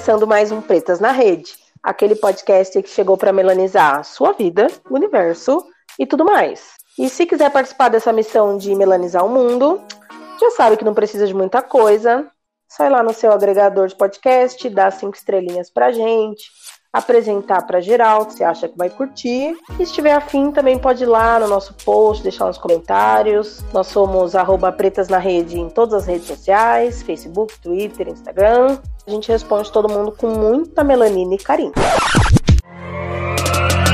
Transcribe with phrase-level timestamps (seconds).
[0.00, 1.52] começando mais um Pretas na Rede,
[1.82, 5.62] aquele podcast que chegou para melanizar sua vida, o universo
[5.98, 6.70] e tudo mais.
[6.98, 9.78] E se quiser participar dessa missão de melanizar o mundo,
[10.40, 12.26] já sabe que não precisa de muita coisa.
[12.66, 16.50] Sai lá no seu agregador de podcast, dá cinco estrelinhas pra gente,
[16.92, 19.56] apresentar para geral, que você acha que vai curtir.
[19.72, 23.62] E se estiver afim, também pode ir lá no nosso post, deixar nos comentários.
[23.72, 24.32] Nós somos
[24.76, 28.78] pretas na rede em todas as redes sociais, Facebook, Twitter, Instagram.
[29.06, 31.72] A gente responde todo mundo com muita melanina e carinho.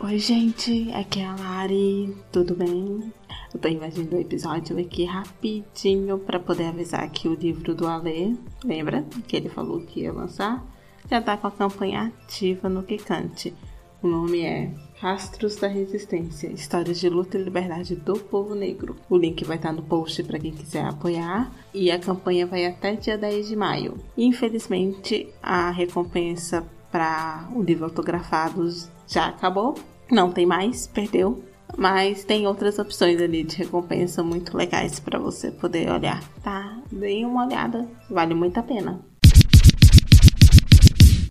[0.04, 3.12] Oi, gente, aqui é a Lari, tudo bem?
[3.52, 8.34] Eu tô invadindo o episódio aqui rapidinho para poder avisar que o livro do Alê,
[8.64, 10.64] lembra que ele falou que ia lançar?
[11.10, 13.54] Já está com a campanha ativa no Kikante.
[14.02, 18.96] O nome é Rastros da Resistência, Histórias de Luta e Liberdade do Povo Negro.
[19.08, 22.94] O link vai estar no post para quem quiser apoiar e a campanha vai até
[22.94, 23.98] dia 10 de maio.
[24.16, 28.68] Infelizmente, a recompensa para o livro autografado
[29.08, 29.74] já acabou,
[30.10, 31.42] não tem mais, perdeu.
[31.76, 36.78] Mas tem outras opções ali de recompensa muito legais para você poder olhar, tá?
[36.90, 39.04] Deem uma olhada, vale muito a pena.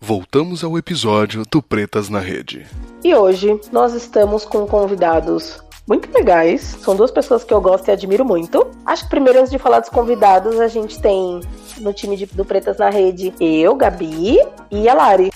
[0.02, 2.66] Voltamos ao episódio do Pretas na Rede.
[3.04, 6.62] E hoje nós estamos com convidados muito legais.
[6.82, 8.68] São duas pessoas que eu gosto e admiro muito.
[8.86, 11.40] Acho que primeiro, antes de falar dos convidados, a gente tem
[11.80, 14.40] no time de, do Pretas na Rede eu, Gabi
[14.72, 15.32] e a Lari.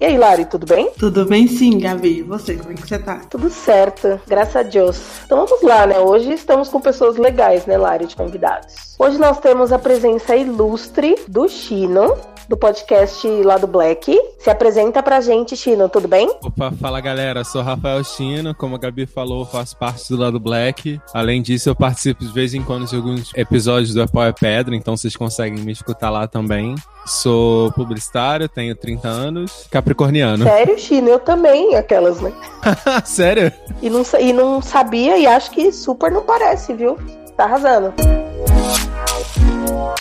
[0.00, 0.90] E aí, Lari, tudo bem?
[0.98, 2.20] Tudo bem sim, Gabi.
[2.20, 3.20] E você, como é que você tá?
[3.28, 4.98] Tudo certo, graças a Deus.
[5.26, 5.98] Então vamos lá, né?
[5.98, 8.96] Hoje estamos com pessoas legais, né, Lari, de convidados.
[8.98, 12.16] Hoje nós temos a presença ilustre do Chino,
[12.50, 14.20] do podcast lá do Black.
[14.36, 16.28] Se apresenta pra gente, Chino, tudo bem?
[16.42, 21.00] Opa, fala galera, sou Rafael Chino, como a Gabi falou, faço parte do lado Black.
[21.14, 24.96] Além disso, eu participo de vez em quando de alguns episódios do Apoia Pedra, então
[24.96, 26.74] vocês conseguem me escutar lá também.
[27.06, 30.42] Sou publicitário, tenho 30 anos, capricorniano.
[30.42, 31.08] Sério, Chino?
[31.08, 32.32] Eu também, aquelas, né?
[33.06, 33.52] Sério?
[33.80, 36.98] E não, e não sabia e acho que super não parece, viu?
[37.36, 37.94] Tá arrasando.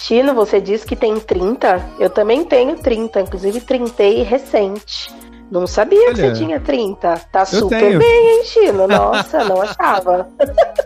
[0.01, 1.93] Chino, você disse que tem 30?
[1.99, 5.18] Eu também tenho 30, inclusive trintei recente.
[5.51, 7.21] Não sabia Olha, que você tinha 30.
[7.31, 7.99] Tá super tenho.
[7.99, 8.87] bem, hein, Chino?
[8.87, 10.27] Nossa, não achava.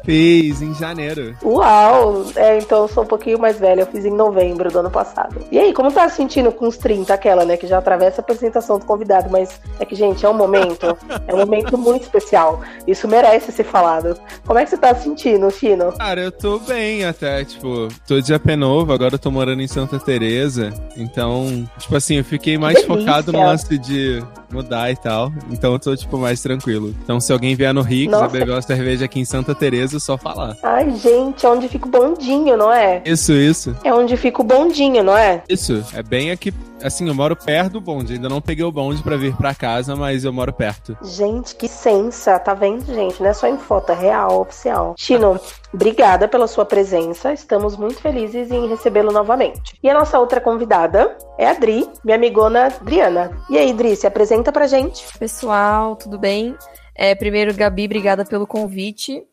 [0.05, 1.35] Fiz em janeiro.
[1.43, 2.25] Uau!
[2.35, 3.81] É, então eu sou um pouquinho mais velha.
[3.81, 5.35] Eu fiz em novembro do ano passado.
[5.51, 7.57] E aí, como tá se sentindo com os 30, aquela, né?
[7.57, 9.29] Que já atravessa a apresentação do convidado.
[9.29, 10.97] Mas é que, gente, é um momento.
[11.27, 12.61] é um momento muito especial.
[12.87, 14.17] Isso merece ser falado.
[14.45, 15.91] Como é que você tá se sentindo, Chino?
[15.97, 17.43] Cara, eu tô bem até.
[17.43, 18.93] Tipo, tô de AP novo.
[18.93, 20.73] Agora eu tô morando em Santa Teresa.
[20.95, 24.23] Então, tipo assim, eu fiquei mais focado no lance de
[24.53, 25.33] mudar e tal.
[25.49, 26.93] Então eu tô, tipo, mais tranquilo.
[27.03, 29.99] Então se alguém vier no Rio, quiser beber uma cerveja aqui em Santa Teresa, é
[29.99, 30.55] só falar.
[30.63, 33.01] Ai, gente, é onde fica o bondinho, não é?
[33.05, 33.75] Isso, isso.
[33.83, 35.43] É onde fica o bondinho, não é?
[35.49, 38.13] Isso, é bem aqui assim, eu moro perto do bonde.
[38.13, 40.97] Ainda não peguei o bonde para vir para casa, mas eu moro perto.
[41.03, 42.39] Gente, que sensa.
[42.39, 43.21] Tá vendo, gente?
[43.21, 44.95] Não é só em foto, é real, oficial.
[44.97, 45.39] Chino,
[45.73, 47.33] obrigada pela sua presença.
[47.33, 49.77] Estamos muito felizes em recebê-lo novamente.
[49.81, 53.31] E a nossa outra convidada é a Dri, minha amigona Adriana.
[53.49, 55.05] E aí, Dri, se apresenta pra gente.
[55.17, 56.55] Pessoal, tudo bem?
[56.95, 59.23] É, primeiro, Gabi, obrigada pelo convite.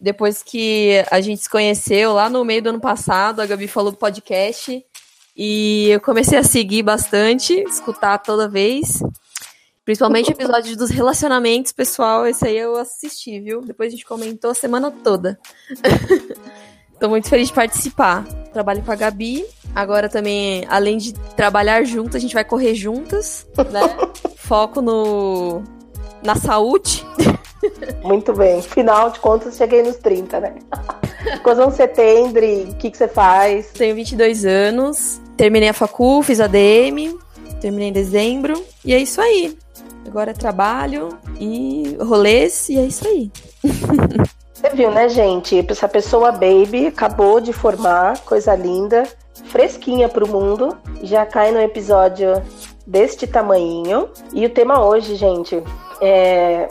[0.00, 3.92] Depois que a gente se conheceu lá no meio do ano passado, a Gabi falou
[3.92, 4.84] do podcast.
[5.36, 9.02] E eu comecei a seguir bastante, escutar toda vez.
[9.84, 12.26] Principalmente episódios dos relacionamentos, pessoal.
[12.26, 13.62] Esse aí eu assisti, viu?
[13.62, 15.38] Depois a gente comentou a semana toda.
[17.00, 18.24] Tô muito feliz de participar.
[18.52, 19.44] Trabalho com a Gabi.
[19.74, 23.80] Agora também, além de trabalhar juntas, a gente vai correr juntas, né?
[24.36, 25.64] Foco no
[26.22, 27.04] na saúde.
[28.02, 28.60] Muito bem.
[28.62, 30.54] Final de contas, cheguei nos 30, né?
[31.88, 32.68] Tem, Dri?
[32.70, 33.70] O que, que você faz?
[33.72, 35.21] Tenho 22 anos.
[35.36, 37.18] Terminei a facul, fiz a DM,
[37.60, 38.62] terminei em dezembro.
[38.84, 39.56] E é isso aí.
[40.06, 43.30] Agora é trabalho e rolês, e é isso aí.
[44.52, 45.64] Você viu, né, gente?
[45.68, 49.04] Essa pessoa baby acabou de formar, coisa linda,
[49.46, 50.76] fresquinha pro mundo.
[51.02, 52.40] Já cai no episódio
[52.86, 54.08] deste tamanhinho.
[54.32, 55.60] E o tema hoje, gente,
[56.00, 56.68] é,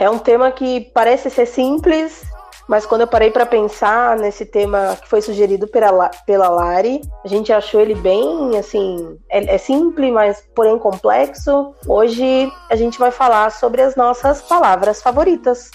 [0.00, 2.24] é um tema que parece ser simples,
[2.70, 7.26] mas quando eu parei para pensar nesse tema que foi sugerido pela, pela Lari, a
[7.26, 11.74] gente achou ele bem, assim, é, é simples, mas porém complexo.
[11.84, 15.68] Hoje a gente vai falar sobre as nossas palavras favoritas.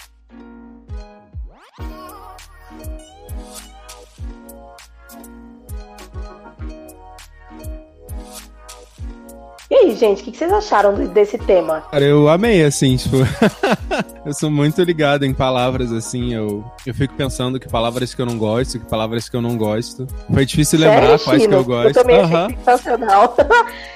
[9.68, 11.82] E aí, gente, o que, que vocês acharam desse tema?
[11.90, 13.16] Cara, eu amei, assim, tipo.
[14.24, 16.32] eu sou muito ligado em palavras, assim.
[16.32, 19.56] Eu, eu fico pensando que palavras que eu não gosto, que palavras que eu não
[19.56, 20.06] gosto.
[20.32, 21.88] Foi difícil Sério, lembrar quais que eu gosto.
[21.88, 22.48] Eu também uhum.
[22.50, 23.36] sensacional.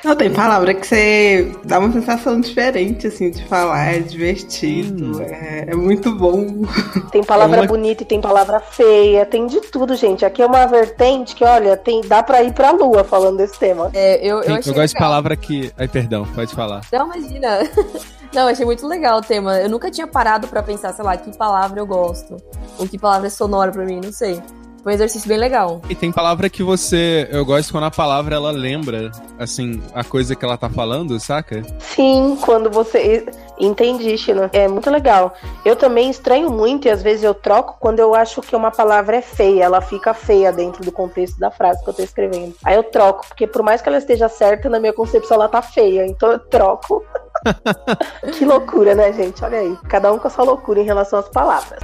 [0.02, 3.94] Não, tem palavra que você dá uma sensação diferente, assim, de falar.
[3.94, 5.22] É divertido, hum.
[5.22, 6.46] é, é, muito bom.
[7.12, 7.66] Tem palavra é uma...
[7.66, 10.24] bonita e tem palavra feia, tem de tudo, gente.
[10.24, 13.90] Aqui é uma vertente que, olha, tem, dá pra ir pra lua falando desse tema.
[13.92, 14.86] É, eu, eu, eu gosto legal.
[14.86, 15.59] de palavra que.
[15.76, 16.80] Ai, perdão, pode falar.
[16.92, 17.58] Não, imagina.
[18.32, 19.58] Não, achei muito legal o tema.
[19.58, 22.36] Eu nunca tinha parado para pensar, sei lá, que palavra eu gosto.
[22.78, 24.40] Ou que palavra é sonora para mim, não sei.
[24.82, 25.82] Foi um exercício bem legal.
[25.90, 27.28] E tem palavra que você.
[27.30, 31.62] Eu gosto quando a palavra ela lembra, assim, a coisa que ela tá falando, saca?
[31.78, 33.26] Sim, quando você.
[33.60, 34.48] Entendi, China.
[34.52, 35.34] É muito legal.
[35.64, 39.16] Eu também estranho muito e às vezes eu troco quando eu acho que uma palavra
[39.16, 39.64] é feia.
[39.64, 42.54] Ela fica feia dentro do contexto da frase que eu tô escrevendo.
[42.64, 45.60] Aí eu troco, porque por mais que ela esteja certa, na minha concepção ela tá
[45.60, 46.06] feia.
[46.06, 47.04] Então eu troco.
[48.32, 49.44] que loucura, né, gente?
[49.44, 49.76] Olha aí.
[49.88, 51.80] Cada um com a sua loucura em relação às palavras.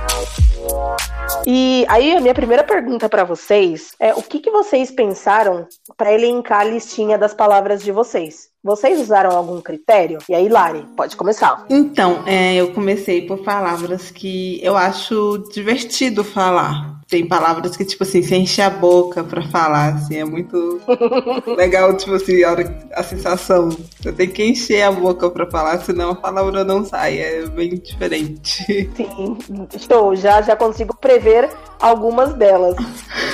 [1.47, 5.67] E aí a minha primeira pergunta para vocês é o que, que vocês pensaram
[5.97, 8.49] para elencar a listinha das palavras de vocês?
[8.65, 10.19] Vocês usaram algum critério?
[10.29, 11.65] E aí, Lari, pode começar.
[11.71, 16.96] Então, é, eu comecei por palavras que eu acho divertido falar.
[17.09, 20.81] Tem palavras que, tipo assim, você enche a boca pra falar, assim, é muito
[21.57, 23.69] legal, tipo assim, a, hora, a sensação.
[24.01, 27.77] Você tem que encher a boca pra falar, senão a palavra não sai, é bem
[27.77, 28.91] diferente.
[28.97, 29.39] Sim,
[29.75, 31.49] estou, já, já consigo prever
[31.81, 32.77] algumas delas.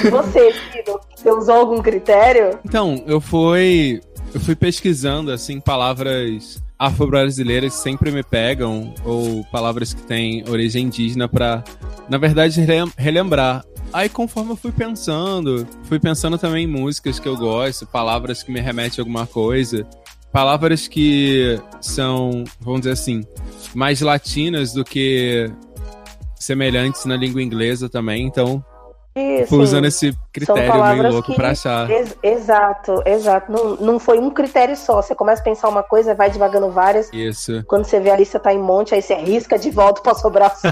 [0.04, 2.58] E você, Guido, você usou algum critério?
[2.64, 4.00] Então, eu fui
[4.34, 11.28] eu fui pesquisando, assim, palavras afro-brasileiras sempre me pegam, ou palavras que têm origem indígena
[11.28, 11.62] para,
[12.08, 12.60] na verdade,
[12.96, 13.64] relembrar.
[13.92, 18.50] Aí, conforme eu fui pensando, fui pensando também em músicas que eu gosto, palavras que
[18.50, 19.86] me remetem a alguma coisa,
[20.32, 23.22] palavras que são, vamos dizer assim,
[23.74, 25.48] mais latinas do que
[26.34, 28.64] semelhantes na língua inglesa também, então
[29.14, 29.48] isso.
[29.48, 31.90] Fui usando esse critério meio louco que, pra achar.
[31.90, 33.52] Ex exato, exato.
[33.52, 35.02] Não, não foi um critério só.
[35.02, 37.12] Você começa a pensar uma coisa, vai devagando várias.
[37.12, 37.62] Isso.
[37.66, 40.56] Quando você vê a lista tá em monte, aí você risca de volta pra sobrar
[40.56, 40.70] só.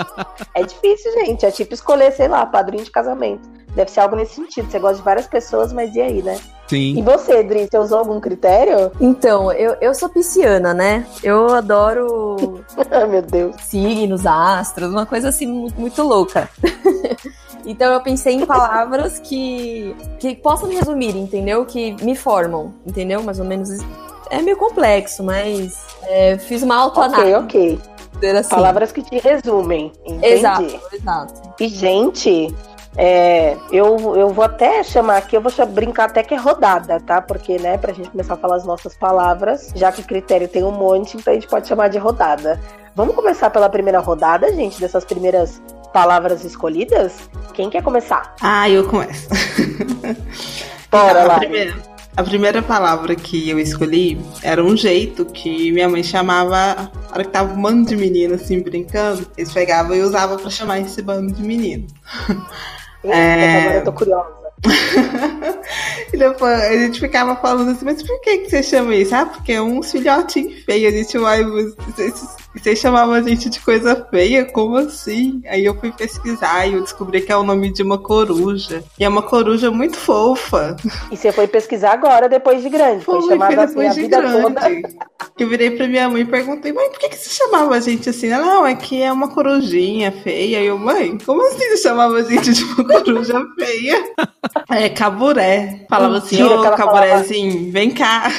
[0.54, 1.44] é difícil, gente.
[1.44, 3.46] É tipo escolher, sei lá, padrinho de casamento.
[3.74, 4.70] Deve ser algo nesse sentido.
[4.70, 6.40] Você gosta de várias pessoas, mas e aí, né?
[6.66, 6.96] Sim.
[6.98, 8.90] E você, Dri, você usou algum critério?
[9.00, 11.06] Então, eu, eu sou pisciana, né?
[11.22, 12.64] Eu adoro.
[12.90, 13.56] Ai, meu Deus.
[13.62, 16.48] Signos, astros, uma coisa assim muito, muito louca.
[17.66, 21.64] Então eu pensei em palavras que, que possam me resumir, entendeu?
[21.64, 23.22] Que me formam, entendeu?
[23.22, 23.70] Mais ou menos.
[24.30, 27.34] É meio complexo, mas é, fiz uma autoanálise.
[27.34, 27.94] Ok, ok.
[28.38, 28.50] Assim.
[28.50, 29.92] Palavras que te resumem.
[30.04, 30.26] Entendi.
[30.26, 31.54] Exato, exato.
[31.60, 32.54] E, gente,
[32.96, 37.20] é, eu, eu vou até chamar aqui, eu vou brincar até que é rodada, tá?
[37.20, 40.70] Porque, né, pra gente começar a falar as nossas palavras, já que critério tem um
[40.70, 42.60] monte, então a gente pode chamar de rodada.
[42.94, 45.60] Vamos começar pela primeira rodada, gente, dessas primeiras
[45.94, 47.30] palavras escolhidas?
[47.54, 48.34] Quem quer começar?
[48.42, 49.28] Ah, eu começo.
[50.90, 51.38] Bora lá.
[51.38, 51.76] Primeira,
[52.16, 56.56] a primeira palavra que eu escolhi era um jeito que minha mãe chamava.
[56.56, 60.50] A hora que tava um bando de menino assim brincando, eles pegavam e usavam para
[60.50, 61.86] chamar esse bando de menino.
[63.04, 63.60] Eita, é...
[63.60, 64.44] Agora eu tô curiosa.
[66.12, 69.14] e depois a gente ficava falando assim, mas por que, que você chama isso?
[69.14, 70.92] Ah, porque é uns filhotinhos feios.
[70.92, 71.44] A gente vai.
[72.54, 74.44] Você chamava a gente de coisa feia?
[74.44, 75.42] Como assim?
[75.46, 78.82] Aí eu fui pesquisar e eu descobri que é o nome de uma coruja.
[78.98, 80.76] E é uma coruja muito fofa.
[81.10, 83.04] E você foi pesquisar agora, depois de grande.
[83.04, 84.42] Foi, foi chamada assim a de vida grande.
[84.42, 84.60] toda.
[85.38, 88.08] Eu virei pra minha mãe e perguntei, mãe, por que, que você chamava a gente
[88.08, 88.28] assim?
[88.28, 90.60] Ela, não, é que é uma corujinha feia.
[90.60, 94.04] E eu, mãe, como assim você chamava a gente de uma coruja feia?
[94.70, 95.86] É, caburé.
[95.88, 97.70] Falava assim, ô, oh, caburézinho, falava...
[97.70, 98.30] vem cá.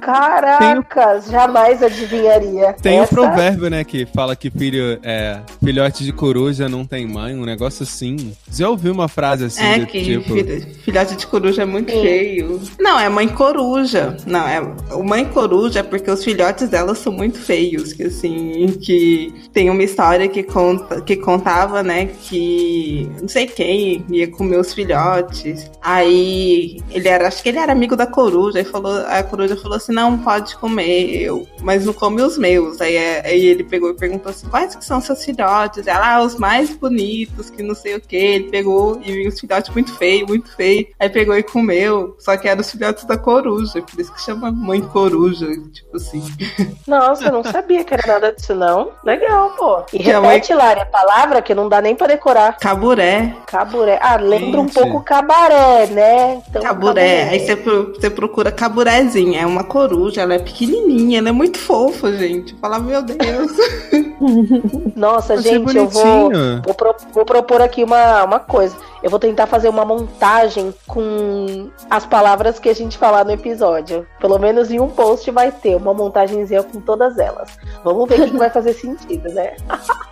[0.00, 2.74] Caracas, jamais adivinharia.
[2.74, 7.06] Tem um provérbio provérbio, né, que fala que filho é filhote de coruja não tem
[7.06, 8.32] mãe, um negócio assim.
[8.50, 10.34] Já ouviu uma frase assim é que tipo
[10.82, 12.00] filhote de coruja é muito Sim.
[12.00, 12.60] feio.
[12.78, 14.16] Não, é mãe coruja.
[14.26, 14.60] Não, é
[14.92, 19.70] o mãe coruja é porque os filhotes dela são muito feios, que assim, que tem
[19.70, 25.70] uma história que conta que contava, né, que não sei quem ia comer os filhotes.
[25.80, 29.76] Aí ele era, acho que ele era amigo da coruja e falou, a coruja falou
[29.76, 32.80] assim: "Não pode comer, eu, mas não come os meus".
[32.80, 35.86] Aí, é, aí Aí ele pegou e perguntou assim: quais que são seus filhotes?
[35.86, 38.16] Ela, ah, os mais bonitos, que não sei o que.
[38.16, 40.86] Ele pegou e viu os filhotes muito feios, muito feios.
[40.98, 42.14] Aí pegou e comeu.
[42.18, 46.22] Só que eram os filhotes da coruja, por isso que chama mãe coruja, tipo assim.
[46.86, 48.92] Nossa, eu não sabia que era nada disso, não.
[49.04, 49.82] Legal, pô.
[49.92, 52.56] E Que repete, Lari, a palavra que não dá nem pra decorar.
[52.58, 53.36] Caburé.
[53.46, 53.98] Caburé.
[54.00, 54.74] Ah, lembra um Gente.
[54.74, 56.42] pouco cabaré, né?
[56.48, 57.28] Então, Caburé.
[57.30, 59.40] Aí você, você procura caburézinha.
[59.40, 62.54] É uma coruja, ela é pequenininha, ela é muito fofa, gente.
[62.60, 63.18] Fala, meu Deus.
[64.96, 66.62] Nossa, Achei gente, eu vou, bonitinho.
[66.64, 68.76] vou, pro- vou propor aqui uma, uma coisa.
[69.02, 74.06] Eu vou tentar fazer uma montagem com as palavras que a gente falar no episódio.
[74.20, 77.50] Pelo menos em um post vai ter uma montagenzinha com todas elas.
[77.82, 79.56] Vamos ver o que vai fazer sentido, né?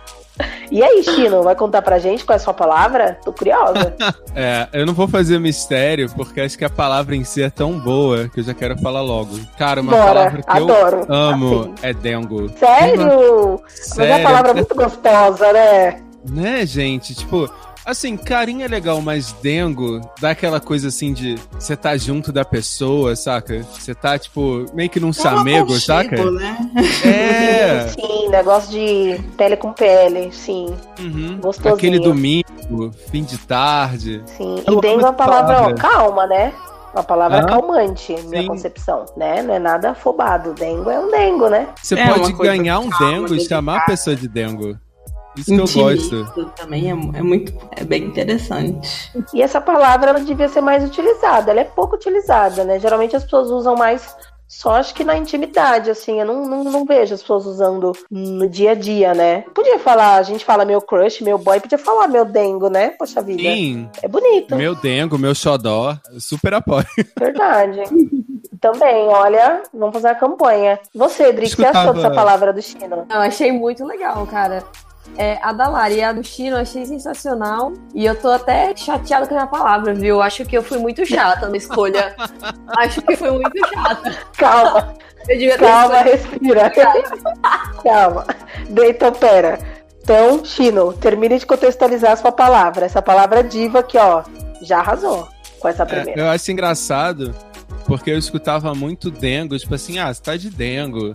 [0.71, 3.17] E aí, Chino, vai contar pra gente qual é a sua palavra?
[3.23, 3.93] Tô curiosa.
[4.33, 7.77] É, eu não vou fazer mistério, porque acho que a palavra em si é tão
[7.77, 9.37] boa que eu já quero falar logo.
[9.57, 11.05] Cara, uma Bora, palavra que adoro.
[11.09, 11.73] eu amo Assim.
[11.81, 12.49] é dengo.
[12.57, 13.59] Sério?
[13.61, 16.01] Mas é uma Sério, palavra muito gostosa, né?
[16.29, 17.13] Né, gente?
[17.13, 17.51] Tipo,
[17.85, 22.43] assim, carinho é legal, mas dengo dá aquela coisa assim de você tá junto da
[22.45, 23.63] pessoa, saca?
[23.77, 26.31] Você tá, tipo, meio que num É um chamego, aconchego, saca?
[26.31, 26.57] né?
[27.05, 27.87] É.
[27.93, 30.75] Sim, negócio de pele com pele, sim.
[30.99, 31.37] Uhum.
[31.41, 31.75] Gostosinho.
[31.75, 34.23] Aquele domingo, fim de tarde.
[34.37, 34.63] Sim.
[34.67, 36.53] Eu E dengo é uma palavra, ó, calma, né?
[36.93, 37.45] Uma palavra Hã?
[37.45, 38.47] calmante, minha Sim.
[38.47, 39.41] concepção, né?
[39.41, 40.53] Não é nada afobado.
[40.53, 41.69] Dengo é um dengo, né?
[41.81, 44.77] Você É, pode ganhar um calma, dengo e chamar a pessoa de dengo.
[45.35, 46.51] Isso que eu gosto.
[46.55, 49.11] Também é, é muito, é bem interessante.
[49.33, 51.51] E essa palavra ela devia ser mais utilizada.
[51.51, 52.79] Ela é pouco utilizada, né?
[52.79, 54.15] Geralmente as pessoas usam mais
[54.51, 56.19] só acho que na intimidade, assim.
[56.19, 59.45] Eu não, não, não vejo as pessoas usando no dia a dia, né?
[59.55, 62.89] Podia falar, a gente fala meu crush, meu boy, podia falar meu dengo, né?
[62.89, 63.41] Poxa vida.
[63.41, 64.57] Sim, É bonito.
[64.57, 66.85] meu dengo, meu xodó, super apoio.
[67.17, 67.79] Verdade.
[68.59, 70.77] Também, olha, vamos fazer a campanha.
[70.93, 73.07] Você, Dri, o que você achou dessa palavra do Chino?
[73.09, 74.65] Eu achei muito legal, cara.
[75.17, 77.73] É, a da Lari e a do Chino eu achei sensacional.
[77.93, 80.15] E eu tô até chateada com a minha palavra, viu?
[80.15, 82.15] Eu Acho que eu fui muito chata na escolha.
[82.77, 84.17] Acho que fui muito chata.
[84.37, 84.95] Calma,
[85.27, 86.71] Eu devia ter calma, respira.
[87.83, 88.25] calma.
[88.69, 89.59] Então, pera.
[90.03, 92.85] Então, Chino, termine de contextualizar a sua palavra.
[92.85, 94.23] Essa palavra diva aqui, ó,
[94.61, 95.27] já arrasou
[95.59, 96.21] com essa É, primeira.
[96.21, 97.35] eu acho engraçado
[97.85, 101.11] porque eu escutava muito dengo, tipo assim, ah, você tá de dengo.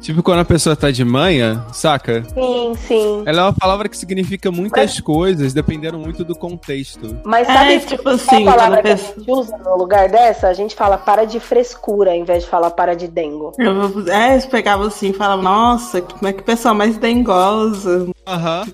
[0.00, 2.24] Tipo quando a pessoa tá de manha, saca?
[2.32, 3.22] Sim, sim.
[3.26, 7.18] Ela é uma palavra que significa muitas coisas, dependendo muito do contexto.
[7.22, 9.30] Mas sabe É, que tipo qual assim, a palavra quando a que a pessoa- gente
[9.30, 10.48] usa no lugar dessa?
[10.48, 13.52] A gente fala para de frescura, em vez de falar para de dengo.
[13.58, 18.64] Eu, é, eu pegava assim e falava, nossa, como é que pessoa mais dengosa, Aham.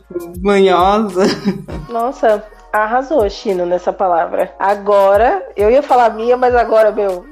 [0.41, 1.25] manhosa.
[1.91, 4.55] Nossa, arrasou, Chino, nessa palavra.
[4.61, 7.27] Agora, eu ia falar minha, mas agora, meu,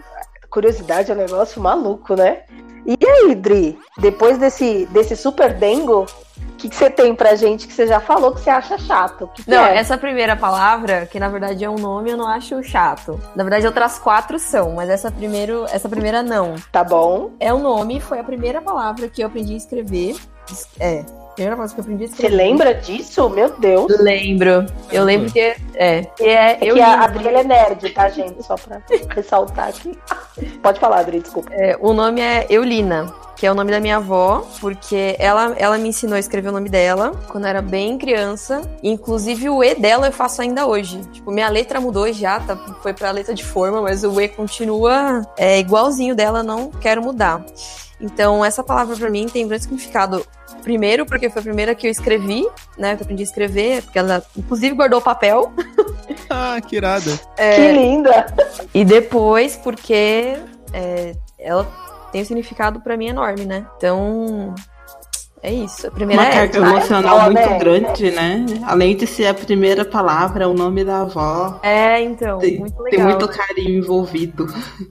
[0.50, 2.38] curiosidade é um negócio maluco, né?
[2.86, 7.66] E aí, Dri, depois desse, desse super dengo, o que, que você tem pra gente
[7.66, 9.28] que você já falou que você acha chato?
[9.34, 9.76] Que que Não, é?
[9.76, 13.20] essa primeira palavra, que na verdade é um nome, eu não acho chato.
[13.34, 16.54] Na verdade, outras quatro são, mas essa, primeiro, essa primeira não.
[16.70, 17.32] Tá bom.
[17.40, 20.16] É um nome, foi a primeira palavra que eu aprendi a escrever.
[20.78, 23.28] É, primeira que eu aprendi a Você lembra disso?
[23.28, 23.86] Meu Deus.
[24.00, 24.66] Lembro.
[24.90, 25.40] Eu lembro que
[25.74, 26.04] é.
[26.16, 28.42] Que é, É eu que a Adri é nerd, tá, gente?
[28.42, 28.80] Só pra
[29.14, 29.98] ressaltar aqui.
[30.62, 31.52] Pode falar, Adri, desculpa.
[31.52, 35.76] é, o nome é Eulina, que é o nome da minha avó, porque ela, ela
[35.78, 38.62] me ensinou a escrever o nome dela quando eu era bem criança.
[38.82, 41.00] Inclusive o E dela eu faço ainda hoje.
[41.12, 45.22] Tipo, minha letra mudou já, tá, foi pra letra de forma, mas o E continua
[45.36, 47.44] é, igualzinho dela, não quero mudar.
[48.04, 50.26] Então, essa palavra pra mim tem um grande significado.
[50.62, 52.46] Primeiro, porque foi a primeira que eu escrevi,
[52.76, 52.94] né?
[52.94, 55.52] Que eu aprendi a escrever, porque ela, inclusive, guardou o papel.
[56.28, 57.18] Ah, que irada.
[57.36, 58.26] Que linda!
[58.72, 60.36] E depois, porque
[60.72, 61.66] é, ela
[62.10, 63.66] tem um significado pra mim enorme, né?
[63.76, 64.54] Então,
[65.44, 65.86] é isso.
[65.86, 66.66] A primeira Uma é carga essa.
[66.66, 68.46] emocional muito grande, né?
[68.64, 71.60] Além de ser a primeira palavra, o nome da avó.
[71.62, 74.46] É, então, Tem, muito tem muito carinho envolvido.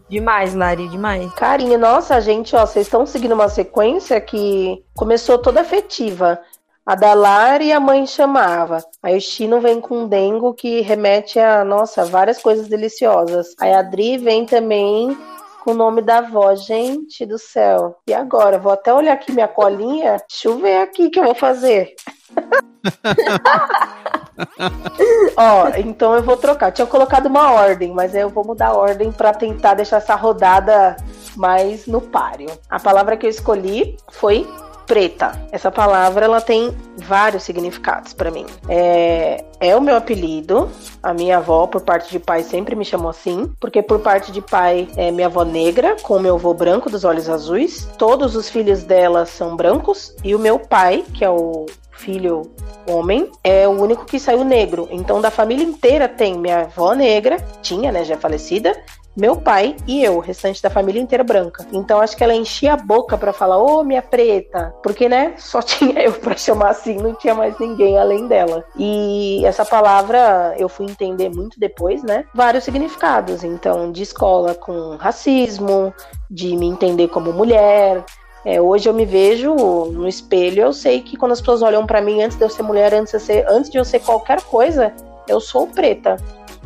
[0.08, 1.34] Demais, Lari, demais.
[1.34, 6.40] Carinho, nossa, gente, ó, vocês estão seguindo uma sequência que começou toda afetiva.
[6.86, 8.84] A da Lari a mãe chamava.
[9.02, 13.56] Aí o Chino vem com um dengo que remete a, nossa, várias coisas deliciosas.
[13.60, 15.18] Aí a Adri vem também
[15.64, 16.54] com o nome da avó.
[16.56, 17.96] Gente do céu.
[18.06, 18.60] E agora?
[18.60, 20.18] Vou até olhar aqui minha colinha.
[20.30, 21.96] Deixa eu ver aqui o que eu vou fazer.
[25.38, 26.72] Ó, então eu vou trocar.
[26.72, 30.98] Tinha colocado uma ordem, mas eu vou mudar a ordem pra tentar deixar essa rodada
[31.36, 32.50] mais no páreo.
[32.70, 34.46] A palavra que eu escolhi foi
[34.94, 35.32] preta.
[35.52, 38.46] Essa palavra ela tem vários significados para mim.
[38.70, 40.70] É, é o meu apelido.
[41.02, 44.40] A minha avó, por parte de pai, sempre me chamou assim, porque por parte de
[44.40, 47.90] pai é minha avó negra, com meu avô branco dos olhos azuis.
[47.98, 52.52] Todos os filhos dela são brancos e o meu pai, que é o filho
[52.88, 54.88] homem, é o único que saiu negro.
[54.92, 58.80] Então, da família inteira tem minha avó negra, tinha, né, já falecida,
[59.16, 61.66] meu pai e eu, o restante da família inteira branca.
[61.72, 65.34] Então acho que ela enchia a boca para falar, ô oh, minha preta, porque né,
[65.38, 68.66] só tinha eu para chamar assim, não tinha mais ninguém além dela.
[68.78, 72.26] E essa palavra eu fui entender muito depois, né?
[72.34, 73.44] Vários significados.
[73.44, 75.94] Então, de escola com racismo,
[76.30, 78.04] de me entender como mulher,
[78.46, 82.02] é, hoje eu me vejo no espelho, eu sei que quando as pessoas olham para
[82.02, 84.42] mim antes de eu ser mulher, antes de eu ser, antes de eu ser qualquer
[84.42, 84.94] coisa,
[85.28, 86.18] eu sou preta.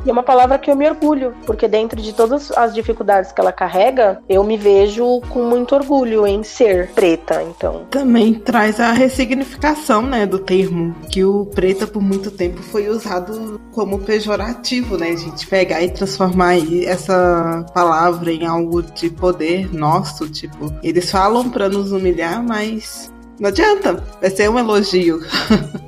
[0.05, 3.41] E é uma palavra que eu me orgulho, porque dentro de todas as dificuldades que
[3.41, 7.85] ela carrega, eu me vejo com muito orgulho em ser preta, então.
[7.89, 13.59] Também traz a ressignificação, né, do termo, que o preta por muito tempo foi usado
[13.71, 20.29] como pejorativo, né, a gente pegar e transformar essa palavra em algo de poder nosso,
[20.29, 25.19] tipo, eles falam para nos humilhar, mas não adianta, vai ser um elogio.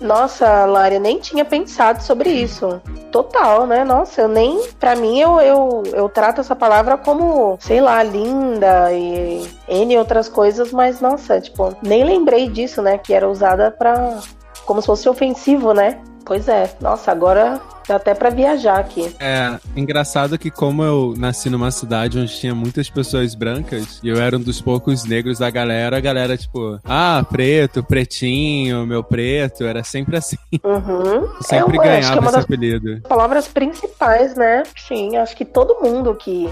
[0.00, 2.80] Nossa, Lara, eu nem tinha pensado sobre isso.
[3.12, 3.84] Total, né?
[3.84, 4.66] Nossa, eu nem.
[4.78, 10.28] Pra mim, eu, eu, eu trato essa palavra como, sei lá, linda e N outras
[10.28, 12.96] coisas, mas nossa, tipo, nem lembrei disso, né?
[12.96, 14.18] Que era usada pra.
[14.64, 16.00] como se fosse ofensivo, né?
[16.30, 16.70] Pois é.
[16.80, 19.12] Nossa, agora dá até para viajar aqui.
[19.18, 24.16] É, engraçado que como eu nasci numa cidade onde tinha muitas pessoas brancas e eu
[24.16, 29.64] era um dos poucos negros da galera, a galera tipo, ah, preto, pretinho, meu preto,
[29.64, 30.36] era sempre assim.
[30.62, 31.28] Uhum.
[31.40, 33.00] sempre é, ganhava é esse apelido.
[33.08, 34.62] Palavras principais, né?
[34.76, 36.48] Sim, acho que todo mundo que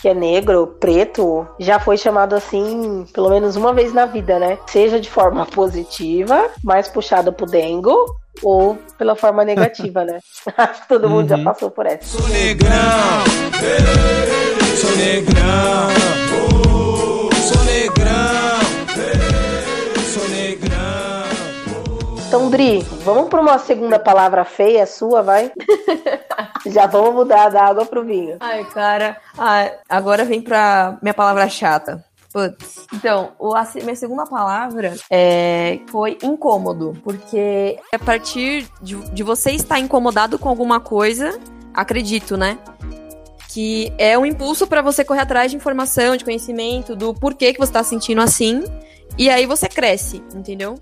[0.00, 4.58] que é negro, preto, já foi chamado assim pelo menos uma vez na vida, né?
[4.66, 10.20] Seja de forma positiva, mais puxado pro dengo, ou pela forma negativa, né?
[10.56, 11.42] Acho que todo mundo já uhum.
[11.44, 12.04] passou por essa.
[12.04, 12.70] Sou negrão,
[13.60, 15.88] ei, sou negrão,
[16.38, 18.60] oh, sou negrão,
[18.96, 20.78] ei, sou negrão.
[22.28, 25.50] Então, Dri, vamos para uma segunda palavra feia sua, vai?
[26.66, 28.36] já vamos mudar da água pro vinho.
[28.38, 32.04] Ai, cara, ah, agora vem pra minha palavra chata.
[32.32, 32.86] Putz.
[32.94, 39.50] Então, o, a minha segunda palavra é, foi incômodo, porque a partir de, de você
[39.50, 41.38] estar incomodado com alguma coisa,
[41.74, 42.58] acredito, né?
[43.50, 47.58] Que é um impulso para você correr atrás de informação, de conhecimento, do porquê que
[47.58, 48.64] você tá sentindo assim.
[49.18, 50.76] E aí você cresce, entendeu?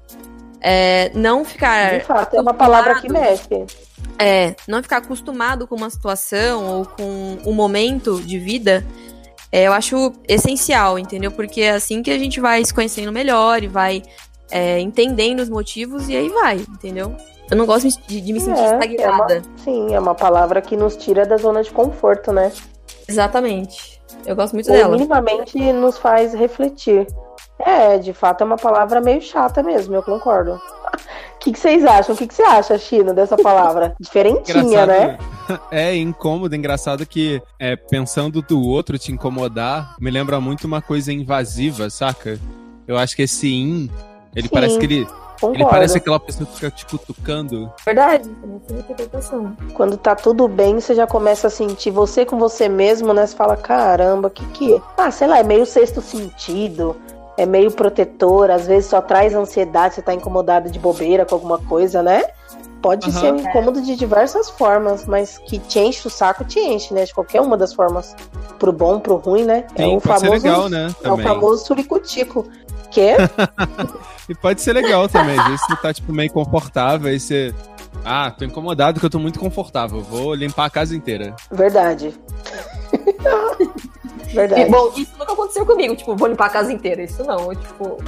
[0.61, 1.99] É, não ficar.
[1.99, 3.66] De fato, é uma palavra que mexe.
[4.19, 8.86] É, não ficar acostumado com uma situação ou com um momento de vida
[9.52, 11.30] é, eu acho essencial, entendeu?
[11.30, 14.02] Porque é assim que a gente vai se conhecendo melhor e vai
[14.50, 17.15] é, entendendo os motivos e aí vai, entendeu?
[17.50, 19.34] Eu não gosto de, de me sentir é, estagnada.
[19.34, 22.52] É uma, sim, é uma palavra que nos tira da zona de conforto, né?
[23.08, 24.00] Exatamente.
[24.25, 24.97] Eu gosto muito Ou dela.
[24.97, 27.06] minimamente nos faz refletir.
[27.58, 30.60] É, de fato é uma palavra meio chata mesmo, eu concordo.
[31.35, 32.15] O que, que, vocês acham?
[32.15, 33.95] O que, que você acha, China, dessa palavra?
[34.00, 35.19] Diferentinha, né?
[35.73, 41.13] É incômodo, engraçado que é, pensando do outro te incomodar, me lembra muito uma coisa
[41.13, 42.39] invasiva, saca?
[42.87, 43.91] Eu acho que esse in,
[44.33, 44.55] ele Sim.
[44.55, 45.09] parece que ele
[45.41, 45.63] Concordo.
[45.63, 47.73] Ele parece aquela pessoa que fica te cutucando.
[47.85, 48.31] Verdade,
[48.63, 49.57] essa interpretação.
[49.73, 53.26] Quando tá tudo bem, você já começa a sentir você com você mesmo, né?
[53.26, 54.81] Você fala, caramba, que que é?
[54.99, 56.95] Ah, sei lá, é meio sexto sentido
[57.36, 61.58] é meio protetor, às vezes só traz ansiedade, você tá incomodado de bobeira com alguma
[61.58, 62.25] coisa, né?
[62.82, 63.12] Pode uhum.
[63.12, 67.04] ser um incômodo de diversas formas, mas que te enche o saco, te enche, né?
[67.04, 68.16] De qualquer uma das formas.
[68.58, 69.66] Pro bom, pro ruim, né?
[69.75, 70.30] É Sim, é o famoso.
[70.30, 70.95] legal, né?
[71.02, 72.47] É o famoso suricutico.
[72.90, 73.16] Que?
[74.28, 75.38] e pode ser legal também.
[75.38, 77.54] Às vezes você tá, tipo, meio confortável, aí você.
[78.02, 80.00] Ah, tô incomodado que eu tô muito confortável.
[80.00, 81.36] Vou limpar a casa inteira.
[81.50, 82.14] Verdade.
[84.32, 84.62] Verdade.
[84.62, 87.02] E, bom, isso nunca aconteceu comigo, tipo, vou limpar a casa inteira.
[87.02, 87.99] Isso não, tipo,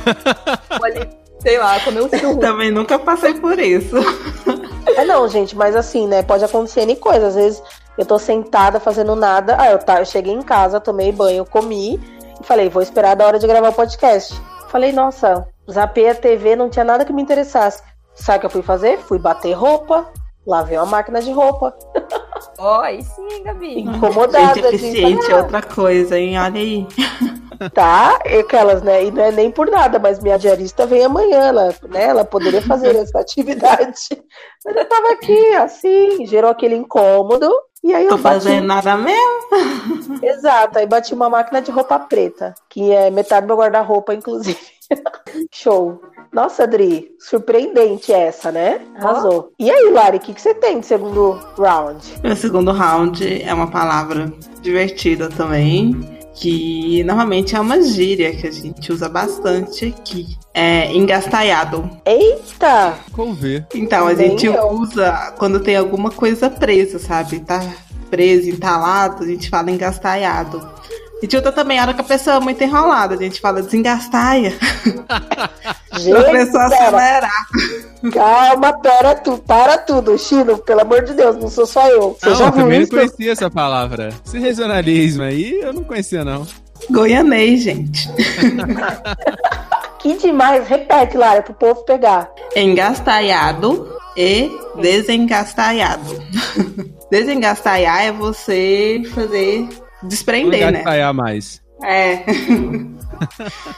[1.41, 2.39] sei lá, comer um churro.
[2.39, 3.97] Também nunca passei por isso.
[4.97, 7.29] É não, gente, mas assim, né, pode acontecer em coisas.
[7.29, 7.63] Às vezes
[7.97, 12.01] eu tô sentada fazendo nada, aí eu, tá, eu cheguei em casa, tomei banho, comi
[12.41, 14.35] e falei, vou esperar da hora de gravar o podcast.
[14.69, 17.83] Falei, nossa, zapei a TV, não tinha nada que me interessasse.
[18.15, 18.99] Sabe o que eu fui fazer?
[18.99, 20.07] Fui bater roupa,
[20.47, 21.75] lavei uma máquina de roupa.
[22.59, 23.81] Ó, oh, aí sim, Gabi.
[23.81, 24.55] Incomodada.
[24.55, 26.39] Gente eficiente é outra coisa, hein?
[26.39, 26.87] Olha aí.
[27.71, 29.05] Tá, e aquelas, né?
[29.05, 32.05] E não é nem por nada, mas minha diarista vem amanhã, ela, né?
[32.05, 34.09] Ela poderia fazer essa atividade.
[34.65, 37.51] Mas eu tava aqui, assim, gerou aquele incômodo.
[37.83, 38.35] E aí Tô eu bati...
[38.35, 40.21] fazendo nada mesmo.
[40.23, 44.59] Exato, aí bati uma máquina de roupa preta, que é metade do meu guarda-roupa, inclusive.
[45.51, 46.01] Show.
[46.33, 48.81] Nossa, Adri, surpreendente essa, né?
[48.97, 49.53] Arrasou.
[49.59, 52.03] E aí, Lari, o que, que você tem de segundo round?
[52.23, 56.01] Meu segundo round é uma palavra divertida também,
[56.35, 60.27] que normalmente é uma gíria que a gente usa bastante aqui.
[60.55, 61.89] É engastalhado.
[62.07, 62.95] Eita!
[63.15, 63.67] Vamos ver.
[63.75, 64.69] Então, a Nem gente eu.
[64.71, 67.41] usa quando tem alguma coisa presa, sabe?
[67.41, 67.61] Tá
[68.11, 70.67] preso, entalado, a gente fala engastalhado.
[71.23, 73.63] A gente usa também a hora que a pessoa é muito enrolada, a gente fala
[73.63, 74.53] desengastaia.
[75.99, 77.31] Gente, Pra pessoa pera, acelerar.
[78.13, 82.17] calma, pera tu, para tudo, Chino, pelo amor de Deus, não sou só eu.
[82.19, 84.09] Você Não, já eu também não conhecia essa palavra.
[84.25, 86.47] Esse regionalismo aí, eu não conhecia, não.
[86.91, 88.09] Goianês, gente.
[90.01, 92.29] Que demais, repete, Lara, pro povo pegar.
[92.57, 96.21] Engastalhado e desengastalhado.
[97.09, 99.69] Desengastalhar é você fazer
[100.03, 100.81] desprender, né?
[100.81, 101.61] Engatalhar mais.
[101.83, 102.23] É.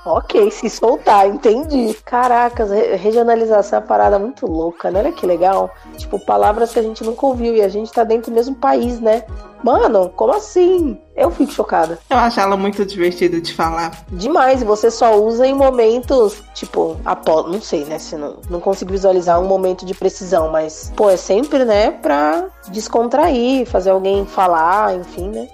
[0.07, 1.95] Ok, se soltar, entendi.
[2.05, 5.01] Caracas, re- regionalização é uma parada muito louca, né?
[5.01, 5.71] Olha que legal.
[5.99, 9.01] Tipo, palavras que a gente nunca ouviu e a gente tá dentro do mesmo país,
[9.01, 9.25] né?
[9.63, 10.99] Mano, como assim?
[11.17, 11.99] Eu fico chocada.
[12.09, 13.93] Eu acho ela muito divertida de falar.
[14.11, 17.99] Demais, e você só usa em momentos, tipo, após, não sei, né?
[17.99, 22.47] Se não, não consigo visualizar um momento de precisão, mas, pô, é sempre, né, pra
[22.69, 25.49] descontrair, fazer alguém falar, enfim, né?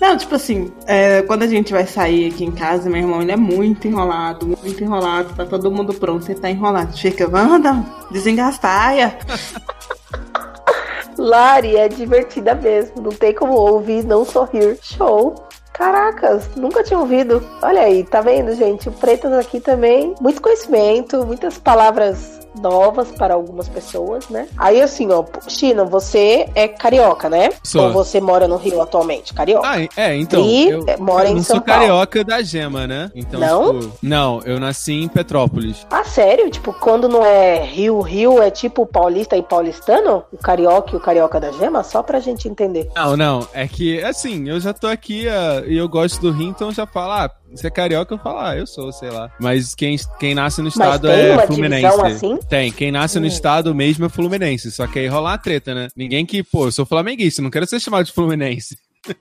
[0.00, 3.32] Não, tipo assim, é, quando a gente vai sair aqui em casa, meu irmão, ele
[3.32, 6.96] é muito enrolado, muito enrolado, tá todo mundo pronto, ele tá enrolado.
[6.96, 9.16] Fica, Wanda, desengastaia.
[11.16, 14.78] Lari é divertida mesmo, não tem como ouvir não sorrir.
[14.82, 15.46] Show!
[15.72, 17.42] Caracas, nunca tinha ouvido.
[17.62, 18.88] Olha aí, tá vendo, gente?
[18.88, 24.48] O Pretas aqui também, muito conhecimento, muitas palavras novas para algumas pessoas, né?
[24.56, 27.50] Aí assim, ó, China, você é carioca, né?
[27.64, 27.86] Sou.
[27.86, 29.32] Ou você mora no Rio atualmente?
[29.34, 29.68] Carioca?
[29.68, 30.40] Ah, é, então.
[30.44, 31.80] E eu, é, mora eu em não São sou Paulo.
[31.80, 33.10] carioca da gema, né?
[33.14, 33.80] Então, Não?
[33.80, 35.86] tipo, não, eu nasci em Petrópolis.
[35.90, 36.50] Ah, sério?
[36.50, 40.24] Tipo, quando não é Rio, Rio, é tipo paulista e paulistano?
[40.32, 41.82] O carioca e o carioca da gema?
[41.82, 42.88] Só pra gente entender.
[42.94, 46.48] Não, não, é que, assim, eu já tô aqui ah, e eu gosto do Rio,
[46.48, 49.30] então já falo, ah, você é carioca, eu falo, ah, eu sou, sei lá.
[49.40, 51.86] Mas quem, quem nasce no estado é fluminense.
[51.86, 52.38] assim?
[52.48, 53.28] Tem, quem nasce no Hum.
[53.28, 55.88] estado mesmo é fluminense, só que aí rola a treta, né?
[55.96, 58.76] Ninguém que, pô, eu sou flamenguista, não quero ser chamado de fluminense.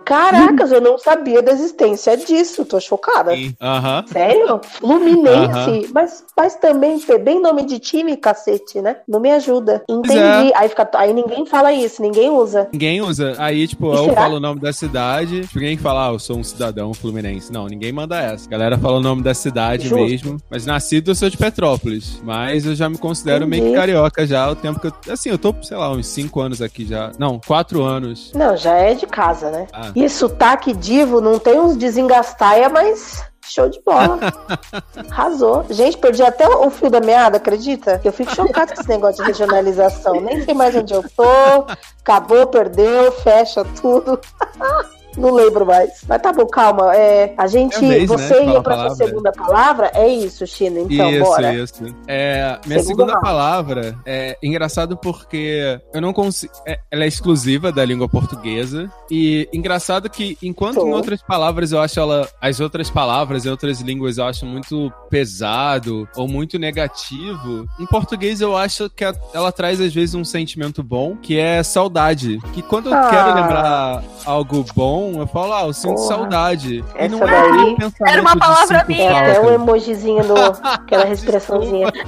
[0.05, 3.35] Caracas, eu não sabia da existência disso, tô chocada.
[3.35, 3.55] Sim.
[3.59, 4.05] Aham.
[4.07, 4.61] Sério?
[4.79, 5.89] Fluminense?
[5.93, 8.97] Mas, mas também é bem nome de time, cacete, né?
[9.07, 9.83] Não me ajuda.
[9.89, 10.51] Entendi.
[10.55, 12.69] Aí, fica, aí ninguém fala isso, ninguém usa.
[12.71, 13.33] Ninguém usa.
[13.37, 16.43] Aí, tipo, eu falo o nome da cidade, tipo, ninguém fala, ah, eu sou um
[16.43, 17.51] cidadão fluminense.
[17.51, 18.45] Não, ninguém manda essa.
[18.47, 20.05] A galera fala o nome da cidade Justo.
[20.05, 20.37] mesmo.
[20.49, 22.21] Mas nascido eu sou de Petrópolis.
[22.23, 23.79] Mas eu já me considero meio que Entendi.
[23.79, 24.49] carioca já.
[24.49, 24.93] O tempo que eu.
[25.09, 27.11] Assim, eu tô, sei lá, uns 5 anos aqui já.
[27.17, 28.31] Não, 4 anos.
[28.35, 29.67] Não, já é de casa, né?
[29.73, 29.91] Ah.
[29.95, 34.19] E sotaque divo não tem uns desengastaia, mas show de bola.
[35.09, 35.65] Arrasou.
[35.69, 37.99] Gente, perdi até o fio da meada, acredita?
[38.03, 40.21] Eu fico chocado com esse negócio de regionalização.
[40.21, 41.65] Nem sei mais onde eu tô.
[42.01, 44.19] Acabou, perdeu, fecha tudo.
[45.17, 46.03] Não lembro mais.
[46.07, 46.95] Mas tá bom, calma.
[46.95, 47.75] É, a gente.
[47.77, 49.05] É vez, né, você falar ia pra sua palavra.
[49.07, 49.91] segunda palavra?
[49.93, 50.79] É isso, China.
[50.81, 51.53] Então, isso, bora.
[51.53, 51.85] isso.
[52.07, 53.25] É, minha segunda round.
[53.25, 56.51] palavra é engraçado porque eu não consigo.
[56.67, 58.89] é- ela é exclusiva da língua portuguesa.
[59.09, 60.87] E engraçado que, enquanto Tô.
[60.87, 62.27] em outras palavras eu acho ela.
[62.41, 68.41] As outras palavras em outras línguas eu acho muito pesado ou muito negativo, em português
[68.41, 72.39] eu acho que ela traz às vezes um sentimento bom, que é saudade.
[72.53, 73.09] Que quando eu Ah.
[73.09, 76.07] quero lembrar algo bom, eu falo, ah, eu sinto Porra.
[76.07, 76.83] saudade.
[76.99, 79.09] e não é daí- Era uma palavra minha.
[79.11, 80.35] É até um emojizinho do.
[80.63, 81.91] aquela respiraçãozinha.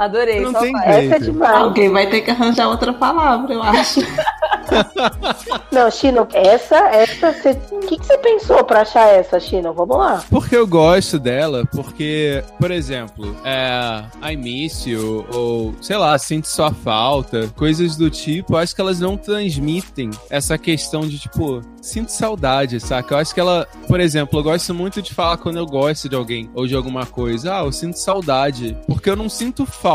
[0.00, 0.88] Adorei, Não só tem vai.
[0.88, 1.24] Essa é jeito.
[1.26, 1.56] demais.
[1.56, 4.00] Alguém vai ter que arranjar outra palavra, eu acho.
[5.72, 9.72] Não, Chino, essa, essa, cê- o que, que você pensou pra achar essa, Chino?
[9.72, 10.22] Vamos lá.
[10.30, 16.46] Porque eu gosto dela, porque, por exemplo, é, I miss you, ou sei lá, sinto
[16.48, 21.60] sua falta, coisas do tipo, eu acho que elas não transmitem essa questão de tipo,
[21.82, 23.14] sinto saudade, saca?
[23.14, 26.14] Eu acho que ela, por exemplo, eu gosto muito de falar quando eu gosto de
[26.16, 29.89] alguém ou de alguma coisa, ah, eu sinto saudade, porque eu não sinto falta.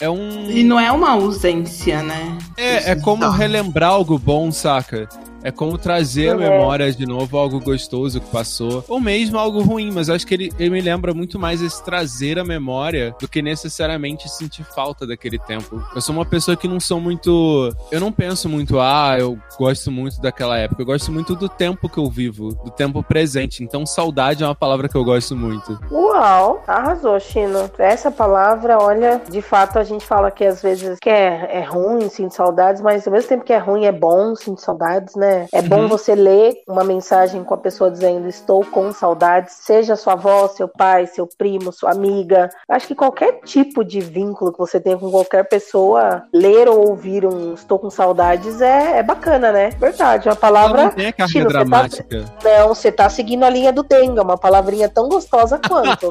[0.00, 0.50] É um.
[0.50, 2.38] E não é uma ausência, né?
[2.56, 5.08] É, é como relembrar algo bom, saca?
[5.48, 6.40] É como trazer à Uhum.
[6.40, 8.84] memória de novo algo gostoso que passou.
[8.86, 11.82] Ou mesmo algo ruim, mas eu acho que ele, ele me lembra muito mais esse
[11.82, 15.82] trazer à memória do que necessariamente sentir falta daquele tempo.
[15.94, 17.74] Eu sou uma pessoa que não sou muito.
[17.90, 20.82] Eu não penso muito, ah, eu gosto muito daquela época.
[20.82, 23.62] Eu gosto muito do tempo que eu vivo, do tempo presente.
[23.64, 25.78] Então, saudade é uma palavra que eu gosto muito.
[25.90, 26.62] Uau!
[26.66, 27.70] Arrasou, Chino.
[27.78, 32.08] Essa palavra, olha, de fato a gente fala que às vezes que é, é ruim,
[32.10, 35.37] sinto saudades, mas ao mesmo tempo que é ruim, é bom, sinto saudades, né?
[35.52, 35.88] É bom Uhum.
[35.88, 40.66] você ler uma mensagem com a pessoa dizendo estou com saudades, seja sua avó, seu
[40.68, 42.48] pai, seu primo, sua amiga.
[42.68, 47.24] Acho que qualquer tipo de vínculo que você tenha com qualquer pessoa, ler ou ouvir
[47.26, 49.70] um estou com saudades é, é bacana, né?
[49.70, 50.82] Verdade, uma palavra.
[50.84, 52.24] não a carga Chino, você tá- dramática.
[52.42, 56.08] Não, você tá seguindo a linha do Denga, uma palavrinha tão gostosa quanto.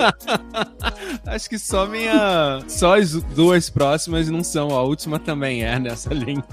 [1.25, 2.59] Acho que só minha.
[2.67, 4.69] Só as duas próximas não são.
[4.71, 6.43] A última também é nessa linha.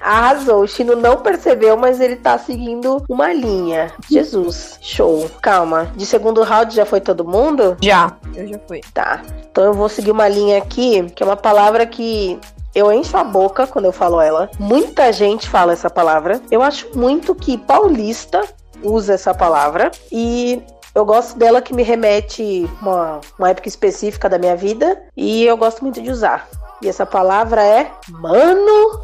[0.00, 0.62] Arrasou.
[0.62, 3.92] O Chino não percebeu, mas ele tá seguindo uma linha.
[4.10, 5.30] Jesus, show.
[5.42, 5.90] Calma.
[5.96, 7.76] De segundo round já foi todo mundo?
[7.80, 8.16] Já.
[8.34, 8.80] Eu já fui.
[8.92, 9.22] Tá.
[9.50, 12.38] Então eu vou seguir uma linha aqui, que é uma palavra que
[12.74, 14.50] eu encho a boca quando eu falo ela.
[14.58, 16.40] Muita gente fala essa palavra.
[16.50, 18.42] Eu acho muito que paulista
[18.82, 19.90] usa essa palavra.
[20.10, 20.62] E
[20.94, 25.02] eu gosto dela que me remete uma, uma época específica da minha vida.
[25.16, 26.48] E eu gosto muito de usar.
[26.82, 29.00] E essa palavra é mano.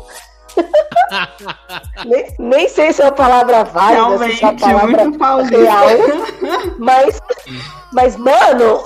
[2.04, 5.56] nem, nem sei se é uma palavra válida, se é uma Realmente, palavra muito paulista.
[5.56, 5.86] real.
[6.78, 7.20] Mas,
[7.92, 8.82] mas, mano,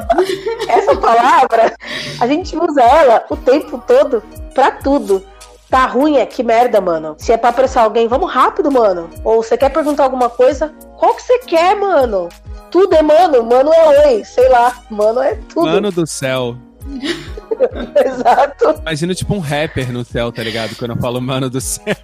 [0.68, 1.74] essa palavra,
[2.20, 4.22] a gente usa ela o tempo todo
[4.54, 5.22] pra tudo.
[5.68, 7.14] Tá ruim, é que merda, mano.
[7.18, 9.10] Se é pra apressar alguém, vamos rápido, mano.
[9.22, 12.28] Ou você quer perguntar alguma coisa, qual que você quer, mano?
[12.70, 15.66] Tudo é mano, mano é oi, sei lá, mano é tudo.
[15.66, 16.56] Mano do céu.
[18.04, 18.80] Exato.
[18.80, 20.76] Imagina tipo um rapper no céu, tá ligado?
[20.76, 21.84] Quando eu falo mano do céu.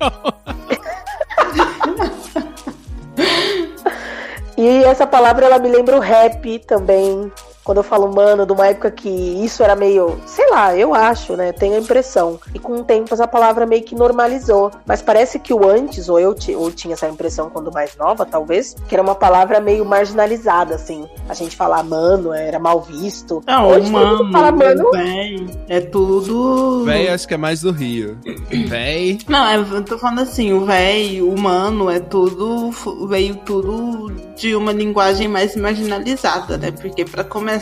[4.56, 7.30] E essa palavra ela me lembra o rap também.
[7.64, 11.35] Quando eu falo mano, de uma época que isso era meio, sei lá, eu acho,
[11.35, 11.53] né?
[11.53, 12.38] Tenho a impressão.
[12.55, 14.70] E com o tempo essa palavra meio que normalizou.
[14.87, 18.77] Mas parece que o antes, ou eu ou tinha essa impressão quando mais nova, talvez,
[18.88, 21.09] que era uma palavra meio marginalizada, assim.
[21.29, 23.42] A gente falar mano era mal visto.
[23.46, 24.90] Não, Hoje todo mundo mano, fala mano.
[24.92, 26.85] véi, é tudo.
[26.85, 28.18] Véi, acho que é mais do Rio.
[28.68, 29.18] Véi.
[29.29, 32.70] Não, é, eu tô falando assim, o véi, o humano, é tudo.
[33.09, 36.70] Veio tudo de uma linguagem mais marginalizada, né?
[36.70, 37.53] Porque pra começar,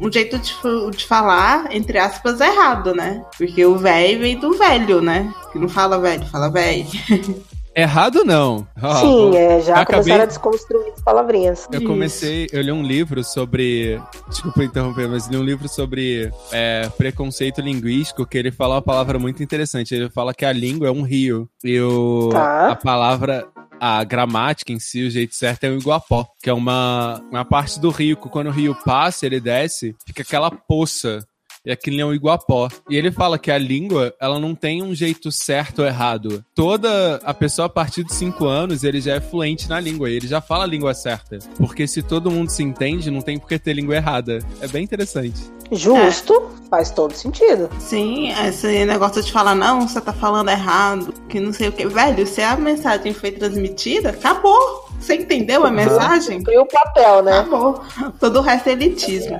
[0.00, 0.52] um jeito de,
[0.96, 3.24] de falar, entre aspas, é errado, né?
[3.36, 5.32] Porque o véi vem do velho, né?
[5.52, 6.86] Que não fala velho, fala véi.
[7.74, 8.66] Errado não.
[8.82, 11.68] Ó, Sim, é, já acabei- começaram a desconstruir as palavrinhas.
[11.70, 13.98] Eu comecei, eu li um livro sobre.
[14.28, 19.20] Desculpa interromper, mas li um livro sobre é, preconceito linguístico, que ele fala uma palavra
[19.20, 19.94] muito interessante.
[19.94, 21.48] Ele fala que a língua é um rio.
[21.62, 22.72] E o, Tá.
[22.72, 23.46] a palavra,
[23.80, 27.80] a gramática em si, o jeito certo é o iguapó, que é uma, uma parte
[27.80, 31.26] do rio, que quando o rio passa, ele desce, fica aquela poça.
[31.64, 32.68] E aquilo é um iguapó.
[32.88, 36.44] E ele fala que a língua, ela não tem um jeito certo ou errado.
[36.54, 40.08] Toda a pessoa, a partir de 5 anos, ele já é fluente na língua.
[40.08, 41.38] E ele já fala a língua certa.
[41.58, 44.38] Porque se todo mundo se entende, não tem por que ter língua errada.
[44.60, 45.40] É bem interessante.
[45.72, 47.70] Justo, faz todo sentido.
[47.78, 51.86] Sim, esse negócio de falar, não, você tá falando errado, que não sei o que.
[51.86, 54.88] Velho, se a mensagem foi transmitida, acabou.
[54.98, 56.38] Você entendeu a mensagem?
[56.38, 57.38] Cumpriu o papel, né?
[57.38, 57.82] Acabou.
[58.18, 59.38] Todo o resto é elitismo.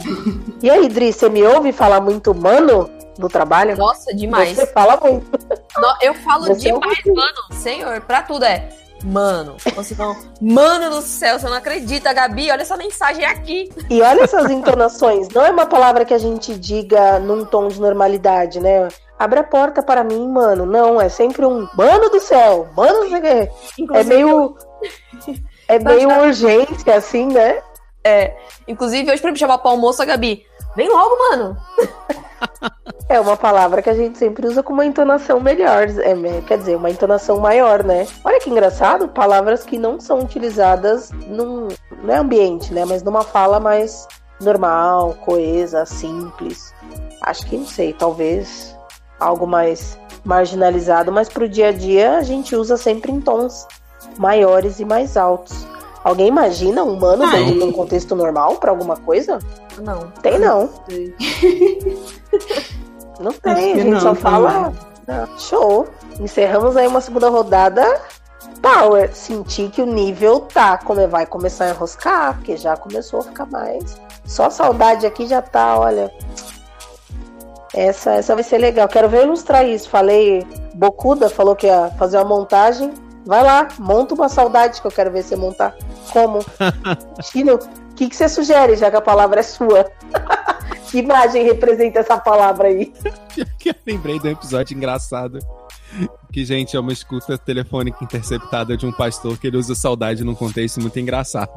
[0.63, 3.77] E aí, Dri, você me ouve falar muito mano no trabalho?
[3.77, 4.57] Nossa, demais.
[4.57, 5.27] Você fala muito.
[5.79, 7.15] No- eu falo Você é demais, pouquinho.
[7.15, 7.37] mano.
[7.53, 8.69] Senhor, pra tudo é.
[9.03, 13.73] Mano, ou senão, mano do céu, você não acredita, Gabi, olha essa mensagem aqui.
[13.89, 15.27] E olha essas entonações.
[15.31, 18.89] Não é uma palavra que a gente diga num tom de normalidade, né?
[19.19, 20.67] Abre a porta para mim, mano.
[20.67, 23.45] Não, é sempre um mano do céu, mano do.
[23.45, 24.55] É Inclusive, meio.
[25.67, 27.63] É meio urgente, assim, né?
[28.69, 30.45] inclusive hoje pra me chamar pra almoço, a Gabi,
[30.77, 31.57] vem logo, mano.
[33.09, 35.89] É uma palavra que a gente sempre usa com uma entonação melhor.
[35.99, 38.07] É, quer dizer, uma entonação maior, né?
[38.25, 41.67] Olha que engraçado, palavras que não são utilizadas num.
[42.05, 42.85] Não é ambiente, né?
[42.85, 44.07] Mas numa fala mais
[44.41, 46.73] normal, coesa, simples.
[47.23, 48.77] Acho que não sei, talvez
[49.19, 53.67] algo mais marginalizado, mas pro dia a dia a gente usa sempre em tons
[54.19, 55.67] maiores e mais altos.
[56.03, 57.45] Alguém imagina um humano Ai.
[57.45, 59.39] dentro de um contexto normal pra alguma coisa?
[59.83, 60.11] Não.
[60.23, 60.71] Tem não.
[63.21, 64.73] Não tem, a gente não, só fala.
[65.07, 65.87] Não, Show.
[66.19, 68.01] Encerramos aí uma segunda rodada.
[68.63, 69.15] Power.
[69.15, 70.79] Senti que o nível tá.
[70.79, 74.01] Como vai começar a enroscar, porque já começou a ficar mais.
[74.25, 76.11] Só a saudade aqui já tá, olha.
[77.75, 78.89] Essa, essa vai ser legal.
[78.89, 79.89] Quero ver ilustrar isso.
[79.91, 82.93] Falei, Bocuda falou que ia fazer uma montagem.
[83.25, 85.77] Vai lá, monta uma saudade que eu quero ver você montar.
[86.13, 86.45] Como?
[87.23, 89.91] Chino, o que, que você sugere, já que a palavra é sua?
[90.91, 92.93] que imagem representa essa palavra aí?
[93.37, 95.39] eu lembrei de um episódio engraçado.
[96.33, 100.35] Que, gente, é uma escuta telefônica interceptada de um pastor que ele usa saudade num
[100.35, 101.51] contexto muito engraçado.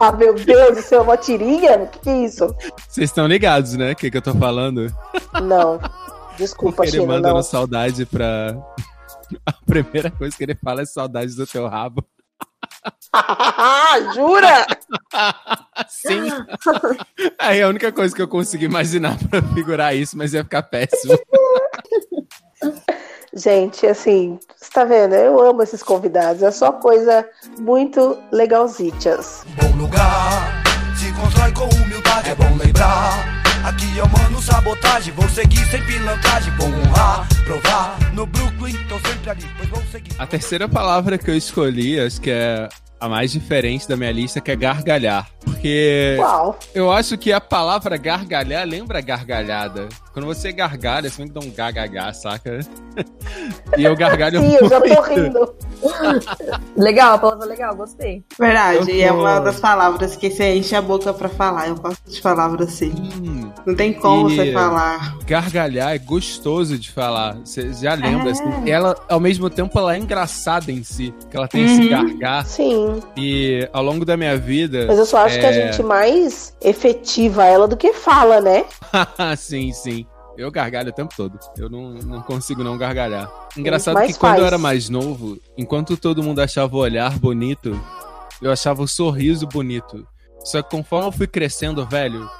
[0.00, 1.78] Ah, meu Deus, isso é uma tirinha?
[1.78, 2.54] O que, que é isso?
[2.88, 3.92] Vocês estão ligados, né?
[3.92, 4.92] O que, que eu tô falando?
[5.42, 5.78] Não.
[6.36, 7.42] Desculpa, ele Chino, mandando não.
[7.42, 8.56] saudade pra.
[9.44, 12.04] A primeira coisa que ele fala é saudade do teu rabo.
[14.14, 14.66] Jura?
[15.88, 16.28] Sim.
[17.38, 21.18] Aí a única coisa que eu consegui imaginar pra figurar isso, mas ia ficar péssimo.
[23.34, 25.14] Gente, assim, você tá vendo?
[25.14, 26.42] Eu amo esses convidados.
[26.42, 29.44] É só coisa muito legalzitas.
[29.60, 30.62] Bom lugar,
[30.96, 33.47] se constrói com humildade, é bom lembrar.
[33.68, 37.98] Aqui é o mano sabotagem, vou seguir sem pilantragem, vou honrar, provar.
[38.14, 40.10] No Brooklyn, tô sempre ali, pois vou seguir.
[40.18, 42.66] A terceira palavra que eu escolhi, acho que é
[42.98, 45.28] a mais diferente da minha lista, que é gargalhar.
[45.44, 46.58] Porque Uau.
[46.74, 49.90] eu acho que a palavra gargalhar lembra gargalhada.
[50.14, 52.60] Quando você gargalha, você tem que dar um gagagá, saca?
[53.76, 55.02] e eu gargalho Sim, eu já tô muito.
[55.10, 55.54] rindo.
[56.76, 58.22] Legal, a palavra legal, gostei.
[58.38, 61.68] Verdade, e é uma das palavras que você enche a boca pra falar.
[61.68, 62.90] Eu gosto de palavras assim.
[62.90, 65.16] Hum, Não tem como E- você falar.
[65.26, 67.36] gargalhar é gostoso de falar.
[67.44, 67.96] Você já É.
[67.96, 68.44] lembra, assim.
[68.70, 71.12] Ela, ao mesmo tempo, ela é engraçada em si.
[71.30, 71.88] Que ela tem esse Uhum.
[71.90, 72.46] gargar.
[72.46, 74.86] Sim, E ao longo da minha vida.
[74.86, 75.52] mas eu só acho que a É.
[75.72, 78.64] gente mais efetiva ela do que fala, né?
[79.36, 80.06] sim, sim.
[80.38, 81.36] Eu gargalho o tempo todo.
[81.56, 83.28] Eu não, não consigo não gargalhar.
[83.56, 87.72] Engraçado Mas que quando eu era mais novo, enquanto todo mundo achava o olhar bonito,
[88.40, 90.06] eu achava o sorriso bonito.
[90.44, 92.30] Só que conforme eu fui crescendo, velho,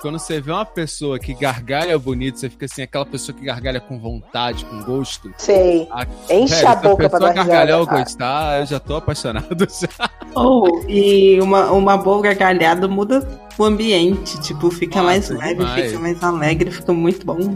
[0.00, 3.80] quando você vê uma pessoa que gargalha bonito, você fica assim, aquela pessoa que gargalha
[3.80, 5.32] com vontade, com gosto.
[5.38, 5.88] Sei.
[5.90, 9.66] A, Enche velho, a boca pra pessoa dar gargalhar ou gostar, eu já tô apaixonado.
[9.68, 10.10] já.
[10.34, 13.26] Oh, e uma, uma boa gargalhada muda
[13.58, 14.40] o ambiente.
[14.40, 15.86] Tipo, fica Nossa, mais leve, demais.
[15.86, 17.54] fica mais alegre, fica muito bom.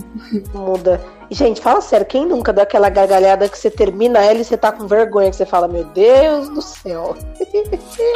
[0.52, 1.00] Muda.
[1.31, 4.57] E, gente, fala sério, quem nunca dá aquela gargalhada que você termina ela e você
[4.57, 7.16] tá com vergonha, que você fala, meu Deus do céu.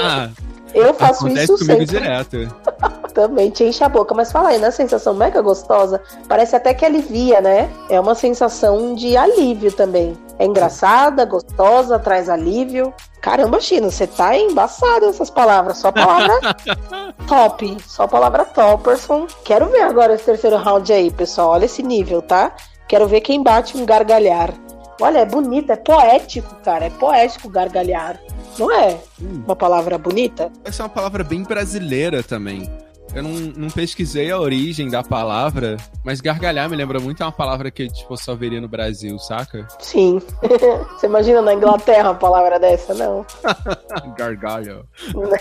[0.00, 0.28] Ah,
[0.76, 1.86] Eu faço acontece isso comigo sempre.
[1.86, 2.54] direto.
[3.14, 4.14] Também te enche a boca.
[4.14, 7.70] Mas fala aí, na sensação mega gostosa, parece até que alivia, né?
[7.88, 10.14] É uma sensação de alívio também.
[10.38, 12.92] É engraçada, gostosa, traz alívio.
[13.22, 15.78] Caramba, Chino, você tá embaçado essas palavras.
[15.78, 16.38] Só palavra
[17.26, 17.76] top.
[17.86, 19.26] Só palavra topperson.
[19.44, 21.52] Quero ver agora esse terceiro round aí, pessoal.
[21.52, 22.54] Olha esse nível, tá?
[22.86, 24.52] Quero ver quem bate um gargalhar.
[25.00, 26.86] Olha, é bonito, é poético, cara.
[26.86, 28.18] É poético gargalhar.
[28.58, 30.50] Não é uma palavra bonita?
[30.64, 32.70] Essa é uma palavra bem brasileira também.
[33.14, 37.70] Eu não, não pesquisei a origem da palavra, mas gargalhar me lembra muito uma palavra
[37.70, 39.66] que tipo, eu só veria no Brasil, saca?
[39.78, 40.20] Sim.
[40.92, 42.94] Você imagina na Inglaterra uma palavra dessa?
[42.94, 43.24] Não.
[44.16, 44.86] Gargalho.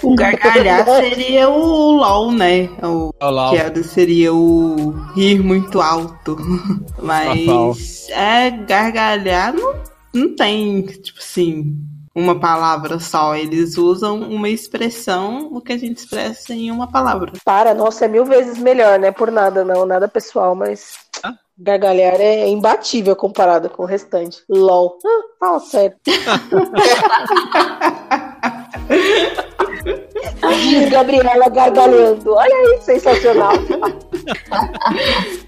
[0.04, 2.70] O gargalhar seria o LOL, né?
[2.82, 6.38] O Olá, que era, seria o rir muito alto.
[7.02, 9.76] Mas é gargalhar não,
[10.14, 11.78] não tem, tipo assim,
[12.16, 13.36] uma palavra só.
[13.36, 17.34] Eles usam uma expressão, o que a gente expressa em uma palavra.
[17.44, 19.12] Para, nossa, é mil vezes melhor, né?
[19.12, 20.98] Por nada, não, nada pessoal, mas.
[21.22, 21.34] Ah.
[21.58, 24.44] Gargalhar é imbatível comparado com o restante.
[24.50, 24.98] LOL.
[25.06, 25.96] Ah, fala sério.
[30.62, 32.34] Diz Gabriela gargalhando.
[32.34, 33.54] Olha aí, sensacional.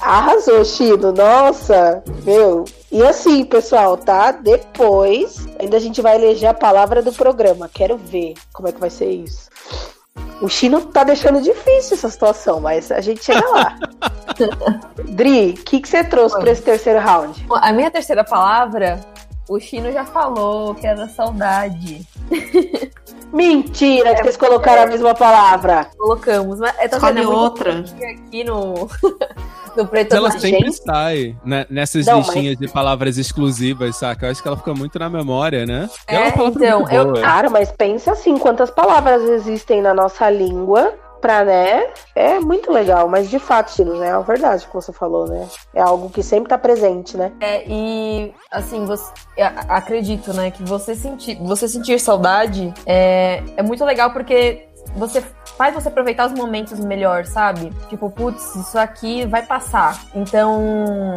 [0.00, 1.12] Arrasou, Chino.
[1.12, 2.64] Nossa, meu.
[2.90, 4.32] E assim, pessoal, tá?
[4.32, 7.68] Depois, ainda a gente vai eleger a palavra do programa.
[7.72, 9.50] Quero ver como é que vai ser isso.
[10.40, 13.78] O Chino tá deixando difícil essa situação, mas a gente chega lá.
[15.08, 17.46] Dri, o que, que você trouxe para esse terceiro round?
[17.50, 19.00] A minha terceira palavra,
[19.48, 22.06] o Chino já falou, que era saudade.
[23.32, 25.88] Mentira que vocês colocaram a mesma palavra.
[25.96, 27.22] Colocamos, mas é, tá Escolhe?
[27.22, 27.84] É outra.
[28.10, 28.88] aqui no,
[29.76, 34.26] no Preto ela sempre sai né, nessas Não, listinhas de palavras exclusivas, saca?
[34.26, 35.88] Eu acho que ela fica muito na memória, né?
[36.10, 37.20] E ela É, uma palavra então, eu- boa.
[37.20, 41.88] Cara, mas pensa assim, quantas palavras existem na nossa língua pra, né?
[42.14, 44.08] É muito legal, mas de fato, Chino, né?
[44.08, 45.46] É a verdade que você falou, né?
[45.74, 47.32] É algo que sempre tá presente, né?
[47.40, 49.10] É, e assim, você,
[49.68, 55.22] acredito, né, que você sentir, você sentir saudade é, é muito legal porque você
[55.56, 57.72] faz você aproveitar os momentos melhor, sabe?
[57.88, 59.98] Tipo, putz, isso aqui vai passar.
[60.14, 61.14] Então,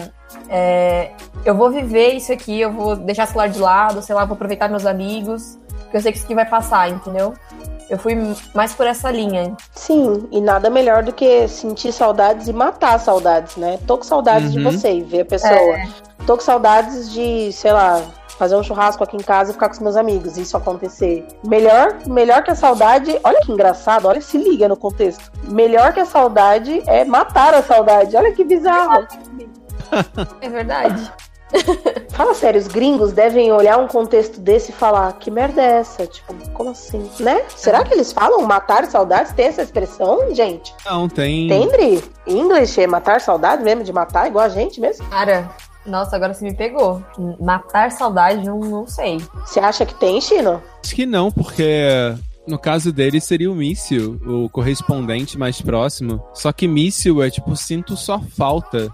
[0.49, 1.11] é,
[1.45, 4.35] eu vou viver isso aqui, eu vou deixar o celular de lado, sei lá, vou
[4.35, 7.33] aproveitar meus amigos, porque eu sei que isso aqui vai passar, entendeu?
[7.89, 8.15] Eu fui
[8.53, 9.55] mais por essa linha.
[9.73, 13.79] Sim, e nada melhor do que sentir saudades e matar saudades, né?
[13.87, 14.71] Tô com saudades de Uhum.
[14.71, 15.77] você e ver a pessoa.
[16.27, 17.99] Tô com saudades de, sei lá,
[18.39, 21.27] fazer um churrasco aqui em casa e ficar com os meus amigos, isso acontecer.
[21.45, 25.29] Melhor, melhor que a saudade, olha que engraçado, olha, se liga no contexto.
[25.43, 28.15] Melhor que a saudade é matar a saudade.
[28.15, 29.05] Olha que bizarro.
[30.39, 31.11] É verdade.
[32.13, 36.05] Fala sério, os gringos devem olhar um contexto desse e falar: que merda é essa?
[36.05, 37.09] Tipo, como assim?
[37.19, 37.43] Né?
[37.55, 39.33] Será que eles falam matar saudades?
[39.33, 40.75] Tem essa expressão, gente?
[40.85, 41.47] Não, tem.
[41.47, 42.03] Tem, Dri?
[42.27, 45.07] English é matar saudade mesmo, de matar, igual a gente mesmo?
[45.07, 45.49] Cara,
[45.85, 47.03] nossa, agora você me pegou.
[47.39, 49.17] Matar saudade, não, não sei.
[49.45, 50.61] Você acha que tem, Chino?
[50.83, 52.13] Acho que não, porque
[52.47, 56.23] no caso dele seria o míssil, o correspondente mais próximo.
[56.33, 58.91] Só que míssil é tipo, sinto só falta.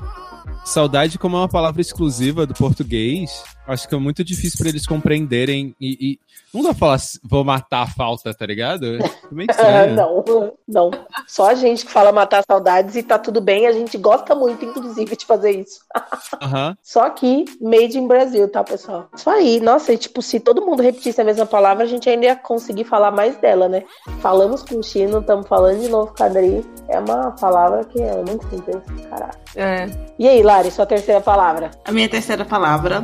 [0.64, 4.86] Saudade, como é uma palavra exclusiva do português, acho que é muito difícil para eles
[4.86, 6.20] compreenderem e, e,
[6.54, 8.86] não dá pra falar vou matar a falta, tá ligado?
[8.86, 9.00] É
[9.32, 9.96] meio estranho.
[9.96, 10.24] não,
[10.68, 10.92] não.
[11.28, 14.64] Só a gente que fala matar saudades e tá tudo bem, a gente gosta muito,
[14.64, 15.80] inclusive, de fazer isso.
[16.42, 16.76] Uhum.
[16.84, 19.10] Só que made in Brasil, tá, pessoal?
[19.16, 22.26] Isso aí, nossa, e tipo, se todo mundo repetisse a mesma palavra, a gente ainda
[22.26, 23.84] ia conseguir falar mais dela, né?
[24.20, 26.64] Falamos com o Chino, estamos falando de novo com a Adri.
[26.90, 28.78] É uma palavra que é muito simples,
[29.10, 29.34] caralho.
[29.56, 29.90] É.
[30.20, 31.72] E aí, Lari, sua terceira palavra?
[31.86, 33.04] A minha terceira palavra,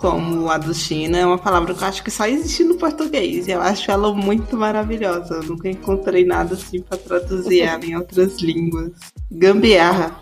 [0.00, 3.46] como a do China, é uma palavra que eu acho que só existe no português.
[3.46, 5.34] E eu acho ela muito maravilhosa.
[5.34, 8.92] Eu nunca encontrei nada assim pra traduzir ela em outras línguas.
[9.30, 10.16] Gambiarra.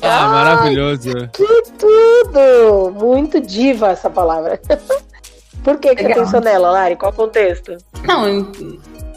[0.00, 1.10] Ah, maravilhoso.
[1.32, 2.90] Que tudo!
[2.98, 4.58] Muito diva essa palavra.
[5.62, 6.24] Por que, que você Legal.
[6.24, 6.96] pensou nela, Lari?
[6.96, 7.76] Qual o contexto?
[8.04, 8.50] Não,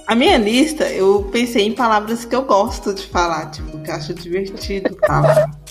[0.05, 3.95] a minha lista, eu pensei em palavras que eu gosto de falar, tipo, que eu
[3.95, 5.23] acho divertido tal.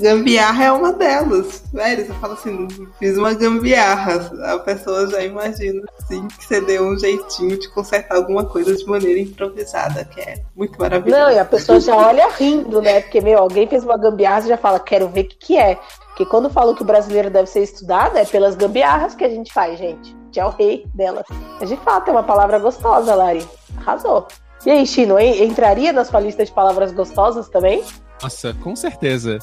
[0.00, 1.62] Gambiarra é uma delas.
[1.72, 2.68] Velho, você fala assim,
[2.98, 4.30] fiz uma gambiarra.
[4.52, 8.84] A pessoa já imagina, assim, que você deu um jeitinho de consertar alguma coisa de
[8.86, 11.20] maneira improvisada, que é muito maravilhoso.
[11.20, 13.00] Não, e a pessoa já olha rindo, né?
[13.00, 15.78] Porque, meu, alguém fez uma gambiarra e já fala, quero ver o que, que é.
[16.08, 19.52] Porque quando falam que o brasileiro deve ser estudado, é pelas gambiarras que a gente
[19.52, 20.16] faz, gente.
[20.32, 21.24] Que é o rei delas.
[21.58, 23.46] Mas de fato, é uma palavra gostosa, Lari.
[23.78, 24.28] Arrasou.
[24.66, 27.82] E aí, Chino, en- entraria na sua lista de palavras gostosas também?
[28.20, 29.38] Nossa, com certeza.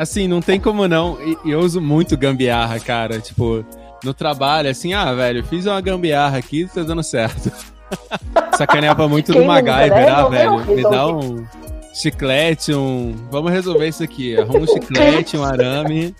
[0.00, 1.18] Assim, não tem como não.
[1.44, 3.20] E eu uso muito gambiarra, cara.
[3.20, 3.62] Tipo,
[4.02, 7.52] no trabalho, assim, ah, velho, fiz uma gambiarra aqui, tá dando certo.
[8.56, 10.08] Sacaneava muito Quem no MacGyver, né?
[10.08, 10.74] ah, velho.
[10.74, 11.46] Me dá um
[11.92, 13.14] chiclete, um.
[13.30, 14.40] Vamos resolver isso aqui.
[14.40, 16.14] Arruma um chiclete, um arame,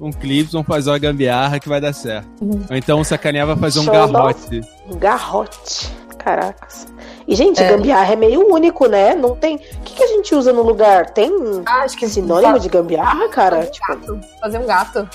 [0.00, 2.26] um clipe, vamos fazer uma gambiarra que vai dar certo.
[2.40, 4.62] Ou então sacaneava fazer um garrote.
[4.90, 5.90] Um garrote.
[6.16, 6.86] Caracas.
[7.30, 7.68] E, gente, É.
[7.70, 9.14] gambiarra é meio único, né?
[9.14, 9.54] Não tem.
[9.54, 11.10] O que, que a gente usa no lugar?
[11.10, 11.30] Tem
[11.64, 13.58] Ah, acho que sinônimo de gambiarra, cara?
[13.58, 14.20] Fazer Tipo, um gato.
[14.40, 15.08] Fazer um gato.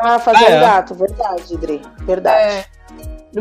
[0.00, 0.60] ah, fazer Ah, um é?
[0.60, 1.82] gato, verdade, Dri.
[2.00, 2.36] Verdade.
[2.56, 2.64] É.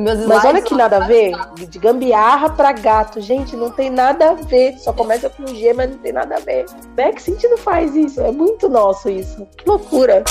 [0.01, 1.31] Mas slides, olha que nada a ver.
[1.69, 3.21] De gambiarra pra gato.
[3.21, 4.77] Gente, não tem nada a ver.
[4.77, 6.65] Só começa com G, mas não tem nada a ver.
[6.97, 7.11] Né?
[7.13, 8.19] Que sentido faz isso?
[8.21, 9.47] É muito nosso isso.
[9.57, 10.23] Que loucura.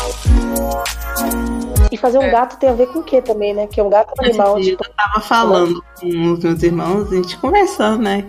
[1.91, 2.31] E fazer um É.
[2.31, 3.67] gato tem a ver com o quê também, né?
[3.67, 4.85] Que é um gato é um animal, Esse dia tipo.
[4.85, 8.25] eu tava falando com os meus irmãos, a gente conversando, né?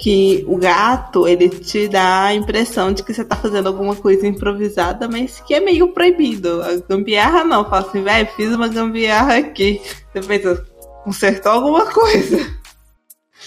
[0.00, 4.26] Que o gato, ele te dá a impressão de que você tá fazendo alguma coisa
[4.26, 6.62] improvisada, mas que é meio proibido.
[6.62, 7.68] A gambiarra não.
[7.68, 9.82] Fala assim, velho, fiz uma gambiarra aqui.
[10.12, 10.66] Você pensa,
[11.04, 12.38] consertou alguma coisa.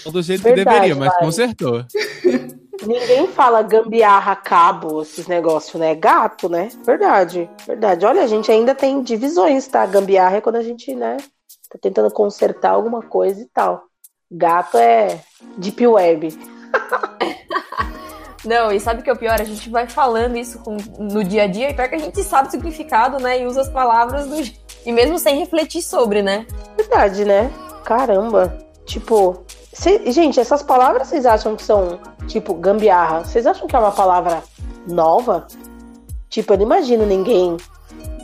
[0.04, 1.18] Não do jeito Verdade, que deveria, mas vai.
[1.20, 1.84] consertou.
[2.86, 5.94] Ninguém fala gambiarra, cabo, esses negócios, né?
[5.94, 6.68] Gato, né?
[6.84, 8.04] Verdade, verdade.
[8.04, 9.86] Olha, a gente ainda tem divisões, tá?
[9.86, 11.16] Gambiarra é quando a gente, né,
[11.70, 13.84] tá tentando consertar alguma coisa e tal.
[14.36, 15.20] Gato é
[15.58, 16.28] deep web.
[18.44, 19.40] Não, e sabe o que é o pior?
[19.40, 22.22] A gente vai falando isso com- no dia a dia, e pior que a gente
[22.22, 23.40] sabe o significado, né?
[23.40, 24.36] E usa as palavras do...
[24.84, 26.46] E mesmo sem refletir sobre, né?
[26.76, 27.50] Verdade, né?
[27.84, 28.58] Caramba.
[28.84, 33.24] Tipo, cê- gente, essas palavras vocês acham que são, tipo, gambiarra?
[33.24, 34.42] Vocês acham que é uma palavra
[34.86, 35.46] nova?
[36.28, 37.56] Tipo, eu não imagino ninguém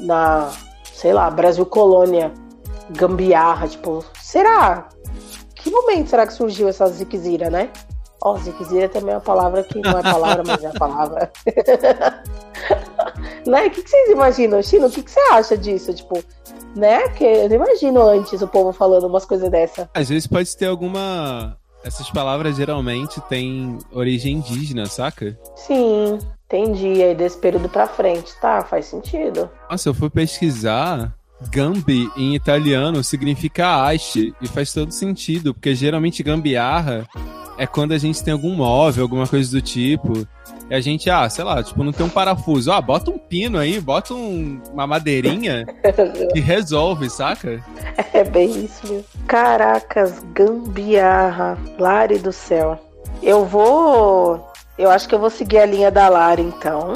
[0.01, 0.51] na,
[0.93, 2.31] sei lá, Brasil Colônia,
[2.91, 4.87] gambiarra, tipo, será?
[5.63, 7.71] Que momento será que surgiu essa ziquezira, né?
[8.23, 11.33] Ó, ziquezira também é uma palavra que não é palavra, mas é palavra.
[13.47, 13.67] né?
[13.67, 14.63] O que, que vocês imaginam?
[14.63, 15.95] Chino, o que, que você acha disso?
[15.95, 16.23] Tipo,
[16.75, 17.09] né?
[17.11, 19.89] Que eu não imagino antes o povo falando umas coisas dessa.
[19.95, 21.57] Às vezes pode ter alguma.
[21.83, 25.39] Essas palavras geralmente têm origem indígena, saca?
[25.57, 27.03] Sim, entendi.
[27.03, 28.63] Aí desse período pra frente, tá?
[28.63, 29.49] Faz sentido.
[29.71, 31.15] Nossa, eu fui pesquisar.
[31.51, 37.07] Gambi em italiano significa haste e faz todo sentido, porque geralmente gambiarra
[37.57, 40.26] é quando a gente tem algum móvel, alguma coisa do tipo.
[40.70, 42.70] E a gente, ah, sei lá, tipo, não tem um parafuso.
[42.70, 45.66] Ah, bota um pino aí, bota um- uma madeirinha
[46.32, 47.62] que resolve, saca?
[48.12, 49.05] É bem isso mesmo.
[49.26, 51.59] Caracas, gambiarra.
[51.78, 52.78] Lari do céu.
[53.22, 54.49] Eu vou.
[54.78, 56.95] Eu acho que eu vou seguir a linha da Lari, então.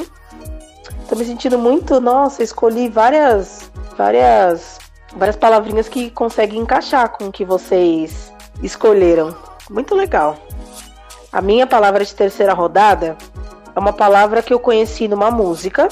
[1.09, 1.99] Tô me sentindo muito.
[1.99, 3.69] Nossa, escolhi várias.
[3.97, 4.79] Várias.
[5.15, 9.35] Várias palavrinhas que conseguem encaixar com o que vocês escolheram.
[9.69, 10.37] Muito legal.
[11.31, 13.17] A minha palavra de terceira rodada
[13.73, 15.87] é uma palavra que eu conheci numa música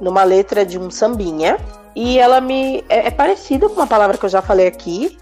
[0.00, 1.58] numa letra de um sambinha.
[1.94, 2.84] E ela me.
[2.88, 5.18] É, é parecida com uma palavra que eu já falei aqui,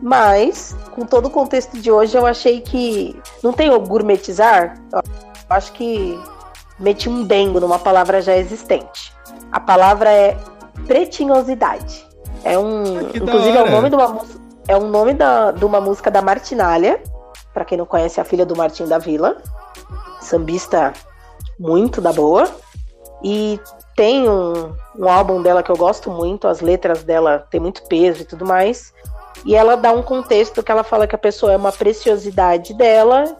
[0.00, 3.20] mas com todo o contexto de hoje eu achei que.
[3.42, 4.80] Não tem o gourmetizar?
[4.92, 5.02] Eu
[5.48, 6.18] acho que
[6.78, 9.12] meti um dengo numa palavra já existente.
[9.50, 10.36] A palavra é
[10.86, 12.06] pretinhosidade.
[12.44, 12.98] É um.
[12.98, 14.40] Ah, inclusive é o nome de uma música.
[14.68, 17.02] É um nome da, de uma música da Martinalha.
[17.52, 19.36] Pra quem não conhece, é a filha do Martim da Vila.
[20.20, 20.92] Sambista
[21.58, 22.48] muito da boa.
[23.22, 23.60] E
[23.96, 28.22] tem um, um álbum dela que eu gosto muito, as letras dela têm muito peso
[28.22, 28.94] e tudo mais.
[29.44, 33.36] E ela dá um contexto que ela fala que a pessoa é uma preciosidade dela,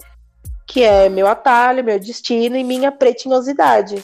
[0.66, 4.03] que é meu atalho, meu destino e minha pretinhosidade.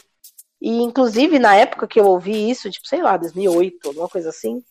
[0.61, 4.63] E inclusive na época que eu ouvi isso, tipo, sei lá, 2008, alguma coisa assim,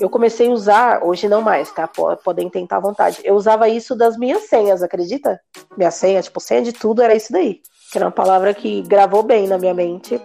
[0.00, 1.86] eu comecei a usar, hoje não mais, tá?
[1.86, 3.20] Po- Podem tentar à vontade.
[3.24, 5.40] Eu usava isso das minhas senhas, acredita?
[5.76, 7.60] Minha senha, tipo, senha de tudo era isso daí.
[7.90, 10.20] Que era uma palavra que gravou bem na minha mente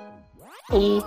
[0.74, 1.02] e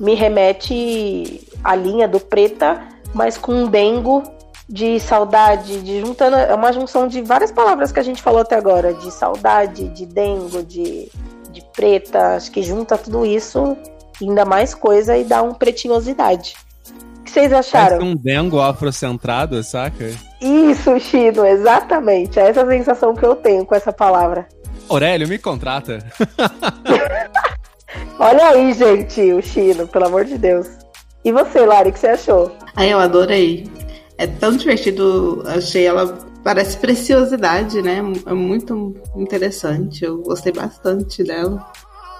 [0.00, 4.22] me remete à linha do preta, mas com um dengo
[4.68, 8.54] de saudade, de juntando, é uma junção de várias palavras que a gente falou até
[8.54, 11.10] agora, de saudade, de dengo, de, de
[11.78, 13.76] preta, acho que junta tudo isso,
[14.20, 16.56] ainda mais coisa e dá um pretinhosidade.
[17.20, 17.98] O que vocês acharam?
[17.98, 20.10] Parece um dengo afrocentrado, saca?
[20.40, 22.40] Isso, Chino, exatamente.
[22.40, 24.48] É essa sensação que eu tenho com essa palavra.
[24.88, 26.04] Aurélio, me contrata.
[28.18, 30.66] Olha aí, gente, o Chino, pelo amor de Deus.
[31.24, 32.56] E você, Lari, o que você achou?
[32.74, 33.70] Aí eu adorei.
[34.16, 36.18] É tão divertido, achei ela.
[36.48, 38.02] Parece preciosidade, né?
[38.24, 40.02] É muito interessante.
[40.02, 41.70] Eu gostei bastante dela.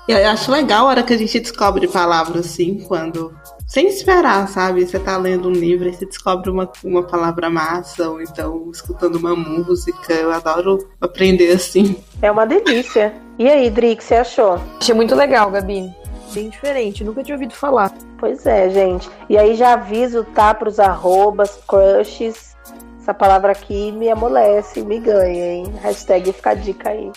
[0.06, 3.32] E eu acho legal a hora que a gente descobre palavras assim, quando.
[3.66, 4.86] Sem esperar, sabe?
[4.86, 9.16] Você tá lendo um livro e você descobre uma, uma palavra massa, ou então escutando
[9.16, 10.12] uma música.
[10.12, 11.96] Eu adoro aprender assim.
[12.20, 13.14] É uma delícia.
[13.38, 14.60] E aí, Dri, o que você achou?
[14.78, 15.90] Achei muito legal, Gabi.
[16.34, 17.94] Bem diferente, nunca tinha ouvido falar.
[18.18, 19.08] Pois é, gente.
[19.26, 22.47] E aí já aviso, tá, pros arrobas, crushes.
[23.08, 25.74] Essa palavra aqui me amolece, me ganha, hein?
[25.80, 27.10] Hashtag fica a dica aí.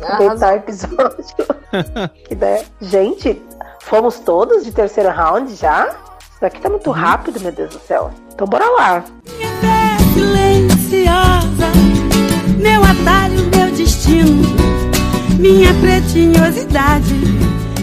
[0.00, 1.34] Aproveitar o episódio.
[2.24, 2.64] que ideia.
[2.80, 3.42] Gente,
[3.80, 5.88] fomos todos de terceiro round já?
[6.20, 8.12] Isso daqui tá muito rápido, meu Deus do céu.
[8.32, 9.04] Então bora lá.
[10.14, 11.66] silenciosa,
[12.62, 14.44] meu atalho, meu destino,
[15.40, 17.14] minha pretinhosidade,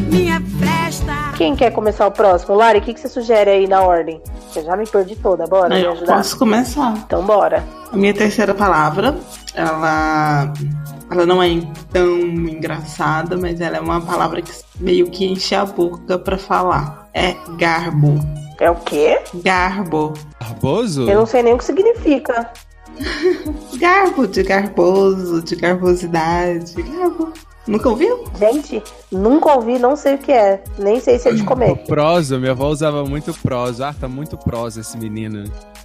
[0.09, 0.51] minha.
[1.42, 2.54] Quem quer começar o próximo?
[2.54, 4.22] Lari, o que, que você sugere aí na ordem?
[4.56, 6.18] Eu já me perdi toda, bora me eu ajudar?
[6.18, 6.94] posso começar.
[7.04, 7.64] Então bora.
[7.92, 9.16] A minha terceira palavra,
[9.56, 10.54] ela,
[11.10, 11.50] ela não é
[11.92, 17.10] tão engraçada, mas ela é uma palavra que meio que enche a boca pra falar.
[17.12, 18.20] É garbo.
[18.60, 19.20] É o quê?
[19.44, 20.14] Garbo.
[20.39, 21.10] Barboso?
[21.10, 22.52] Eu não sei nem o que significa.
[23.80, 26.80] Garbo de garboso, de garbosidade.
[26.84, 27.34] Garbo.
[27.68, 28.24] Nunca ouviu?
[28.39, 28.82] Gente,
[29.12, 30.64] nunca ouvi, não sei o que é.
[30.80, 31.76] Nem sei se é de comer.
[31.86, 33.89] Prosa, minha avó usava muito prosa.
[33.89, 35.43] Ah, tá muito prosa esse menino.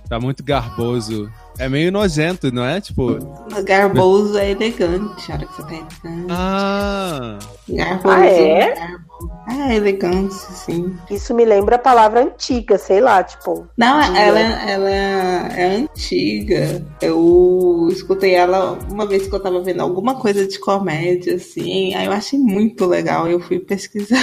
[0.09, 1.31] Tá muito garboso.
[1.59, 2.81] É meio nojento, não é?
[2.81, 3.19] Tipo.
[3.65, 6.27] Garboso é elegante, a hora que você tá elegante.
[6.31, 7.39] Ah!
[7.69, 8.75] Garboso Ah, é?
[8.75, 9.06] garbo.
[9.49, 10.97] É elegância, sim.
[11.11, 13.67] Isso me lembra a palavra antiga, sei lá, tipo.
[13.77, 16.85] Não, ela, ela é antiga.
[17.01, 21.95] Eu escutei ela uma vez que eu tava vendo alguma coisa de comédia, assim.
[21.95, 23.27] Aí eu achei muito legal.
[23.29, 24.19] Eu fui pesquisar.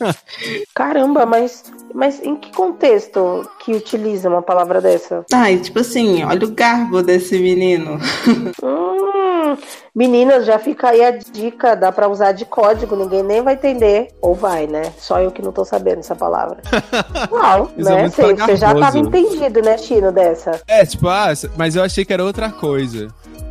[0.74, 5.24] Caramba, mas, mas em que contexto que utiliza uma palavra dessa?
[5.32, 7.98] Ai, tipo assim, olha o garbo desse menino.
[8.62, 9.19] Hum,
[9.94, 14.08] meninas, já fica aí a dica, dá pra usar de código, ninguém nem vai entender.
[14.20, 14.92] Ou vai, né?
[14.98, 16.58] Só eu que não tô sabendo essa palavra.
[17.30, 18.08] Uau, Usa né?
[18.08, 20.60] Você você já tava entendido, né, Chino, dessa?
[20.66, 23.08] É, tipo, ah, mas eu achei que era outra coisa.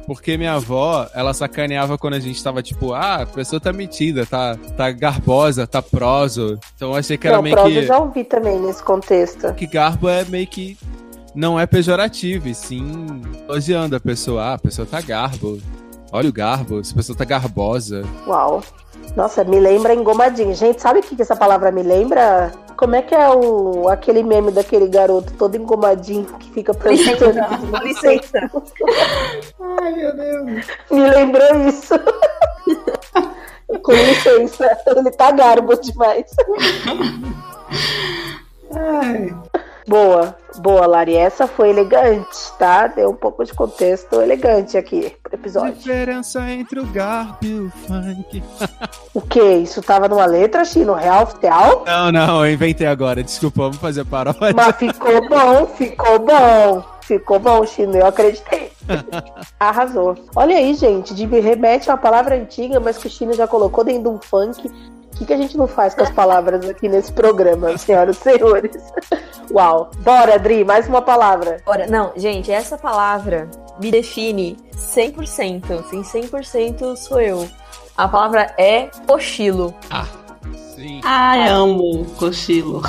[0.09, 4.25] Porque minha avó, ela sacaneava quando a gente tava tipo, ah, a pessoa tá metida,
[4.25, 6.59] tá, tá garbosa, tá proso.
[6.75, 7.77] Então eu achei que era não, meio prosa que.
[7.77, 9.53] eu já ouvi também nesse contexto.
[9.53, 10.75] que garbo é meio que
[11.35, 14.45] não é pejorativo, e sim elogiando a pessoa.
[14.45, 15.59] Ah, a pessoa tá garbo.
[16.11, 18.03] Olha o garbo, essa pessoa tá garbosa.
[18.25, 18.63] Uau.
[19.15, 20.55] Nossa, me lembra engomadinho.
[20.55, 22.51] Gente, sabe o que, que essa palavra me lembra?
[22.75, 27.39] Como é que é o aquele meme daquele garoto todo engomadinho que fica perguntando?
[27.69, 28.51] Com licença.
[29.81, 30.67] Ai, meu Deus.
[30.89, 31.93] me lembrou isso.
[33.83, 36.25] Com licença, ele tá garbo demais.
[38.75, 39.35] Ai.
[39.87, 41.15] Boa, boa, Lari.
[41.15, 42.87] Essa foi elegante, tá?
[42.87, 45.15] Deu um pouco de contexto elegante aqui
[45.49, 45.73] episódio.
[45.75, 48.43] Diferença entre o garbo e o funk.
[49.11, 49.41] O que?
[49.41, 50.93] Isso tava numa letra, Chino?
[50.93, 51.83] Real oficial?
[51.85, 53.23] Não, não, eu inventei agora.
[53.23, 54.53] Desculpa, vamos fazer paródia.
[54.55, 56.83] Mas ficou bom, ficou bom.
[57.01, 58.71] Ficou bom, Chino, eu acreditei.
[59.59, 60.15] Arrasou.
[60.35, 63.47] Olha aí, gente, de me remete a uma palavra antiga, mas que o Chino já
[63.47, 64.71] colocou dentro de um funk
[65.19, 68.71] que, que a gente não faz com as palavras aqui nesse programa, senhoras e senhores?
[69.51, 69.91] Uau.
[69.99, 71.57] Bora, Adri, mais uma palavra.
[71.65, 73.49] Ora, não, gente, essa palavra
[73.79, 75.89] me define 100%.
[75.89, 77.49] Sim, 100% sou eu.
[77.97, 79.73] A palavra é cochilo.
[80.75, 81.01] Sim.
[81.03, 82.81] Ai, amo cochilo.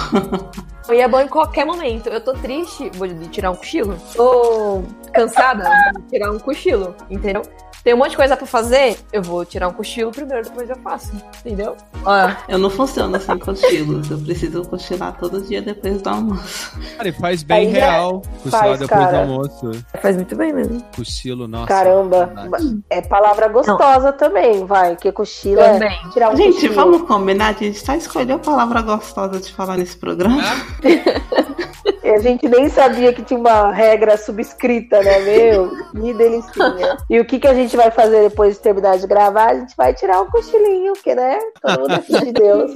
[0.89, 2.09] E é bom em qualquer momento.
[2.09, 3.97] Eu tô triste, vou tirar um cochilo.
[4.15, 4.83] Tô
[5.13, 5.65] cansada,
[5.95, 7.43] vou tirar um cochilo, entendeu?
[7.83, 10.77] Tem um monte de coisa pra fazer, eu vou tirar um cochilo primeiro, depois eu
[10.77, 11.13] faço,
[11.45, 11.77] entendeu?
[12.05, 14.11] Ó, Eu não funciono sem cochilos.
[14.11, 16.79] Eu preciso cochilar todo dia depois do almoço.
[16.97, 18.23] Cara, e faz bem real.
[18.43, 19.19] Cochilar faz, depois do cara.
[19.21, 19.71] almoço.
[20.01, 20.83] faz muito bem mesmo.
[20.95, 21.67] Cochilo, nossa.
[21.67, 22.33] Caramba.
[22.35, 22.81] saudade.
[22.91, 24.97] É palavra gostosa também, vai.
[24.97, 25.99] Que cochila é Também.
[26.13, 26.75] tirar um Gente, cochilo.
[26.75, 27.49] vamos combinar?
[27.49, 30.43] A gente só escolheu a palavra gostosa de falar nesse programa.
[32.03, 35.71] E a gente nem sabia que tinha uma regra subscrita, né, meu?
[35.93, 36.97] Que delicinha.
[37.09, 39.51] E o que, que a gente vai fazer depois de terminar de gravar?
[39.51, 41.39] A gente vai tirar um cochilinho, porque, né?
[41.61, 42.73] Todo mundo é filho de Deus.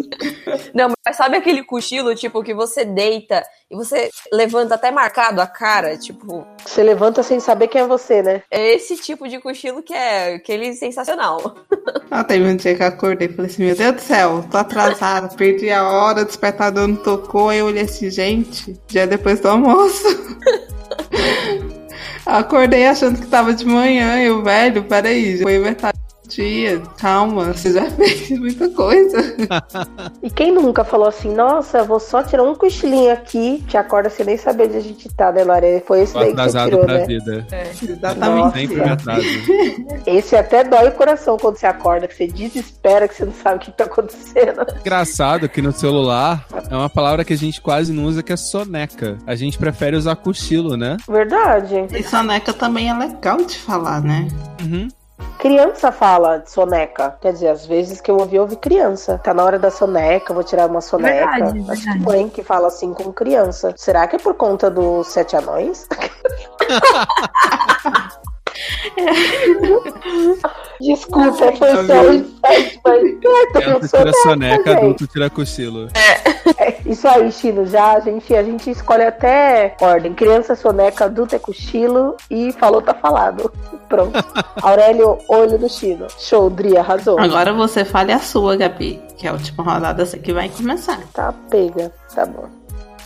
[0.74, 5.46] Não, mas sabe aquele cochilo, tipo, que você deita e você levanta até marcado a
[5.46, 5.96] cara?
[5.96, 8.42] Tipo, Você levanta sem saber quem é você, né?
[8.50, 11.54] é esse tipo de cochilo que é aquele sensacional.
[12.10, 14.56] Ah, teve um dia que eu acordei e falei assim, meu Deus do céu, tô
[14.56, 19.40] atrasada, perdi a hora, o despertador não tocou, eu olhei assim, gente, já é depois
[19.40, 20.04] do almoço.
[22.26, 26.03] Acordei achando que tava de manhã, eu, velho, peraí, já foi metade
[26.34, 29.36] dia, calma, você já fez muita coisa.
[30.22, 34.10] E quem nunca falou assim, nossa, eu vou só tirar um cochilinho aqui, te acorda
[34.10, 35.82] sem nem saber onde a gente tá, né, Lore?
[35.86, 37.06] Foi esse daí que você atrasado tirou, pra né?
[37.06, 37.46] vida.
[37.82, 38.44] Exatamente.
[38.44, 38.58] Nossa.
[38.58, 39.26] Sempre me atraso.
[40.06, 43.56] Esse até dói o coração quando você acorda, que você desespera, que você não sabe
[43.56, 44.66] o que tá acontecendo.
[44.80, 48.36] Engraçado que no celular é uma palavra que a gente quase não usa, que é
[48.36, 49.18] soneca.
[49.26, 50.96] A gente prefere usar cochilo, né?
[51.08, 51.86] Verdade.
[51.92, 54.28] E soneca também é legal de falar, né?
[54.62, 54.88] Uhum.
[55.38, 57.16] Criança fala de soneca.
[57.20, 59.18] Quer dizer, às vezes que eu ouvi, eu ouvi criança.
[59.18, 61.30] Tá na hora da soneca, vou tirar uma soneca.
[61.30, 62.00] Verdade, Acho que verdade.
[62.00, 63.74] mãe que fala assim com criança.
[63.76, 65.86] Será que é por conta dos sete anões?
[70.80, 73.02] Desculpa, foi só um insight, mas.
[73.52, 74.78] Criança tira soneca, gente.
[74.78, 75.88] adulto tira cochilo.
[75.94, 76.33] É,
[76.86, 77.66] isso aí, Chino.
[77.66, 80.14] Já a gente, a gente escolhe até ordem.
[80.14, 83.52] Criança, soneca, adulto é cochilo e falou, tá falado.
[83.88, 84.24] Pronto.
[84.62, 86.06] Aurélio, olho do Chino.
[86.18, 87.18] Show, Dri, arrasou.
[87.18, 91.00] Agora você fale a sua, Gabi, que é a última rodada que vai começar.
[91.12, 92.48] Tá pega, tá bom.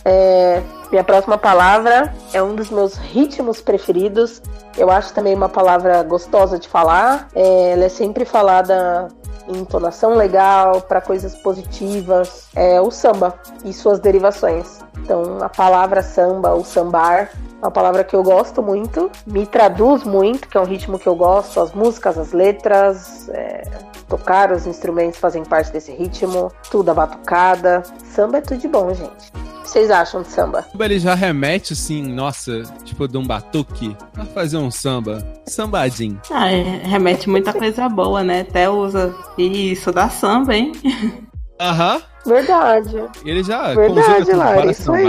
[0.05, 4.41] É, minha próxima palavra é um dos meus ritmos preferidos.
[4.77, 7.27] Eu acho também uma palavra gostosa de falar.
[7.35, 9.09] É, ela é sempre falada
[9.57, 12.47] entonação legal, para coisas positivas.
[12.55, 14.79] É o samba e suas derivações.
[14.99, 17.31] Então, a palavra samba, ou sambar,
[17.61, 21.07] é uma palavra que eu gosto muito, me traduz muito, que é um ritmo que
[21.07, 23.63] eu gosto, as músicas, as letras, é,
[24.07, 27.83] tocar os instrumentos fazem parte desse ritmo, tudo a batucada.
[28.03, 29.48] Samba é tudo de bom, gente.
[29.69, 30.65] O que vocês acham de samba?
[30.79, 33.95] Ele já remete assim, nossa, tipo de um batuque.
[34.11, 35.23] Pra fazer um samba.
[35.45, 36.19] Sambadinho.
[36.31, 38.41] Ah, é, remete muita coisa boa, né?
[38.41, 40.71] Até usa isso da samba, hein?
[41.61, 42.01] Aham.
[42.25, 42.95] Verdade.
[43.23, 45.05] Ele já Verdade, conjuga tudo, Lara, bora isso aí.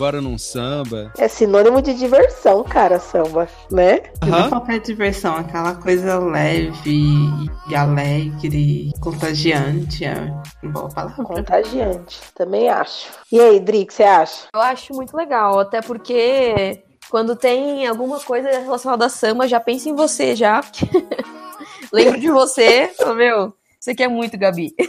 [0.00, 1.12] Bora num samba.
[1.18, 4.00] É sinônimo de diversão, cara, samba, né?
[4.26, 4.48] Não Aham.
[4.48, 10.06] qualquer diversão, aquela coisa leve e alegre, contagiante.
[10.06, 10.32] É
[10.62, 11.22] boa palavra.
[11.22, 13.10] Contagiante, também acho.
[13.30, 14.46] E aí, Dri, o que você acha?
[14.54, 19.90] Eu acho muito legal, até porque quando tem alguma coisa relacionada a samba, já pensa
[19.90, 20.62] em você já.
[21.92, 24.74] Lembro de você, meu, você quer muito, Gabi.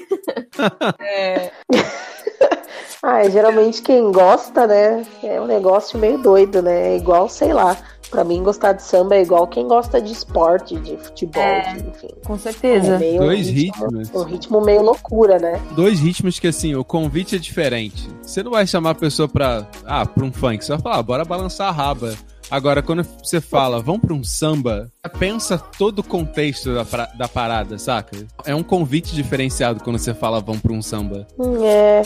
[0.99, 1.51] É,
[3.04, 5.04] Ah, é, geralmente quem gosta, né?
[5.24, 6.93] É um negócio meio doido, né?
[6.93, 7.76] É igual, sei lá.
[8.12, 11.74] Pra mim, gostar de samba é igual quem gosta de esporte, de futebol, É.
[11.76, 12.10] de, enfim.
[12.26, 12.99] com É certeza.
[12.99, 14.10] meio Dois um ritmo, ritmos.
[14.14, 15.60] um ritmo meio loucura, né?
[15.72, 18.10] Dois ritmos que assim, o convite é diferente.
[18.22, 19.66] Você não vai chamar a pessoa pra.
[19.86, 20.64] Ah, pra um funk.
[20.64, 22.14] Você vai falar, ah, bora balançar a raba.
[22.52, 26.84] Agora, quando você fala, vamos pra um samba, pensa todo o contexto da,
[27.18, 28.18] da parada, saca?
[28.45, 31.26] É um convite diferenciado quando você fala, vamos pra um samba.
[31.39, 32.02] Hum, É,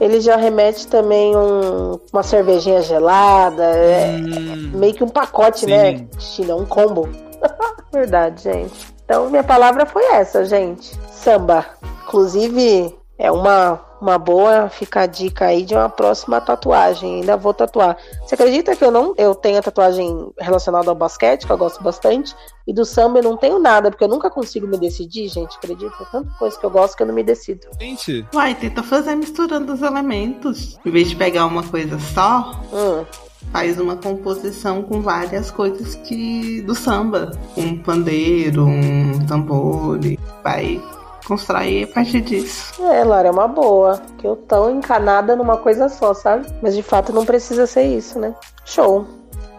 [0.00, 5.66] ele já remete também um, uma cervejinha gelada, é Hum, meio que um pacote, Sim.
[5.66, 6.06] né?
[6.18, 7.06] China, um combo.
[7.92, 8.72] Verdade, gente.
[9.04, 10.92] Então, minha palavra foi essa, gente.
[11.12, 11.66] Samba.
[12.06, 17.16] Inclusive, é uma, uma boa, fica a dica aí de uma próxima tatuagem.
[17.16, 17.98] Ainda vou tatuar.
[18.24, 21.82] Você acredita que eu não eu tenho a tatuagem relacionada ao basquete, que eu gosto
[21.84, 22.34] bastante,
[22.66, 25.54] e do samba eu não tenho nada, porque eu nunca consigo me decidir, gente.
[25.58, 25.94] Acredita?
[26.00, 27.66] É tanta coisa que eu gosto que eu não me decido.
[27.78, 30.78] gente, Vai, tenta fazer misturando os elementos.
[30.82, 33.04] Em vez de pegar uma coisa só, Hum.
[33.52, 37.32] faz uma composição com várias coisas que do samba.
[37.54, 39.98] Um pandeiro, um tambor.
[40.42, 40.80] Vai
[41.26, 42.82] constrói a partir disso.
[42.84, 44.00] É, Lara, é uma boa.
[44.18, 46.46] Que eu tão encanada numa coisa só, sabe?
[46.62, 48.34] Mas de fato não precisa ser isso, né?
[48.64, 49.06] Show.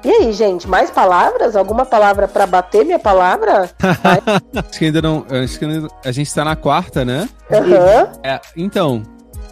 [0.04, 1.56] E aí, gente, mais palavras?
[1.56, 3.70] Alguma palavra pra bater minha palavra?
[4.56, 5.26] acho que ainda não.
[5.30, 7.30] Acho que ainda- a gente tá na quarta, né?
[7.52, 8.12] Aham.
[8.24, 9.04] É, então,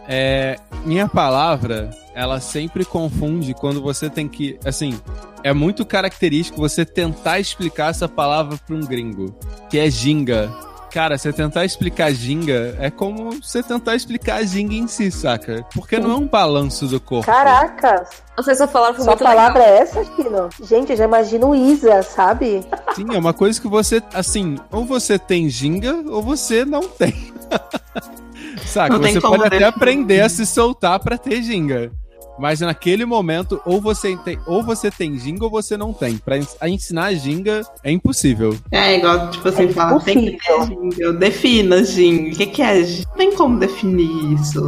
[0.08, 0.56] é,
[0.86, 4.58] minha palavra, ela sempre confunde quando você tem que.
[4.66, 5.00] Assim,
[5.44, 9.36] é muito característico você tentar explicar essa palavra pra um gringo,
[9.70, 10.50] que é ginga.
[10.92, 15.66] Cara, você tentar explicar ginga é como você tentar explicar a ginga em si, saca?
[15.74, 17.26] Porque não é um balanço do corpo.
[17.26, 18.10] Caracas!
[18.36, 19.76] Nossa, essa palavra foi muito palavra legal.
[19.76, 20.50] é essa, Chino?
[20.64, 22.66] Gente, eu já imagino Isa, sabe?
[22.96, 27.34] Sim, é uma coisa que você, assim, ou você tem ginga ou você não tem.
[28.66, 28.94] Saca?
[28.94, 29.76] Não tem você como pode até definir.
[29.76, 31.92] aprender a se soltar pra ter ginga.
[32.40, 36.18] Mas naquele momento, ou você tem, ou você tem ginga ou você não tem.
[36.18, 38.56] Pra ens- a ensinar ginga é impossível.
[38.72, 41.14] É igual, tipo assim, É fala, tem que ter ginga.
[41.14, 42.34] Defina ginga.
[42.34, 43.10] O que, que é ginga?
[43.10, 44.62] Não tem como definir isso.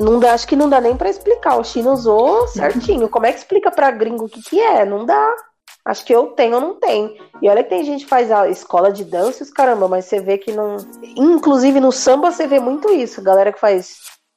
[0.00, 1.56] Não dá, acho que não dá nem pra explicar.
[1.56, 3.08] O Chino usou certinho.
[3.08, 4.84] Como é que explica pra gringo o que, que é?
[4.84, 5.34] Não dá.
[5.84, 7.10] Acho que eu tenho ou não tenho.
[7.40, 10.04] E olha que tem gente que faz a escola de dança e os caramba, mas
[10.04, 10.76] você vê que não.
[11.16, 13.22] Inclusive no samba você vê muito isso.
[13.22, 13.96] Galera que faz.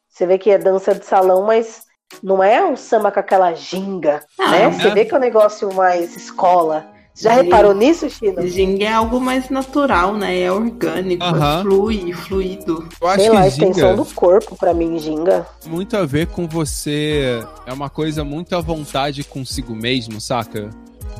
[0.09, 1.83] Você vê que é dança de salão, mas
[2.23, 4.63] não é um samba com aquela ginga, Ah, né?
[4.63, 4.69] é.
[4.71, 6.85] Você vê que é um negócio mais escola.
[7.13, 8.47] Você já reparou nisso, Chino?
[8.47, 10.39] Ginga é algo mais natural, né?
[10.39, 11.59] É orgânico, Aham.
[11.59, 12.87] é flui, fluido.
[13.01, 15.45] Eu acho Sei lá, a extensão do corpo pra mim, ginga.
[15.65, 17.43] muito a ver com você.
[17.65, 20.69] É uma coisa muito à vontade consigo mesmo, saca?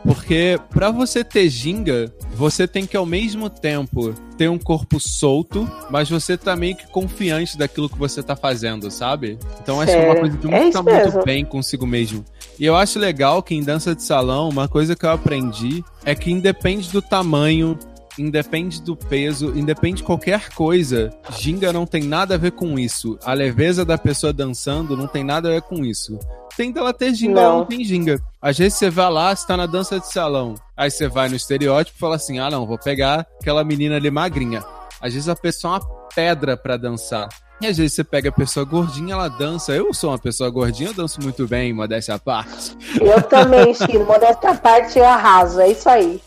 [0.04, 2.12] Porque pra você ter ginga,
[2.42, 6.88] você tem que ao mesmo tempo ter um corpo solto, mas você tá meio que
[6.88, 9.38] confiante daquilo que você tá fazendo, sabe?
[9.62, 11.24] Então acho que é uma coisa de é muito, isso tá muito mesmo.
[11.24, 12.26] bem consigo mesmo.
[12.60, 16.16] E eu acho legal que em dança de salão, uma coisa que eu aprendi é
[16.16, 17.78] que independe do tamanho,
[18.18, 23.20] independe do peso, independe de qualquer coisa, ginga não tem nada a ver com isso.
[23.24, 26.18] A leveza da pessoa dançando não tem nada a ver com isso.
[26.62, 27.57] Tem dela ter ginga Não.
[27.57, 28.22] não tem ginga.
[28.39, 30.53] Às vezes você vai lá, você tá na dança de salão.
[30.78, 34.12] Aí você vai no estereótipo e fala assim: ah, não, vou pegar aquela menina ali
[34.12, 34.64] magrinha.
[35.01, 37.30] Às vezes a pessoa é uma pedra pra dançar.
[37.59, 39.72] E às vezes você pega a pessoa gordinha, ela dança.
[39.72, 42.78] Eu sou uma pessoa gordinha, eu danço muito bem, modéstia à parte.
[43.01, 44.05] Eu também, Chino.
[44.05, 45.59] Modesta à parte, eu arraso.
[45.62, 46.22] É isso aí.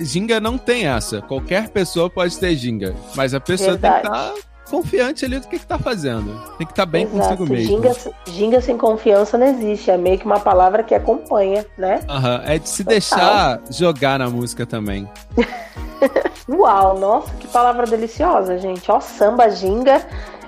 [0.00, 1.20] Ginga não tem essa.
[1.22, 2.94] Qualquer pessoa pode ter ginga.
[3.16, 4.02] Mas a pessoa tem Verdade.
[4.02, 6.40] que estar confiante ali do que, que tá fazendo.
[6.58, 7.36] Tem que estar bem Exato.
[7.38, 7.66] consigo mesmo.
[7.68, 7.96] Ginga,
[8.28, 9.90] ginga sem confiança não existe.
[9.90, 12.00] É meio que uma palavra que acompanha, né?
[12.08, 12.90] Aham, É de se Total.
[12.98, 15.08] deixar jogar na música também.
[16.48, 18.90] Uau, nossa, que palavra deliciosa, gente.
[18.90, 20.00] Ó, samba, ginga.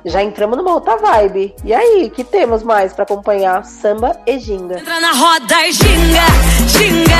[0.04, 1.54] Já entramos numa outra vibe.
[1.64, 4.78] E aí, que temos mais pra acompanhar samba e ginga?
[4.78, 6.24] Entra na roda e ginga,
[6.68, 7.14] ginga.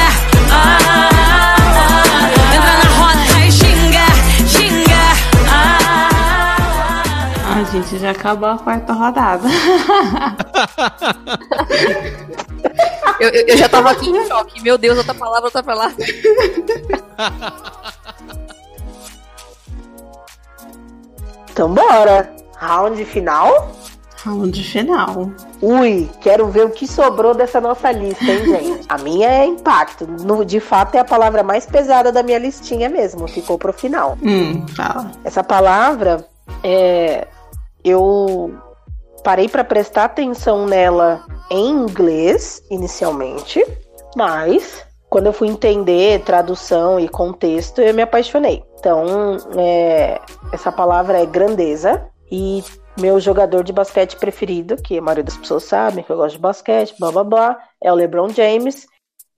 [0.52, 1.17] Ah.
[7.70, 9.48] Gente, já acabou a quarta rodada.
[13.20, 14.62] Eu, eu- eu já tava aqui em choque.
[14.62, 15.96] Meu Deus, outra palavra, outra palavra.
[21.50, 22.30] Então bora.
[22.56, 23.72] Round final?
[24.24, 25.30] Round final.
[25.62, 28.86] Ui, quero ver o que sobrou dessa nossa lista, hein, gente?
[28.88, 30.06] A minha é impacto.
[30.06, 33.28] No- de fato, é a palavra mais pesada da minha listinha mesmo.
[33.28, 34.18] Ficou pro final.
[34.22, 35.10] Hum, fala.
[35.24, 36.26] Essa palavra,
[36.64, 37.26] é,
[37.88, 38.54] eu
[39.24, 43.64] parei para prestar atenção nela em inglês inicialmente,
[44.16, 48.62] mas quando eu fui entender tradução e contexto, eu me apaixonei.
[48.78, 50.20] Então, é,
[50.52, 52.62] essa palavra é grandeza e
[53.00, 56.42] meu jogador de basquete preferido, que a maioria das pessoas sabe que eu gosto de
[56.42, 58.86] basquete, blá blá blá, é o LeBron James.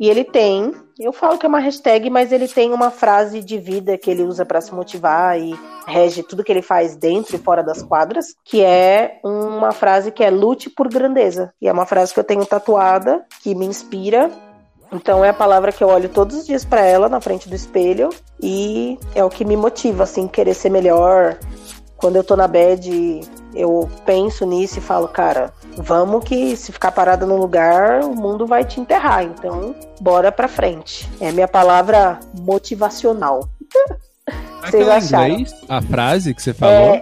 [0.00, 3.58] E ele tem, eu falo que é uma hashtag, mas ele tem uma frase de
[3.58, 5.54] vida que ele usa para se motivar e
[5.86, 10.24] rege tudo que ele faz dentro e fora das quadras, que é uma frase que
[10.24, 11.52] é lute por grandeza.
[11.60, 14.30] E é uma frase que eu tenho tatuada, que me inspira.
[14.90, 17.54] Então é a palavra que eu olho todos os dias para ela na frente do
[17.54, 18.08] espelho
[18.42, 21.38] e é o que me motiva assim, querer ser melhor.
[22.00, 23.20] Quando eu tô na bed,
[23.54, 28.46] eu penso nisso e falo, cara, vamos que se ficar parada num lugar, o mundo
[28.46, 29.22] vai te enterrar.
[29.22, 31.08] Então, bora pra frente.
[31.20, 33.48] É minha palavra motivacional.
[34.62, 35.28] Vocês acharam?
[35.30, 37.00] inglês, a frase que você falou,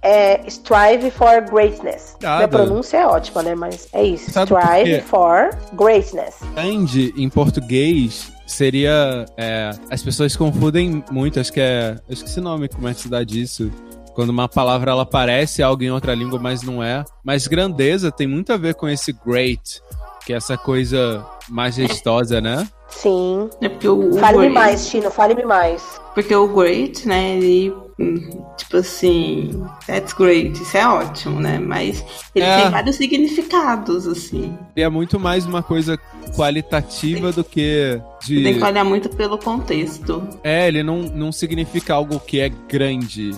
[0.00, 2.16] É strive for greatness.
[2.22, 2.36] Nada.
[2.36, 3.54] Minha pronúncia é ótima, né?
[3.54, 4.30] Mas é isso.
[4.30, 6.36] Sabe strive for greatness.
[6.54, 9.26] grande em português seria.
[9.36, 11.96] é, as pessoas confundem muito, acho que é.
[12.08, 13.70] Eu esqueci o nome, como é que se dá disso.
[14.14, 17.04] Quando uma palavra ela parece algo em outra língua, mas não é.
[17.24, 19.80] Mas grandeza tem muito a ver com esse great,
[20.26, 22.68] que é essa coisa majestosa, né?
[22.88, 23.48] Sim.
[23.60, 26.00] É porque o, o Fale-me great- mais, Chino, fale-me mais.
[26.14, 31.58] Porque o great, né, ele hum, tipo assim, that's great, isso é ótimo, né?
[31.60, 32.04] Mas
[32.34, 32.62] ele É.
[32.62, 34.52] tem vários significados, assim.
[34.76, 35.96] E é muito mais uma coisa
[36.36, 38.42] qualitativa do que de.
[38.42, 40.26] Tem que olhar muito pelo contexto.
[40.42, 43.30] É, ele não, não significa algo que é grande.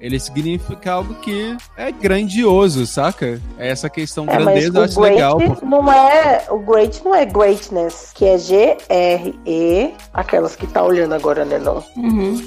[0.00, 3.40] Ele significa algo que é grandioso, saca?
[3.58, 5.38] É essa questão É, mas grandeza eu acho legal.
[5.62, 6.44] não é.
[6.50, 11.58] O great não é greatness, que é G-R-E, aquelas que tá olhando agora, né?
[11.58, 11.84] Não.
[11.96, 12.40] Uhum.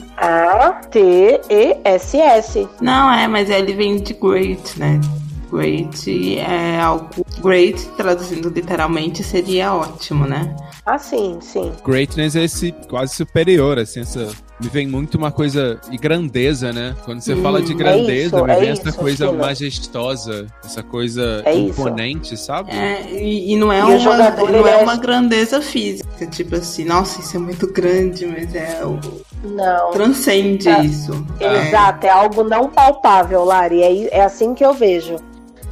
[1.41, 2.67] A-T-E-S-S.
[2.79, 4.99] Não, é, mas ele vem de great, né?
[5.51, 7.09] Great é algo.
[7.41, 10.55] Great, traduzindo literalmente, seria ótimo, né?
[10.85, 11.73] Ah, sim, sim.
[11.83, 14.29] Greatness é esse quase superior, assim, essa.
[14.61, 15.79] Me vem muito uma coisa.
[15.91, 16.95] E grandeza, né?
[17.03, 19.45] Quando você Hum, fala de é grandeza, isso, me é vem essa isso, coisa Sheila.
[19.45, 21.69] majestosa, essa coisa É isso.
[21.81, 22.69] imponente, sabe?
[22.71, 24.17] É, e, e não é, E uma,
[24.51, 28.85] não é é- uma grandeza física, tipo assim, nossa, isso é muito grande, mas é
[28.85, 28.99] o
[29.43, 29.91] Não.
[29.91, 30.81] transcende É.
[30.85, 31.25] isso.
[31.39, 31.67] É.
[31.69, 33.81] Exato, é algo não palpável, Lari.
[33.81, 35.15] É, é assim que eu vejo.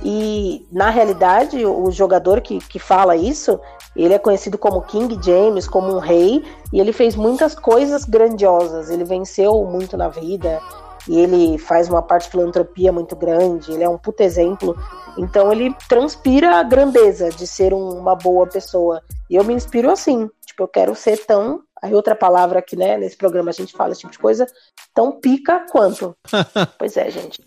[0.04, 3.60] E, na realidade, o jogador que, que fala isso,
[4.04, 8.89] ele é conhecido como King James, como um rei, e ele fez muitas coisas grandiosas.
[8.89, 10.60] Ele venceu muito na vida,
[11.08, 14.78] e ele faz uma parte de filantropia muito grande, ele é um puto exemplo.
[15.18, 19.02] Então, ele transpira a grandeza de ser um- uma boa pessoa.
[19.30, 20.30] E eu me inspiro assim.
[20.45, 21.62] Tipo, eu quero ser tão.
[21.82, 24.46] Aí, outra palavra que, né, nesse programa a gente fala esse tipo de coisa,
[24.94, 26.16] tão pica quanto.
[26.78, 27.40] pois é, gente.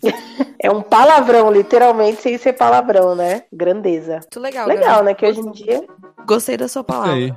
[0.59, 3.43] É um palavrão, literalmente, sem ser palavrão, né?
[3.51, 4.13] Grandeza.
[4.13, 4.67] Muito legal.
[4.67, 5.05] Legal, Gabi.
[5.05, 5.13] né?
[5.13, 5.83] Que hoje em dia.
[6.25, 7.13] Gostei da sua palavra.
[7.15, 7.33] Aí.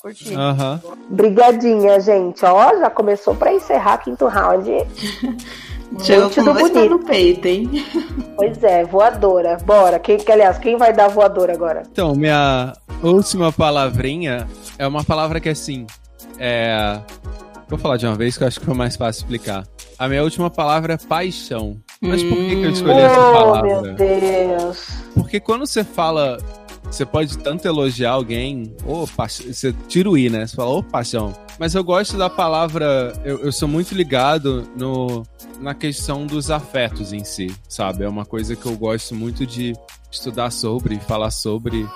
[0.00, 0.34] Curti.
[0.34, 0.80] Aham.
[1.10, 2.44] Brigadinha, gente.
[2.44, 4.70] Ó, já começou pra encerrar quinto round.
[6.02, 6.90] Chegou com do dois bonito.
[6.90, 7.68] no peito, hein?
[8.36, 9.58] Pois é, voadora.
[9.58, 9.98] Bora.
[9.98, 11.82] Quem, que, aliás, quem vai dar voadora agora?
[11.92, 12.72] Então, minha
[13.02, 14.48] última palavrinha
[14.78, 15.86] é uma palavra que assim.
[16.40, 16.98] É.
[17.68, 19.64] Vou falar de uma vez que eu acho que foi mais fácil explicar.
[19.96, 21.76] A minha última palavra é paixão.
[22.00, 23.82] Mas por que, que eu escolhi essa Oh, palavra?
[23.82, 24.88] meu Deus.
[25.14, 26.38] Porque quando você fala.
[26.84, 30.44] Você pode tanto elogiar alguém, ou você tira o i, né?
[30.44, 31.32] Você fala, ô paixão.
[31.56, 33.12] Mas eu gosto da palavra.
[33.22, 35.22] Eu, eu sou muito ligado no,
[35.60, 38.02] na questão dos afetos em si, sabe?
[38.02, 39.74] É uma coisa que eu gosto muito de
[40.10, 41.86] estudar sobre, falar sobre.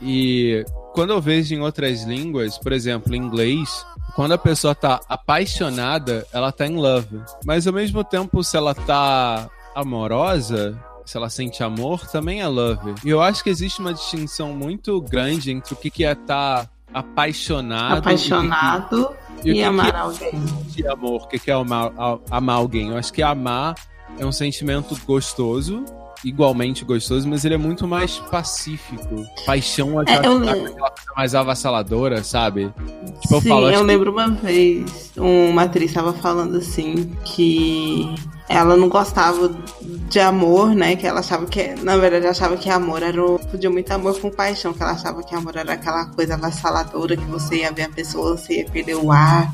[0.00, 3.84] E quando eu vejo em outras línguas, por exemplo, em inglês,
[4.14, 7.20] quando a pessoa tá apaixonada, ela tá em love.
[7.44, 12.94] Mas ao mesmo tempo, se ela tá amorosa, se ela sente amor, também é love.
[13.04, 16.68] E eu acho que existe uma distinção muito grande entre o que que é estar
[16.92, 20.30] apaixonado, Apaixonado e, que e que amar é alguém.
[20.68, 21.92] de amor, o que que é amar,
[22.30, 22.88] amar alguém.
[22.88, 23.74] Eu acho que amar
[24.18, 25.84] é um sentimento gostoso,
[26.24, 29.24] igualmente gostoso, mas ele é muito mais pacífico.
[29.46, 32.72] Paixão eu É, eu tá le- com aquela coisa mais avassaladora, sabe?
[33.20, 38.14] Tipo, eu Sim, falo, eu que- lembro uma vez, uma atriz estava falando assim que
[38.48, 40.96] ela não gostava de amor, né?
[40.96, 44.30] Que ela achava que, na verdade, achava que amor era o, podia muito amor com
[44.30, 47.88] paixão, que ela achava que amor era aquela coisa avassaladora que você ia ver a
[47.90, 49.52] pessoa, você ia perder o ar,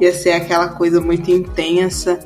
[0.00, 2.18] ia ser aquela coisa muito intensa.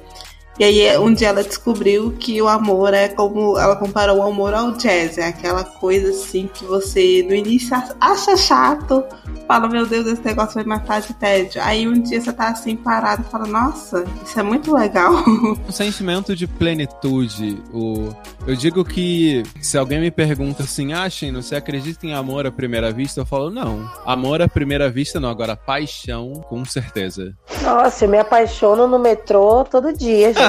[0.59, 4.55] E aí um dia ela descobriu que o amor é como ela comparou o amor
[4.55, 9.05] ao jazz, é aquela coisa assim que você no início acha chato,
[9.47, 11.63] fala, meu Deus, esse negócio vai matar de tédio.
[11.63, 15.13] Aí um dia você tá assim parado e fala, nossa, isso é muito legal.
[15.69, 17.63] um sentimento de plenitude.
[17.73, 18.15] O...
[18.47, 22.51] Eu digo que se alguém me pergunta assim, ah, Chino, você acredita em amor à
[22.51, 23.21] primeira vista?
[23.21, 23.89] Eu falo, não.
[24.05, 27.35] Amor à primeira vista não, agora paixão, com certeza.
[27.63, 30.46] Nossa, eu me apaixono no metrô todo dia, gente.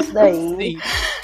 [0.00, 0.34] Isso daí.
[0.58, 0.78] Sim.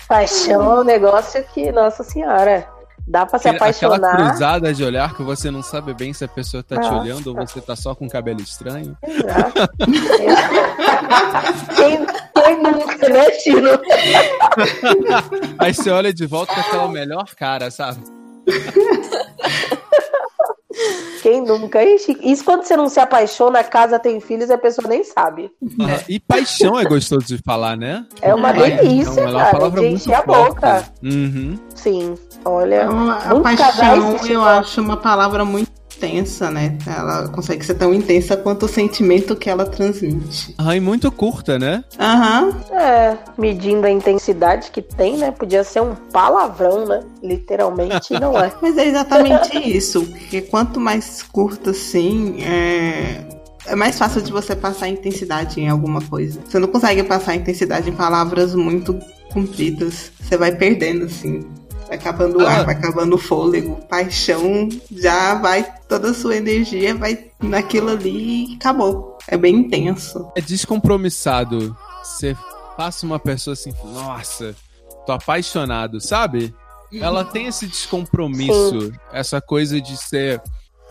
[0.08, 2.66] Paixão é um negócio que, nossa senhora,
[3.06, 4.16] dá pra se Aquela apaixonar.
[4.16, 7.00] cruzada de olhar que você não sabe bem se a pessoa tá te Nossa.
[7.00, 8.96] olhando ou você tá só com cabelo estranho.
[9.06, 9.52] Exato.
[11.76, 13.70] quem, quem nunca, né, Chino?
[15.58, 18.00] Aí você olha de volta com aquela melhor cara, sabe?
[21.22, 21.82] Quem nunca?
[21.84, 25.50] Ixi, Isso quando você não se apaixona, casa tem filhos e a pessoa nem sabe.
[26.08, 28.06] E paixão é gostoso de falar, né?
[28.22, 30.54] É uma Paixão, delícia, é uma cara, palavra de muito encher a forte.
[30.54, 30.84] boca.
[31.02, 31.58] Uhum.
[31.74, 32.14] Sim,
[32.44, 32.84] olha.
[32.84, 35.70] Então, a casais paixão se eu acho uma palavra muito
[36.00, 36.76] intensa, né?
[36.86, 40.54] Ela consegue ser tão intensa quanto o sentimento que ela transmite.
[40.56, 41.84] Ah, e muito curta, né?
[41.98, 42.54] Aham.
[42.72, 45.30] É, medindo a intensidade que tem, né?
[45.30, 47.02] Podia ser um palavrão, né?
[47.22, 48.50] Literalmente, não é.
[48.62, 50.06] Mas é exatamente isso.
[50.06, 53.22] Porque quanto mais curto assim, é...
[53.66, 56.40] é mais fácil de você passar intensidade em alguma coisa.
[56.46, 58.98] Você não consegue passar intensidade em palavras muito
[59.32, 60.10] compridas.
[60.18, 61.59] Você vai perdendo, assim.
[61.90, 62.50] Vai acabando o Ah.
[62.52, 63.80] ar, vai acabando o fôlego.
[63.88, 65.66] Paixão já vai.
[65.88, 69.18] Toda a sua energia vai naquilo ali e acabou.
[69.26, 70.30] É bem intenso.
[70.36, 71.76] É descompromissado.
[72.04, 72.36] Você
[72.76, 74.54] passa uma pessoa assim, nossa,
[75.04, 76.54] tô apaixonado, sabe?
[76.92, 80.40] Ela tem esse descompromisso, essa coisa de ser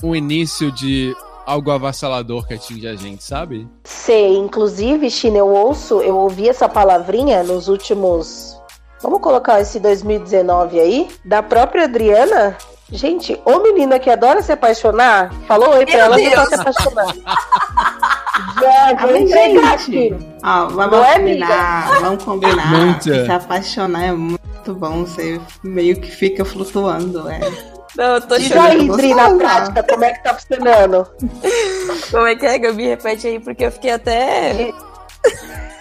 [0.04, 3.68] um início de algo avassalador que atinge a gente, sabe?
[3.86, 8.59] Sei, inclusive, China, eu ouço, eu ouvi essa palavrinha nos últimos.
[9.02, 12.58] Vamos colocar esse 2019 aí, da própria Adriana.
[12.92, 16.56] Gente, ô menina que adora se apaixonar, falou oi pra Meu ela que tá se
[16.56, 17.24] apaixonando.
[18.60, 23.02] Já, entregar gente, ó, vamos Não é, combinar, vamos combinar.
[23.02, 27.40] Se apaixonar é muito bom, você meio que fica flutuando, é.
[27.96, 28.68] Não, eu tô Diz chorando.
[28.68, 31.08] aí, Dri, na prática, como é que tá funcionando?
[32.12, 32.88] Como é que é, Gabi?
[32.88, 34.72] Repete aí, porque eu fiquei até.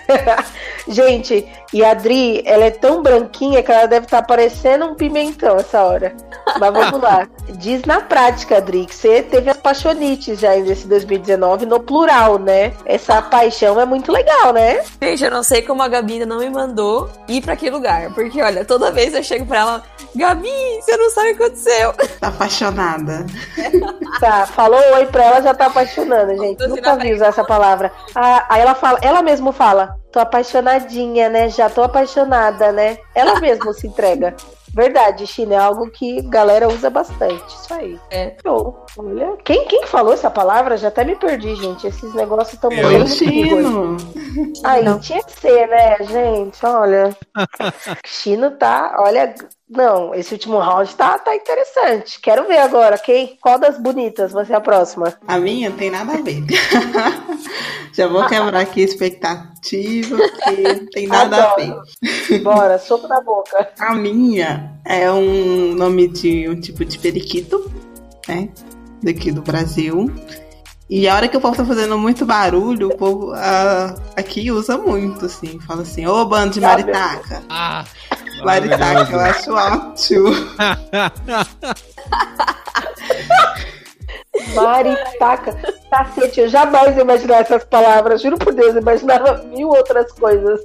[0.88, 5.56] Gente, e a Dri, ela é tão branquinha que ela deve estar parecendo um pimentão
[5.56, 6.16] essa hora.
[6.58, 7.28] Mas vamos lá.
[7.58, 12.72] Diz na prática, Dri, que você teve as paixonites já nesse 2019 no plural, né?
[12.84, 14.82] Essa paixão é muito legal, né?
[15.00, 18.12] Gente, eu não sei como a Gabi ainda não me mandou ir pra aquele lugar.
[18.14, 19.82] Porque, olha, toda vez eu chego pra ela,
[20.14, 20.48] Gabi,
[20.80, 21.92] você não sabe o que aconteceu.
[22.20, 23.26] Tá apaixonada.
[24.20, 26.56] Tá, falou oi pra ela, já tá apaixonando, gente.
[26.56, 27.92] Tô Nunca assim, vi usar essa palavra.
[28.14, 31.48] Ah, aí ela fala, ela mesma fala, tô apaixonadinha, né?
[31.48, 32.98] Já tô apaixonada, né?
[33.14, 34.34] Ela mesma se entrega.
[34.74, 37.46] Verdade, China, é algo que galera usa bastante.
[37.48, 37.98] Isso aí.
[38.10, 38.36] É.
[38.42, 38.84] Show.
[38.98, 40.76] Olha, quem, quem que falou essa palavra?
[40.76, 41.86] Já até me perdi, gente.
[41.86, 42.60] Esses negócios.
[42.60, 43.08] Foi morrendo.
[43.08, 43.96] Chino.
[44.64, 46.64] Aí, tinha que ser, né, gente?
[46.64, 47.16] Olha.
[48.06, 48.94] Chino tá.
[48.98, 49.34] Olha.
[49.68, 52.18] Não, esse último round tá, tá interessante.
[52.20, 52.96] Quero ver agora.
[52.96, 55.12] Quem, qual das bonitas vai ser a próxima?
[55.26, 56.42] A minha tem nada a ver.
[57.92, 61.70] Já vou quebrar aqui a expectativa, porque não tem nada a ver.
[61.70, 62.42] Adoro.
[62.42, 63.70] Bora, soco na boca.
[63.78, 67.70] A minha é um nome de um tipo de periquito,
[68.26, 68.48] né?
[69.02, 70.10] Daqui do Brasil.
[70.88, 74.78] E a hora que o povo tá fazendo muito barulho, o povo ah, aqui usa
[74.78, 75.60] muito, assim.
[75.60, 77.42] Fala assim, ô bando de maritaca.
[77.50, 77.84] Ah!
[78.44, 80.30] Maritaca, eu acho ótimo.
[84.54, 85.56] Maritaca.
[85.90, 88.22] Cacete, eu jamais ia imaginar essas palavras.
[88.22, 90.60] Juro por Deus, eu imaginava mil outras coisas.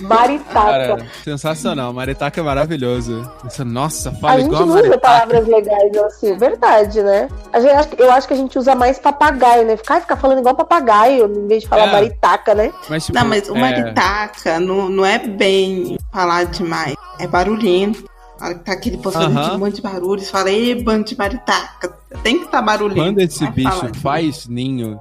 [0.00, 0.52] Maritaca.
[0.52, 1.92] Cara, sensacional.
[1.92, 3.28] Maritaca é maravilhoso.
[3.64, 5.00] Nossa, A fala gente igual a não usa Maritaca.
[5.26, 7.28] palavras legais assim, verdade, né?
[7.52, 9.76] A gente, eu acho que a gente usa mais papagaio, né?
[9.76, 11.92] Ficar, ficar falando igual papagaio, em vez de falar É.
[11.92, 12.72] maritaca, né?
[12.88, 16.94] Mas, tipo, Não, mas o é, maritaca não, não é bem falar demais.
[17.18, 18.04] É barulhento.
[18.38, 19.54] A hora que tá aquele povo fazendo Aham.
[19.54, 21.96] um monte de barulho, você fala, ei, bando de maritaca.
[22.22, 23.00] Tem que estar tá barulhento.
[23.02, 23.94] Quando esse é bicho falar.
[23.96, 25.00] faz ninho,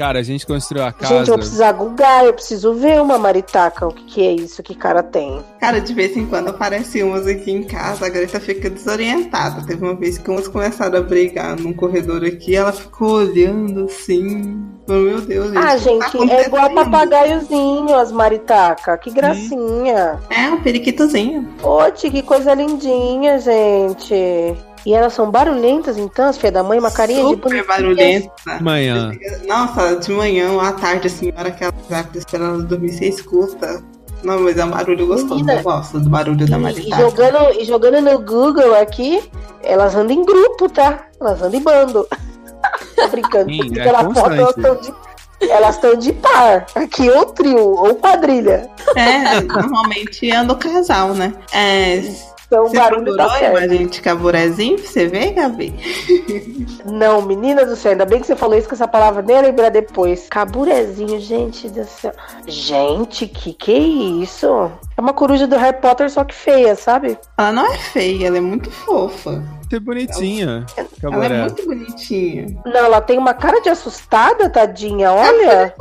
[0.00, 1.14] cara, a gente construiu a casa.
[1.14, 3.86] Gente, eu vou precisar googar, eu preciso ver uma maritaca.
[3.86, 5.44] O que, que é isso que cara tem?
[5.60, 9.62] Cara, de vez em quando aparece umas aqui em casa, a Greta fica desorientada.
[9.66, 14.64] Teve uma vez que umas começaram a brigar num corredor aqui, ela ficou olhando assim.
[14.86, 18.96] Falou, Meu Deus, ah, o que tá gente, é igual acontecendo?" papagaiozinho, as maritaca.
[18.96, 20.18] Que gracinha.
[20.30, 21.46] É, um periquitozinho.
[21.62, 24.56] Oxe, que coisa lindinha, gente.
[24.84, 27.64] E elas são barulhentas, então, as filhas da mãe, uma carinha de Super bonitinha.
[27.64, 28.30] barulhenta.
[28.60, 29.12] Manhã.
[29.46, 32.90] Nossa, de manhã ou à tarde, assim, na hora que ela tá esperando ela dormir,
[32.90, 33.82] você escuta.
[34.22, 35.36] Não, mas é um barulho gostoso.
[35.36, 35.54] Menina.
[35.54, 39.22] Eu gosto do barulho da E, e jogando, e jogando no Google aqui,
[39.62, 41.06] elas andam em grupo, tá?
[41.20, 42.06] Elas andam em bando.
[42.96, 43.50] Tô brincando.
[43.50, 44.94] Sim, porque é pela foto elas estão de.
[45.40, 46.66] Elas estão de par.
[46.74, 48.68] Aqui, ou trio, ou quadrilha.
[48.94, 51.32] É, normalmente anda o casal, né?
[51.52, 52.02] É,
[52.50, 53.86] Então o você barulho procurou tá a certo.
[53.86, 55.72] de caburezinho pra você ver, Gabi?
[56.84, 59.68] Não, menina do céu, ainda bem que você falou isso, que essa palavra nem lembrar
[59.68, 60.26] depois.
[60.28, 62.12] Caburezinho, gente do céu.
[62.48, 64.68] Gente, que que é isso?
[65.00, 67.18] É uma coruja do Harry Potter, só que feia, sabe?
[67.38, 69.42] Ela não é feia, ela é muito fofa.
[69.70, 70.66] Que bonitinha.
[70.76, 71.42] Ela é Cabaré.
[71.42, 72.46] muito bonitinha.
[72.66, 75.72] Não, ela tem uma cara de assustada, tadinha, olha.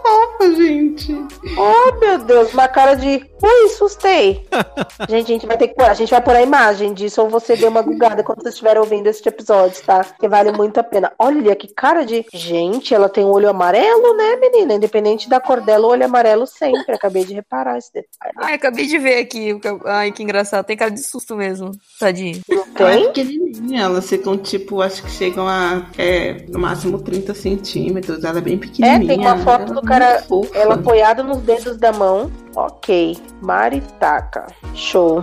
[0.00, 1.12] Fofa, gente.
[1.58, 3.28] Oh, meu Deus, uma cara de.
[3.42, 4.46] Ui, assustei.
[5.10, 5.86] gente, a gente vai ter que pôr.
[5.86, 8.80] A gente vai pôr a imagem disso ou você dê uma gugada quando vocês estiverem
[8.80, 10.04] ouvindo este episódio, tá?
[10.20, 11.12] Que vale muito a pena.
[11.18, 12.24] Olha que cara de.
[12.32, 14.74] Gente, ela tem um olho amarelo, né, menina?
[14.74, 16.94] Independente da cor dela, o olho amarelo sempre.
[16.94, 18.34] Acabei de reparar esse detalhe.
[18.36, 19.58] Ai, acabei de ver aqui.
[19.84, 20.64] Ai, que engraçado.
[20.64, 21.72] Tem cara de susto mesmo.
[21.98, 22.40] Tadinho.
[22.48, 23.06] Não é tem?
[23.06, 28.24] pequenininha, elas ficam tipo, acho que chegam a é, no máximo 30 centímetros.
[28.24, 29.02] Ela é bem pequenininha.
[29.02, 30.24] É, tem uma foto ela do é cara-.
[30.54, 32.30] Ela apoiada nos dedos da mão.
[32.54, 33.18] Ok.
[33.40, 34.46] Maritaca.
[34.74, 35.20] Show.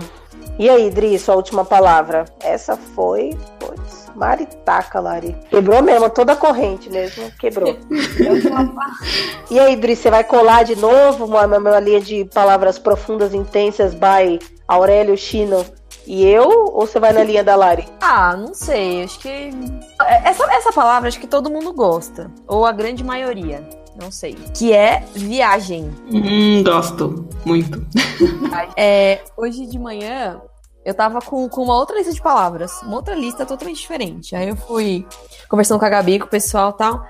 [0.58, 2.26] E aí, Dri, sua última palavra?
[2.40, 3.30] Essa foi.
[3.58, 5.36] Putz, maritaca, Lari.
[5.48, 7.30] Quebrou mesmo, toda a corrente mesmo.
[7.38, 7.76] Quebrou.
[9.50, 13.94] e aí, Dri, você vai colar de novo uma, uma linha de palavras profundas, intensas,
[13.94, 14.38] by
[14.68, 15.64] Aurélio Chino
[16.06, 16.48] e eu?
[16.48, 17.86] Ou você vai na linha da Lari?
[18.00, 19.04] Ah, não sei.
[19.04, 19.50] Acho que.
[20.24, 22.30] Essa, essa palavra acho que todo mundo gosta.
[22.46, 23.62] Ou a grande maioria.
[24.00, 24.34] não sei.
[24.56, 25.90] Que é viagem.
[26.12, 27.28] Hum, gosto.
[27.44, 27.84] Muito.
[28.76, 30.40] É, hoje de manhã
[30.84, 34.34] eu tava com, com uma outra lista de palavras, uma outra lista totalmente diferente.
[34.34, 35.06] Aí eu fui
[35.48, 37.04] conversando com a Gabi, com o pessoal e tal.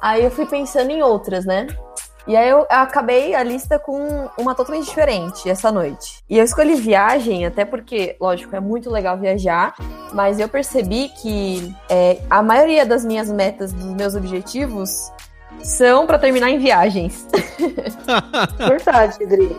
[0.00, 1.66] Aí eu fui pensando em outras, né?
[2.28, 6.22] E aí eu acabei a lista com uma totalmente diferente essa noite.
[6.28, 9.74] E eu escolhi viagem, até porque, lógico, é muito legal viajar,
[10.12, 15.10] mas eu percebi que é, a maioria das minhas metas, dos meus objetivos,
[15.62, 17.26] são pra terminar em viagens.
[18.58, 19.56] Verdade, Adri.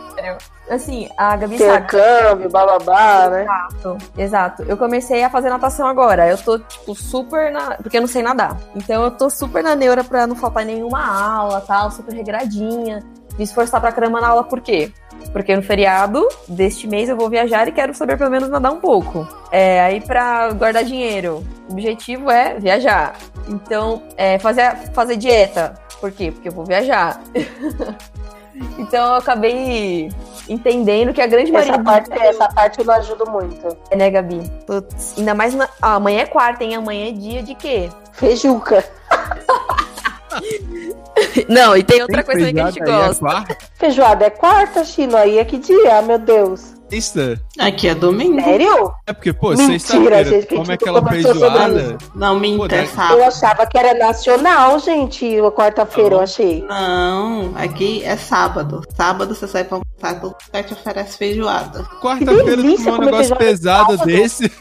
[0.70, 1.72] Assim, a Gabi sabe.
[1.72, 3.42] Intercâmbio, bababá, né?
[3.44, 4.64] Exato, exato.
[4.64, 6.28] Eu comecei a fazer natação agora.
[6.28, 7.76] Eu tô, tipo, super na.
[7.78, 8.56] Porque eu não sei nadar.
[8.76, 13.04] Então eu tô super na neura pra não faltar nenhuma aula, tal, super regradinha.
[13.40, 14.92] Me esforçar pra caramba na aula, por quê?
[15.32, 18.82] Porque no feriado deste mês eu vou viajar e quero saber pelo menos nadar um
[18.82, 19.26] pouco.
[19.50, 23.16] É, aí pra guardar dinheiro, o objetivo é viajar.
[23.48, 25.74] Então, é, fazer, fazer dieta.
[26.02, 26.32] Por quê?
[26.32, 27.22] Porque eu vou viajar.
[28.78, 30.12] então eu acabei
[30.50, 33.78] entendendo que a grande maioria Essa parte, essa parte eu não ajudo muito.
[33.90, 34.42] é, né, Gabi?
[34.68, 35.70] Putz, ainda mais na...
[35.82, 36.76] ah, amanhã é quarta, hein?
[36.76, 37.90] Amanhã é dia de quê?
[38.12, 38.84] Feijuca.
[41.48, 43.20] Não, e tem outra Tem coisa aí que a gente é gosta.
[43.26, 43.58] quarta?
[43.76, 45.18] Feijoada é quarta, Chino.
[45.18, 46.02] Aí é que dia?
[46.02, 46.78] Meu Deus.
[46.90, 47.40] Sexta?
[47.60, 48.42] Aqui é domingo.
[48.42, 48.92] Sério?
[49.06, 51.98] É porque, pô, Mentira, sexta-feira, a come gente aquela feijoada.
[52.16, 53.22] Não, é daí- Eu sábado.
[53.24, 55.40] achava que era nacional, gente.
[55.40, 56.64] A quarta-feira, eu achei.
[56.68, 58.82] Não, aqui é sábado.
[58.96, 61.84] Sábado você sai pra almoçar, todo lugar te oferece feijoada.
[62.02, 64.06] Quarta-feira um negócio pesado sábado.
[64.08, 64.52] desse.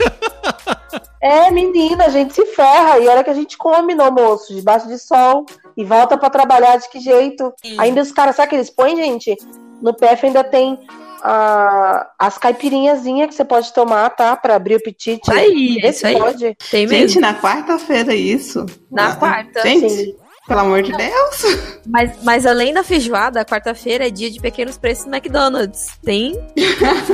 [1.20, 2.98] É, menina, a gente se ferra.
[2.98, 5.44] E olha que a gente come no almoço, debaixo de sol.
[5.76, 7.52] E volta pra trabalhar de que jeito?
[7.78, 9.36] Ainda os caras, sabe que eles põem, gente?
[9.80, 10.78] No PF ainda tem
[11.22, 14.34] ah, as caipirinhazinhas que você pode tomar, tá?
[14.36, 15.30] Pra abrir o apetite.
[15.32, 16.18] Aí, Esse isso aí.
[16.18, 16.56] pode.
[16.70, 17.08] Tem mesmo.
[17.08, 18.64] Gente, na quarta-feira isso.
[18.90, 19.62] Na Ah, quarta.
[19.62, 20.16] Gente, Sim.
[20.48, 21.78] Pelo amor de Deus.
[21.86, 25.88] Mas, mas além da feijoada, quarta-feira é dia de pequenos preços no McDonald's.
[26.02, 26.34] Tem?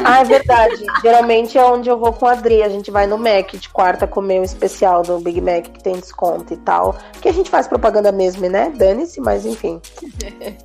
[0.04, 0.84] Ah, é verdade.
[1.02, 2.62] Geralmente é onde eu vou com a Adri.
[2.62, 5.94] A gente vai no Mac de quarta comer o especial do Big Mac que tem
[5.94, 6.96] desconto e tal.
[7.20, 8.72] Que a gente faz propaganda mesmo, né?
[8.74, 9.80] Dane-se, mas enfim.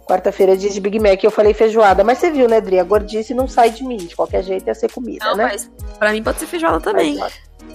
[0.07, 1.23] Quarta-feira é dia de Big Mac.
[1.23, 2.79] Eu falei feijoada, mas você viu, né, Adri?
[2.79, 3.97] A gordice não sai de mim.
[3.97, 5.43] De qualquer jeito ia ser comida, Não, né?
[5.51, 7.17] mas pra mim pode ser feijoada também.
[7.17, 7.33] Mas,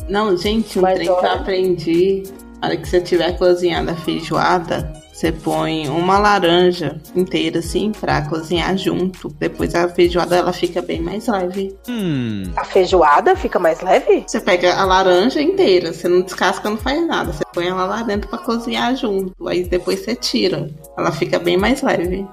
[0.08, 2.22] Não, gente, um Mas trem que eu aprendi.
[2.64, 8.26] Na hora que você tiver cozinhando a feijoada, você põe uma laranja inteira assim pra
[8.26, 9.28] cozinhar junto.
[9.38, 11.76] Depois a feijoada ela fica bem mais leve.
[11.86, 12.50] Hum.
[12.56, 14.24] A feijoada fica mais leve?
[14.26, 17.34] Você pega a laranja inteira, você não descasca, não faz nada.
[17.34, 19.46] Você põe ela lá dentro pra cozinhar junto.
[19.46, 20.70] Aí depois você tira.
[20.96, 22.26] Ela fica bem mais leve.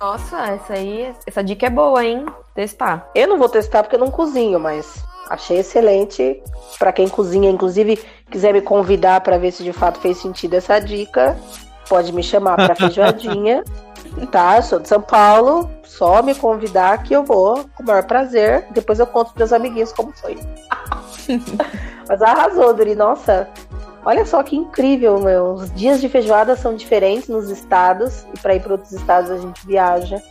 [0.00, 2.26] Nossa, essa aí, essa dica é boa, hein?
[2.56, 3.08] Testar.
[3.14, 6.42] Eu não vou testar porque eu não cozinho, mas achei excelente.
[6.78, 7.98] Pra quem cozinha, inclusive,
[8.30, 11.36] quiser me convidar pra ver se de fato fez sentido essa dica,
[11.88, 13.64] pode me chamar pra feijoadinha.
[14.30, 18.66] Tá, sou de São Paulo, só me convidar que eu vou com o maior prazer.
[18.70, 20.38] Depois eu conto pros meus amiguinhos como foi.
[22.08, 22.94] Mas arrasou, Dori.
[22.94, 23.48] Nossa,
[24.04, 25.54] olha só que incrível, meu.
[25.54, 28.24] Os dias de feijoada são diferentes nos estados.
[28.34, 30.22] E pra ir para outros estados a gente viaja.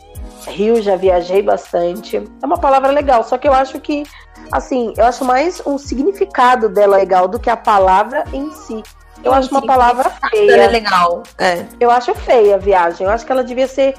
[0.48, 2.18] Rio já viajei bastante.
[2.18, 4.04] É uma palavra legal, só que eu acho que,
[4.52, 8.84] assim, eu acho mais um significado dela legal do que a palavra em si.
[9.24, 10.68] Eu acho uma palavra é feia.
[10.68, 11.24] legal.
[11.40, 11.66] É.
[11.80, 13.08] Eu acho feia a viagem.
[13.08, 13.96] Eu acho que ela devia ser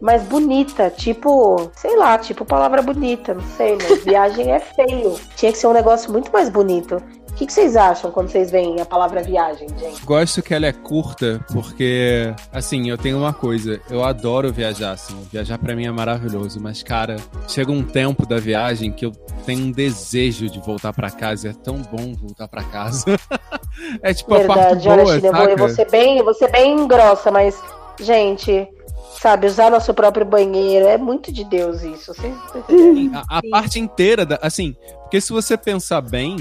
[0.00, 0.88] mais bonita.
[0.88, 3.34] Tipo, sei lá, tipo palavra bonita.
[3.34, 5.18] Não sei, mas viagem é feio.
[5.34, 7.02] Tinha que ser um negócio muito mais bonito.
[7.30, 10.04] O que, que vocês acham quando vocês veem a palavra viagem, gente?
[10.04, 15.16] Gosto que ela é curta, porque, assim, eu tenho uma coisa, eu adoro viajar, assim,
[15.30, 17.16] viajar pra mim é maravilhoso, mas, cara,
[17.46, 19.12] chega um tempo da viagem que eu
[19.46, 23.04] tenho um desejo de voltar pra casa, e é tão bom voltar pra casa.
[24.02, 25.56] é tipo a parte Verdade, olha, boa, eu vou, eu saca?
[25.56, 27.62] vou ser bem, eu vou ser bem grossa, mas,
[28.00, 28.68] gente,
[29.20, 32.14] sabe, usar nosso próprio banheiro é muito de Deus isso.
[32.14, 32.34] Vocês?
[33.12, 34.76] A, a parte inteira, da, assim,
[35.08, 36.36] porque se você pensar bem,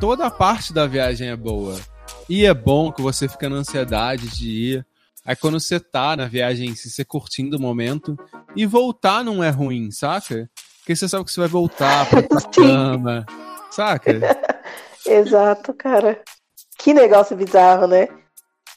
[0.00, 1.78] toda a parte da viagem é boa.
[2.26, 4.86] E é bom que você fica na ansiedade de ir.
[5.26, 8.16] Aí quando você tá na viagem, se você curtindo o momento,
[8.56, 10.48] e voltar não é ruim, saca?
[10.78, 13.26] Porque você sabe que você vai voltar pra cama,
[13.70, 14.10] saca?
[15.04, 16.18] Exato, cara.
[16.78, 18.08] Que negócio bizarro, né?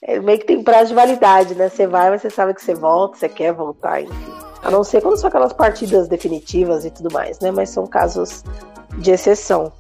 [0.02, 1.70] É meio que tem prazo de validade, né?
[1.70, 4.34] Você vai, mas você sabe que você volta, você quer voltar, enfim.
[4.62, 7.50] A não ser quando são aquelas partidas definitivas e tudo mais, né?
[7.50, 8.44] Mas são casos
[8.98, 9.72] de exceção.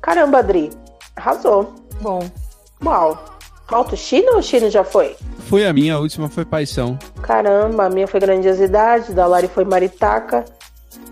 [0.00, 0.70] Caramba, Adri,
[1.16, 1.74] arrasou.
[2.00, 2.20] Bom.
[2.84, 3.24] Uau.
[3.68, 5.16] Falta o Chino ou o Chino já foi?
[5.48, 6.98] Foi a minha, a última foi paixão.
[7.22, 10.44] Caramba, a minha foi grandiosidade, da Lari foi maritaca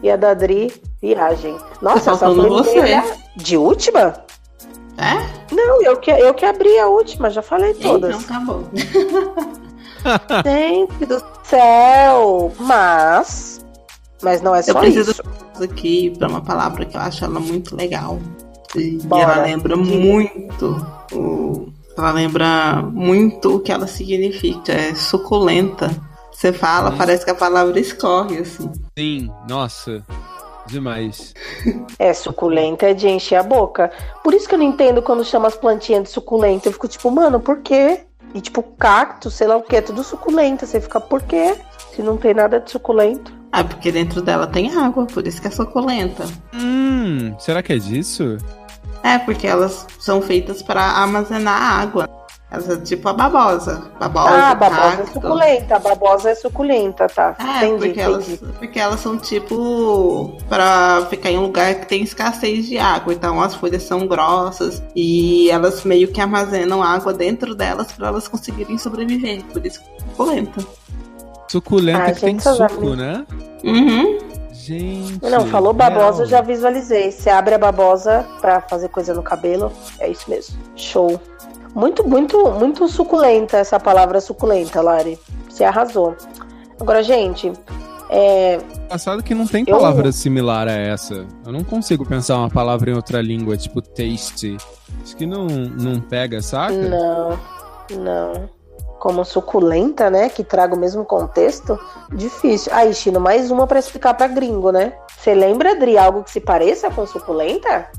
[0.02, 1.56] e a da Adri, viagem.
[1.80, 3.02] Nossa, Tá essa foi você.
[3.36, 4.14] de última?
[4.98, 5.54] É?
[5.54, 8.22] Não, eu que, eu que abri a última, já falei todas.
[8.22, 8.64] Então tá bom.
[10.44, 12.52] Gente do céu!
[12.58, 13.64] Mas.
[14.22, 15.22] Mas não é Eu só preciso isso.
[15.60, 18.18] Aqui pra uma palavra que eu acho ela muito legal.
[18.76, 21.68] E Bora, ela lembra muito o.
[21.96, 24.72] Ela lembra muito o que ela significa.
[24.72, 25.90] É suculenta.
[26.32, 28.70] Você fala, parece que a palavra escorre, assim.
[28.98, 30.02] Sim, nossa.
[30.66, 31.34] Demais.
[31.98, 33.90] É, suculenta é de encher a boca.
[34.22, 36.68] Por isso que eu não entendo quando chama as plantinhas de suculenta.
[36.68, 38.00] Eu fico tipo, mano, por quê?
[38.32, 40.64] E tipo, cacto, sei lá o que, é tudo suculenta.
[40.64, 41.56] Você fica, por quê?
[41.94, 43.39] Se não tem nada de suculento.
[43.52, 46.24] Ah, porque dentro dela tem água, por isso que é suculenta.
[46.54, 48.38] Hum, será que é disso?
[49.02, 52.08] É, porque elas são feitas para armazenar água.
[52.50, 53.90] Elas é tipo a babosa.
[53.98, 55.12] Babosa, ah, babosa é cacto.
[55.12, 55.78] suculenta.
[55.78, 57.36] babosa é suculenta, tá.
[57.38, 58.52] É, entendi, porque elas, entendi.
[58.58, 63.12] porque elas são tipo para ficar em um lugar que tem escassez de água.
[63.12, 68.26] Então as folhas são grossas e elas meio que armazenam água dentro delas para elas
[68.26, 69.44] conseguirem sobreviver.
[69.44, 70.66] Por isso que é suculenta.
[71.50, 73.26] Suculenta Ah, que tem suco, né?
[73.64, 74.18] Uhum.
[74.52, 75.20] Gente.
[75.28, 77.10] Não, falou babosa, eu já visualizei.
[77.10, 79.72] Você abre a babosa pra fazer coisa no cabelo.
[79.98, 80.56] É isso mesmo.
[80.76, 81.20] Show.
[81.74, 85.18] Muito, muito, muito suculenta essa palavra suculenta, Lari.
[85.48, 86.14] Você arrasou.
[86.80, 87.52] Agora, gente,
[88.08, 91.26] é, Engraçado que não tem Eu- palavra similar a essa.
[91.44, 94.56] Eu não consigo pensar uma palavra em outra língua, tipo tasty.
[95.02, 96.72] Acho que não, não pega, saca?
[96.74, 97.38] não,
[97.98, 98.59] não.
[99.00, 100.28] Como suculenta, né?
[100.28, 101.78] Que traga o mesmo contexto.
[102.12, 102.70] Difícil.
[102.74, 104.92] Aí, Chino, mais uma pra explicar pra gringo, né?
[105.16, 107.90] Você lembra, Adri, algo que se pareça com suculenta?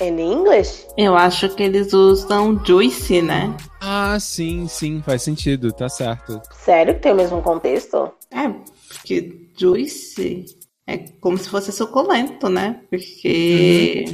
[0.00, 0.86] In English?
[0.96, 3.52] Eu acho que eles usam juice, né?
[3.80, 6.40] Ah, sim, sim, faz sentido, tá certo.
[6.52, 8.12] Sério que tem o mesmo contexto?
[8.30, 8.48] É,
[8.88, 10.46] porque juice
[10.86, 12.80] é como se fosse suculento, né?
[12.88, 14.04] Porque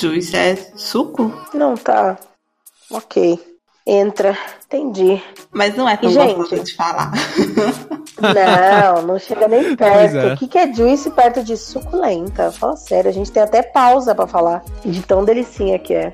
[0.00, 2.16] juice é suco, Não, tá.
[2.90, 3.49] Ok.
[3.86, 4.36] Entra.
[4.66, 5.20] Entendi.
[5.52, 6.34] mas não é tão Gente.
[6.36, 7.10] gostoso de falar.
[8.20, 10.16] Não, não chega nem perto.
[10.16, 10.34] é.
[10.34, 12.52] O que, que é juice perto de suculenta?
[12.52, 16.12] Fala sério, a gente tem até pausa pra falar de tão delicinha que é.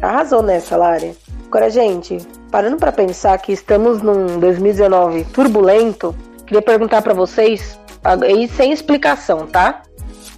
[0.00, 1.14] Arrasou nessa, Lari.
[1.48, 2.16] Agora, gente,
[2.50, 6.14] parando pra pensar que estamos num 2019 turbulento,
[6.46, 9.82] queria perguntar pra vocês, aí sem explicação, tá?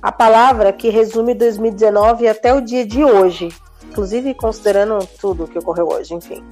[0.02, 3.48] A palavra que resume 2019 até o dia de hoje,
[3.88, 6.44] inclusive considerando tudo que ocorreu hoje, enfim.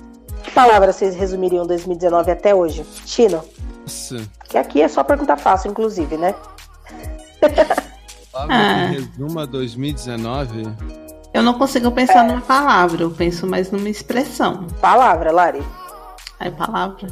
[0.43, 2.85] Que palavra vocês resumiriam 2019 até hoje?
[3.07, 3.43] Chino?
[3.83, 6.35] Nossa, Que aqui é só pergunta fácil, inclusive, né?
[8.33, 8.89] palavra Ah.
[8.89, 10.69] que resuma 2019?
[11.35, 14.67] Eu não consigo pensar numa palavra, eu penso mais numa expressão.
[14.81, 15.63] Palavra, Lari.
[16.39, 17.09] Aí palavra.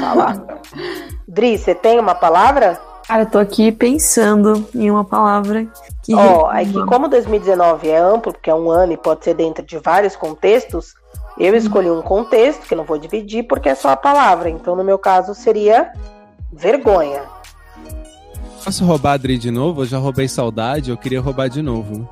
[0.00, 0.58] Palavra.
[1.26, 2.80] Dri, você tem uma palavra?
[3.06, 5.66] Cara, eu tô aqui pensando em uma palavra
[6.02, 6.14] que.
[6.14, 9.64] Ó, é que como 2019 é amplo, porque é um ano e pode ser dentro
[9.64, 10.94] de vários contextos,
[11.46, 14.50] eu escolhi um contexto que não vou dividir porque é só a palavra.
[14.50, 15.92] Então, no meu caso, seria
[16.52, 17.22] vergonha.
[18.64, 19.82] Posso roubar a Adri de novo?
[19.82, 22.08] Eu já roubei saudade, eu queria roubar de novo.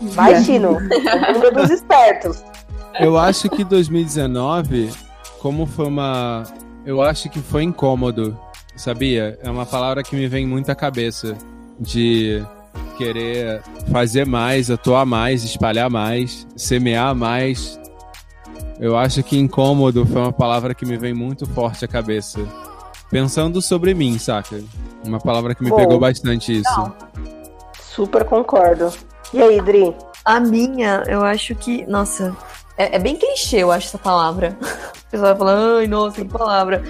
[0.00, 0.70] Vai, Chino.
[0.78, 2.42] O mundo dos espertos.
[2.98, 4.90] Eu acho que 2019,
[5.40, 6.44] como foi uma.
[6.84, 8.38] Eu acho que foi incômodo,
[8.74, 9.38] sabia?
[9.42, 11.36] É uma palavra que me vem muito à cabeça.
[11.78, 12.44] De
[12.96, 13.62] querer
[13.92, 17.78] fazer mais, atuar mais, espalhar mais, semear mais.
[18.80, 22.40] Eu acho que incômodo foi uma palavra que me vem muito forte à cabeça.
[23.10, 24.62] Pensando sobre mim, saca?
[25.04, 25.76] Uma palavra que me Bom.
[25.76, 26.92] pegou bastante isso.
[27.80, 28.92] Super concordo.
[29.32, 29.94] E aí, Dri?
[30.24, 31.84] A minha, eu acho que.
[31.86, 32.36] Nossa,
[32.76, 34.56] é, é bem clichê, eu acho, essa palavra.
[35.08, 36.82] O pessoal vai falar, ai, nossa, que palavra.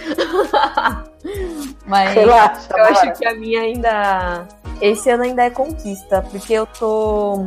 [1.86, 4.48] Mas Relaxa, eu acho que a minha ainda.
[4.80, 7.46] Esse ano ainda é conquista, porque eu tô.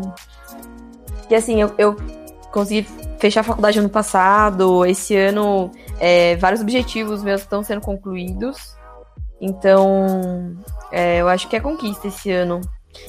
[1.27, 1.97] Que assim, eu, eu
[2.53, 2.87] consegui
[3.21, 4.85] fechar a faculdade ano passado.
[4.85, 8.75] Esse ano, é, vários objetivos meus estão sendo concluídos.
[9.39, 10.55] Então,
[10.91, 12.59] é, eu acho que é conquista esse ano.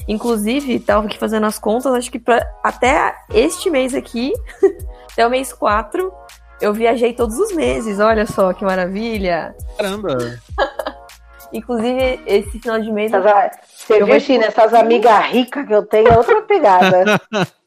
[0.07, 4.31] Inclusive, tava aqui fazendo as contas, acho que pra, até este mês aqui,
[5.11, 6.11] até o mês 4,
[6.61, 7.99] eu viajei todos os meses.
[7.99, 9.53] Olha só que maravilha!
[9.77, 10.17] Caramba!
[11.51, 13.13] Inclusive, esse final de mês.
[13.13, 14.43] Essas a- Você Eu viu, vou- Chino?
[14.43, 17.21] Essas amigas ricas que eu tenho é outra pegada.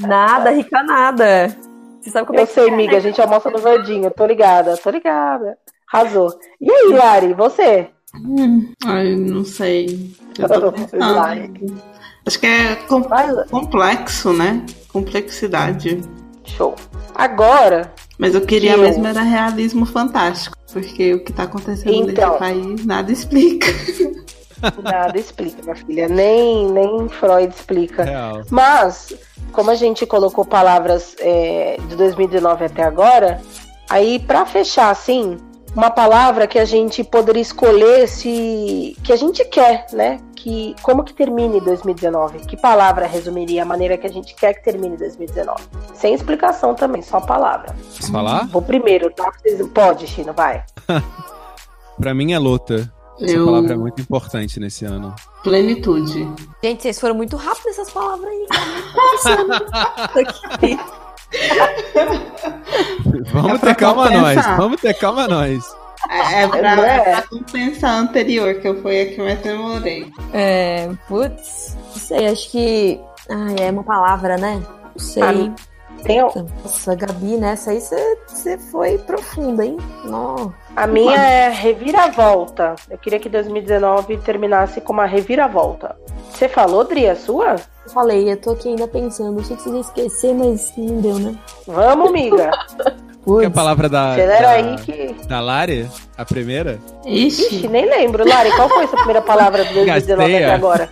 [0.00, 1.56] Nada, rica nada.
[2.00, 2.98] Você sabe como é Eu que sei, é, amiga, né?
[2.98, 4.10] a gente almoça no verdinho.
[4.10, 5.56] Tô ligada, tô ligada.
[5.92, 6.32] Arrasou.
[6.60, 7.88] E aí, Lari, você?
[8.14, 10.12] Hum, ai, não sei.
[10.38, 10.46] Eu.
[12.26, 13.02] Acho que é com-
[13.50, 14.64] complexo, né?
[14.92, 16.00] Complexidade.
[16.44, 16.74] show.
[17.14, 20.56] Agora, Mas eu queria Eu- mesmo era realismo fantástico.
[20.72, 22.28] Porque o que tá acontecendo Então.
[22.28, 23.66] nesse país nada explica.
[24.82, 26.08] nada explica, minha filha.
[26.08, 28.04] Nem, nem Freud explica.
[28.04, 28.42] Real.
[28.50, 29.14] Mas,
[29.52, 33.40] como a gente colocou palavras é, de 2019 até agora,
[33.88, 35.38] Aí, pra fechar assim,
[35.74, 38.96] uma palavra que a gente poderia escolher se.
[39.02, 40.18] que a gente quer, né?
[40.36, 42.40] Que, como que termine 2019?
[42.40, 45.62] Que palavra resumiria a maneira que a gente quer que termine 2019?
[45.94, 47.74] Sem explicação também, só palavra.
[47.96, 48.46] Posso falar?
[48.48, 49.32] Vou primeiro, tá?
[49.74, 50.62] Pode, Chino, vai.
[51.98, 52.92] Pra mim é luta.
[53.20, 55.14] Essa Eu- palavra é muito importante nesse ano.
[55.42, 56.28] Plenitude.
[56.62, 58.46] Gente, vocês foram muito rápidos nessas palavras aí.
[63.32, 64.34] Vamos É ter calma compensar.
[64.48, 64.56] nós.
[64.56, 65.76] Vamos ter calma nós.
[66.10, 67.00] É, é pra, é?
[67.00, 70.10] pra compensar a anterior, que eu fui a que mais demorei.
[70.32, 73.00] É, putz, não sei, acho que.
[73.28, 74.62] Ai, é uma palavra, né?
[74.96, 75.22] Não sei.
[75.22, 75.54] Ah,
[76.02, 79.76] Tem, Nossa, Gabi, nessa aí você foi profunda, hein?
[80.04, 80.52] Não.
[80.76, 82.74] a minha é reviravolta.
[82.90, 85.96] Eu queria que 2019 terminasse com uma reviravolta.
[86.32, 87.56] Você falou, Dri, a sua?
[87.84, 89.40] Eu falei, eu tô aqui ainda pensando.
[89.40, 91.34] Achei que vocês iam esquecer, mas não deu, né?
[91.66, 92.50] Vamos, amiga.
[92.82, 93.54] Que é a Putz.
[93.54, 95.14] palavra da, da, aí que.
[95.26, 95.86] da Lari?
[96.16, 96.78] A primeira?
[97.04, 97.56] Ixi.
[97.56, 98.26] Ixi, nem lembro.
[98.26, 100.88] Lari, qual foi essa primeira palavra do 2019 até agora?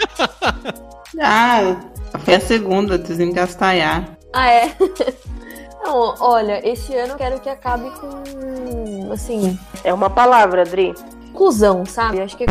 [1.18, 1.76] Ah,
[2.18, 4.15] foi a segunda, desengastalhar.
[4.36, 4.72] Ah, é?
[5.84, 9.12] Não, olha, esse ano eu quero que acabe com.
[9.12, 10.92] Assim, É uma palavra, Dri.
[11.32, 12.20] conclusão, sabe?
[12.20, 12.46] Acho que é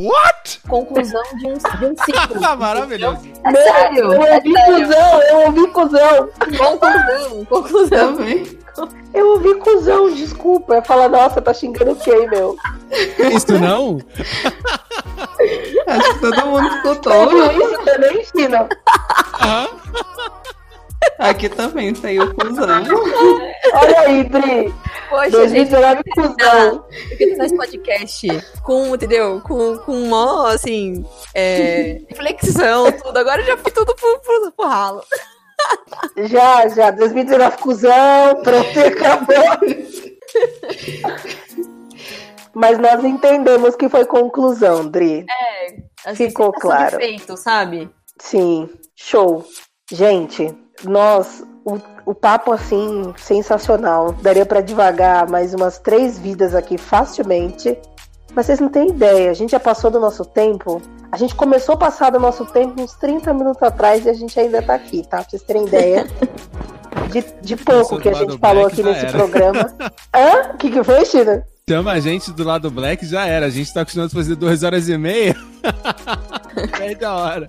[0.00, 0.60] What?
[0.68, 2.40] conclusão de um, de um ciclo.
[2.44, 3.20] Ah, maravilhoso.
[3.44, 4.12] É sério?
[4.14, 4.86] Eu É ouvi sério.
[4.86, 6.28] cuzão, eu ouvi cuzão.
[6.58, 8.16] Conclusão, conclusão.
[8.16, 8.58] Também.
[9.12, 10.72] Eu ouvi cuzão, desculpa.
[10.72, 12.56] Eu ia falar, nossa, tá xingando quem, meu?
[13.36, 13.98] Isso não?
[15.86, 17.12] Acho que todo mundo escutou.
[17.12, 18.66] Ouviu isso também, China?
[19.42, 19.68] Aham.
[21.18, 22.66] Aqui também saiu cuzão.
[23.74, 24.74] Olha aí, Dri.
[25.08, 26.84] Poxa, gente, 2019 cuzão.
[27.10, 28.28] eu queria fazer esse podcast
[28.62, 29.40] com, entendeu?
[29.42, 31.04] Com, com mó, assim,
[31.34, 33.16] é, reflexão, tudo.
[33.16, 35.02] Agora eu já fui tudo pro, pro, pro ralo.
[36.16, 36.90] Já, já.
[36.90, 38.42] 2019 cuzão.
[38.42, 39.58] Pronto, acabou.
[42.54, 45.24] Mas nós entendemos que foi conclusão, Dri.
[46.04, 46.96] Assim, Ficou sensação claro.
[46.96, 47.90] Feito, sabe?
[48.18, 49.44] Sim, show.
[49.90, 50.54] Gente,
[50.84, 54.12] nós, o, o papo assim, sensacional.
[54.12, 57.78] Daria pra devagar mais umas três vidas aqui facilmente.
[58.34, 60.80] Mas vocês não têm ideia, a gente já passou do nosso tempo.
[61.10, 64.38] A gente começou a passar do nosso tempo uns 30 minutos atrás e a gente
[64.40, 65.18] ainda tá aqui, tá?
[65.18, 66.06] Pra vocês terem ideia
[67.12, 69.12] de, de pouco que a gente falou aqui nesse era.
[69.12, 69.74] programa.
[70.16, 70.52] Hã?
[70.54, 71.44] O que, que foi, China?
[71.68, 73.46] Chama a gente do lado black já era.
[73.46, 75.36] A gente tá acostumado a fazer duas horas e meia.
[76.80, 77.46] Aí da hora.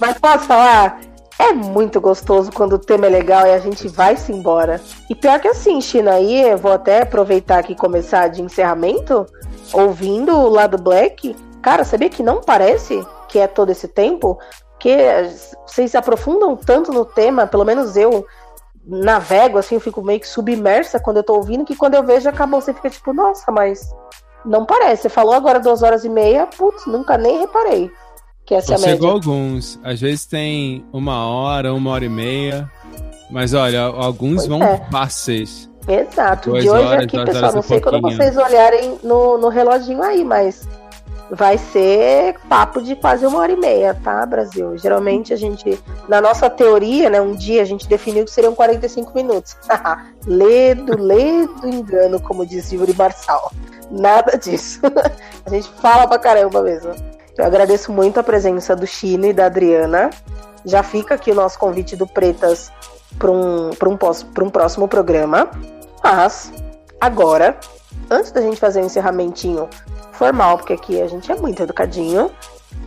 [0.00, 1.00] Mas posso falar?
[1.38, 4.80] É muito gostoso quando o tema é legal e a gente vai se embora.
[5.08, 9.26] E pior que assim, China, aí eu vou até aproveitar aqui e começar de encerramento,
[9.72, 11.36] ouvindo o lado Black.
[11.60, 14.38] Cara, sabia que não parece que é todo esse tempo?
[14.78, 14.96] Que
[15.66, 18.26] vocês se aprofundam tanto no tema, pelo menos eu
[18.86, 22.28] navego, assim, eu fico meio que submersa quando eu tô ouvindo, que quando eu vejo
[22.28, 23.90] acabou, você fica tipo, nossa, mas
[24.44, 25.02] não parece.
[25.02, 27.90] Você falou agora duas horas e meia, putz, nunca nem reparei
[28.46, 29.30] que essa é a Chegou média.
[29.30, 29.78] alguns.
[29.82, 32.70] Às vezes tem uma hora, uma hora e meia.
[33.30, 34.86] Mas olha, alguns Pois vão é.
[34.90, 35.68] fáceis.
[35.88, 36.50] Exato.
[36.50, 38.22] Duas de hoje horas, aqui, pessoal, não sei quando pouquinho.
[38.22, 40.66] vocês olharem no, no reloginho aí, mas
[41.30, 44.76] vai ser papo de quase uma hora e meia, tá, Brasil?
[44.78, 45.78] Geralmente a gente,
[46.08, 49.56] na nossa teoria, né, um dia a gente definiu que seriam 45 minutos.
[50.26, 53.52] ledo, ledo engano, como diz Yuri Marçal.
[53.90, 54.80] Nada disso.
[55.44, 56.94] a gente fala pra caramba mesmo.
[57.36, 60.10] Eu agradeço muito a presença do Chino e da Adriana.
[60.64, 62.72] Já fica aqui o nosso convite do Pretas
[63.18, 65.50] para um, um, um próximo programa.
[66.02, 66.52] Mas,
[67.00, 67.58] agora,
[68.10, 69.68] antes da gente fazer o encerramentinho
[70.12, 72.30] formal, porque aqui a gente é muito educadinho,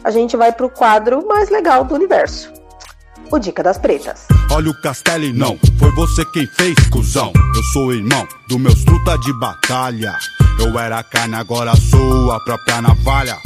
[0.04, 2.52] a gente vai pro quadro mais legal do universo.
[3.32, 4.26] O Dica das Pretas.
[4.52, 7.32] Olha o Castelli, não, foi você quem fez, cuzão.
[7.56, 10.16] Eu sou irmão do meus truta de batalha.
[10.60, 13.38] Eu era carne, agora sou a própria navalha.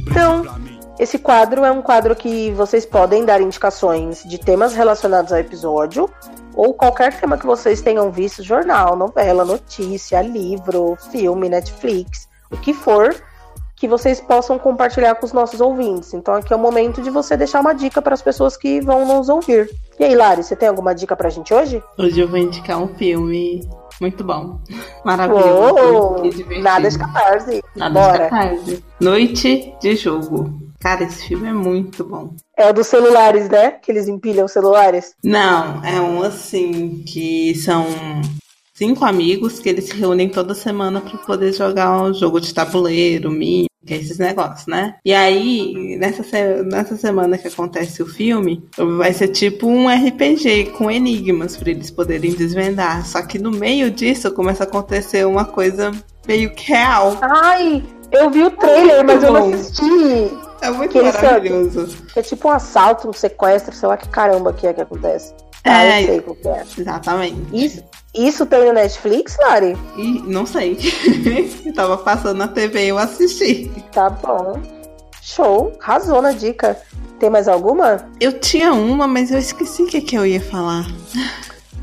[0.00, 0.44] Brinde Então.
[0.98, 6.08] Esse quadro é um quadro que vocês podem dar indicações de temas relacionados ao episódio
[6.54, 12.74] ou qualquer tema que vocês tenham visto, jornal, novela, notícia, livro, filme, Netflix, o que
[12.74, 13.14] for,
[13.82, 16.14] que vocês possam compartilhar com os nossos ouvintes.
[16.14, 19.04] Então aqui é o momento de você deixar uma dica para as pessoas que vão
[19.04, 19.68] nos ouvir.
[19.98, 21.82] E aí, Lari, você tem alguma dica pra gente hoje?
[21.98, 23.68] Hoje eu vou indicar um filme
[24.00, 24.60] muito bom.
[25.04, 26.22] Maravilhoso.
[26.22, 26.62] Divertido.
[26.62, 27.64] nada de catarse.
[27.74, 28.24] Nada Bora.
[28.24, 28.84] de tarde.
[29.00, 30.60] Noite de jogo.
[30.78, 32.36] Cara, esse filme é muito bom.
[32.56, 33.72] É o dos celulares, né?
[33.72, 35.16] Que eles empilham os celulares.
[35.24, 37.84] Não, é um assim que são
[38.82, 43.30] cinco amigos que eles se reúnem toda semana para poder jogar um jogo de tabuleiro,
[43.88, 44.94] é esses negócios, né?
[45.04, 48.62] E aí, nessa, se- nessa semana que acontece o filme,
[48.98, 53.06] vai ser tipo um RPG com enigmas pra eles poderem desvendar.
[53.06, 55.90] Só que no meio disso começa a acontecer uma coisa
[56.26, 57.18] meio que real.
[57.22, 57.82] Ai,
[58.12, 60.30] eu vi o trailer, mas eu não assisti.
[60.60, 61.88] É muito Que maravilhoso.
[62.12, 65.34] Que é tipo um assalto, um sequestro, sei lá que caramba que é que acontece.
[65.64, 66.02] Ah, É.
[66.02, 66.64] eu sei o que é.
[66.78, 67.36] Exatamente.
[67.52, 67.82] Isso,
[68.14, 69.76] isso tem no Netflix, Lari?
[69.96, 70.76] E não sei.
[71.74, 73.70] tava passando na TV e eu assisti.
[73.92, 74.60] Tá bom.
[75.20, 75.72] Show.
[75.80, 76.76] Arrasou na dica.
[77.20, 78.08] Tem mais alguma?
[78.20, 80.84] Eu tinha uma, mas eu esqueci o que, que eu ia falar.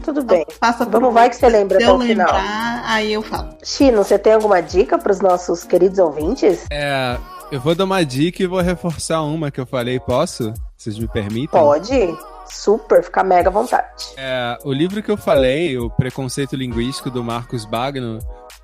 [0.03, 0.45] Tudo bem.
[0.59, 2.27] Passa por Vamos, vai que você lembra Se até eu o final.
[2.27, 3.49] lembrar, aí eu falo.
[3.63, 6.65] Chino, você tem alguma dica pros nossos queridos ouvintes?
[6.71, 7.17] É,
[7.51, 10.53] eu vou dar uma dica e vou reforçar uma que eu falei, posso?
[10.75, 11.47] Vocês me permitem?
[11.49, 12.17] Pode.
[12.49, 14.05] Super, fica mega à vontade.
[14.17, 18.19] É, o livro que eu falei, O Preconceito Linguístico, do Marcos Bagno,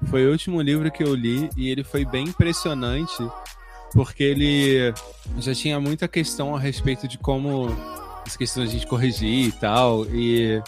[0.09, 3.25] foi o último livro que eu li e ele foi bem impressionante,
[3.93, 4.93] porque ele
[5.39, 7.69] já tinha muita questão a respeito de como
[8.37, 10.61] questão de a gente corrigir e tal, e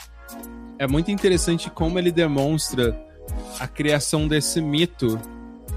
[0.79, 2.97] é muito interessante como ele demonstra
[3.59, 5.19] a criação desse mito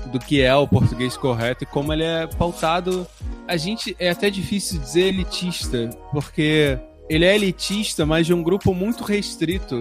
[0.07, 3.07] do que é o português correto e como ele é pautado.
[3.49, 6.79] A gente é até difícil dizer elitista, porque
[7.11, 9.79] ele é elitista, mas de um grupo muito restrito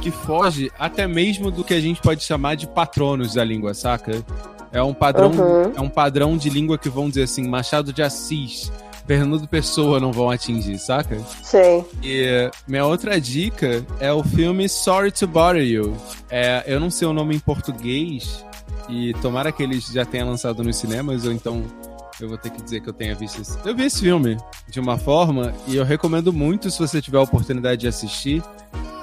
[0.00, 4.24] que foge até mesmo do que a gente pode chamar de patronos da língua, saca?
[4.72, 5.72] É um padrão, Uhum.
[5.76, 8.72] é um padrão de língua que vão dizer assim, Machado de Assis,
[9.06, 11.18] Fernando Pessoa não vão atingir, saca?
[11.42, 11.84] Sei.
[12.02, 15.94] E minha outra dica é o filme Sorry to Bother You.
[16.30, 18.44] É, eu não sei o nome em português,
[18.88, 21.62] e tomara que eles já tenham lançado nos cinemas, ou então
[22.20, 23.58] eu vou ter que dizer que eu tenha visto esse.
[23.66, 24.36] Eu vi esse filme
[24.68, 28.42] de uma forma, e eu recomendo muito se você tiver a oportunidade de assistir,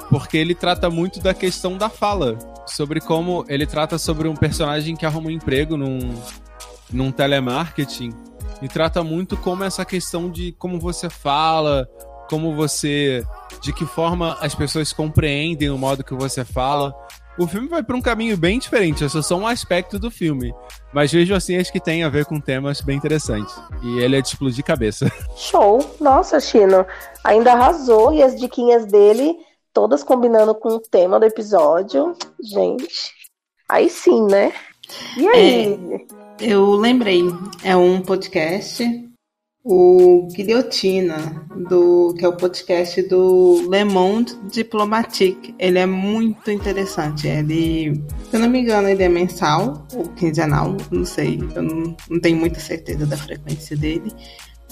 [0.10, 2.38] porque ele trata muito da questão da fala.
[2.68, 6.00] Sobre como ele trata sobre um personagem que arruma um emprego num,
[6.92, 8.14] num telemarketing
[8.62, 11.88] e trata muito como essa questão de como você fala,
[12.30, 13.24] como você.
[13.62, 16.94] de que forma as pessoas compreendem o modo que você fala.
[17.40, 20.54] O filme vai para um caminho bem diferente, esse é só um aspecto do filme.
[20.94, 23.56] Mas vejo assim, acho que tem a ver com temas bem interessantes.
[23.82, 25.10] E ele é de explodir cabeça.
[25.38, 25.80] Show.
[26.02, 26.86] Nossa, Chino.
[27.24, 29.38] Ainda arrasou e as diquinhas dele,
[29.74, 32.14] todas combinando com o tema do episódio.
[32.44, 33.14] Gente,
[33.70, 34.52] aí sim, né?
[35.16, 36.08] E aí?
[36.42, 37.24] Eu lembrei,
[37.64, 39.09] é um podcast,
[39.64, 45.54] o Guilhotina, do, que é o podcast do Le Monde Diplomatique.
[45.60, 47.28] Ele é muito interessante.
[47.28, 51.40] Ele, se eu não me engano, ele é mensal ou quinzenal, não sei.
[51.56, 54.12] Eu não, não tenho muita certeza da frequência dele.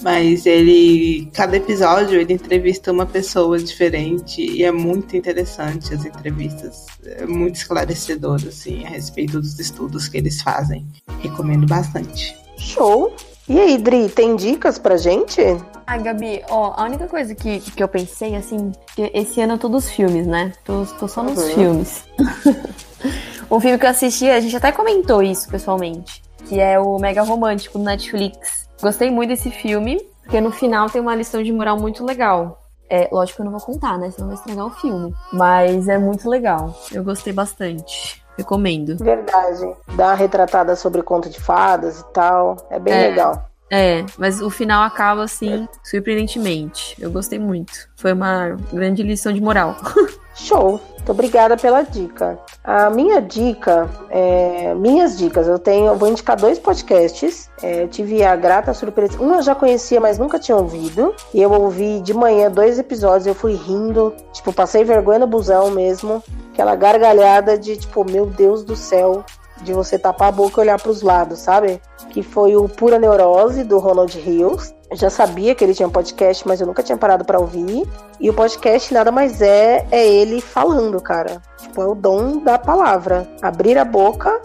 [0.00, 6.86] Mas ele, cada episódio, ele entrevista uma pessoa diferente e é muito interessante as entrevistas.
[7.04, 10.86] É muito esclarecedor, assim, a respeito dos estudos que eles fazem.
[11.20, 12.36] Recomendo bastante.
[12.56, 13.14] Show.
[13.48, 15.40] E aí, Dri, tem dicas pra gente?
[15.86, 19.58] Ah, Gabi, ó, a única coisa que, que eu pensei, assim, que esse ano é
[19.58, 20.52] todos filmes, né?
[20.64, 21.54] Tô, tô só nos Uhum.
[21.54, 22.04] filmes.
[23.50, 27.22] um filme que eu assisti, a gente até comentou isso pessoalmente, que é o Mega
[27.22, 28.68] Romântico do Netflix.
[28.82, 32.62] Gostei muito desse filme, porque no final tem uma lição de moral muito legal.
[32.90, 34.10] É, lógico que eu não vou contar, né?
[34.10, 35.14] Senão vai estragar o filme.
[35.32, 36.74] Mas é muito legal.
[36.92, 38.22] Eu gostei bastante.
[38.38, 38.96] Recomendo.
[38.98, 39.74] Verdade.
[39.96, 42.56] Dá uma retratada sobre conto de fadas e tal.
[42.70, 43.08] É bem É.
[43.08, 43.47] legal.
[43.70, 46.96] É, mas o final acaba assim, surpreendentemente.
[46.98, 47.88] Eu gostei muito.
[47.96, 49.76] Foi uma grande lição de moral.
[50.34, 50.80] Show.
[51.08, 52.38] Muito obrigada pela dica.
[52.62, 57.50] A minha dica, é, minhas dicas, eu tenho, eu vou indicar dois podcasts.
[57.62, 59.20] É, eu tive a grata surpresa.
[59.20, 61.14] Um eu já conhecia, mas nunca tinha ouvido.
[61.34, 63.26] E eu ouvi de manhã dois episódios.
[63.26, 66.22] Eu fui rindo, tipo, passei vergonha no busão mesmo.
[66.52, 69.24] Aquela gargalhada de tipo, meu Deus do céu,
[69.62, 71.80] de você tapar a boca e olhar pros lados, sabe?
[72.10, 74.74] Que foi o Pura Neurose do Ronald Hills.
[74.90, 77.86] Eu já sabia que ele tinha um podcast, mas eu nunca tinha parado pra ouvir.
[78.18, 81.42] E o podcast nada mais é é ele falando, cara.
[81.58, 83.28] Tipo, é o dom da palavra.
[83.42, 84.40] Abrir a boca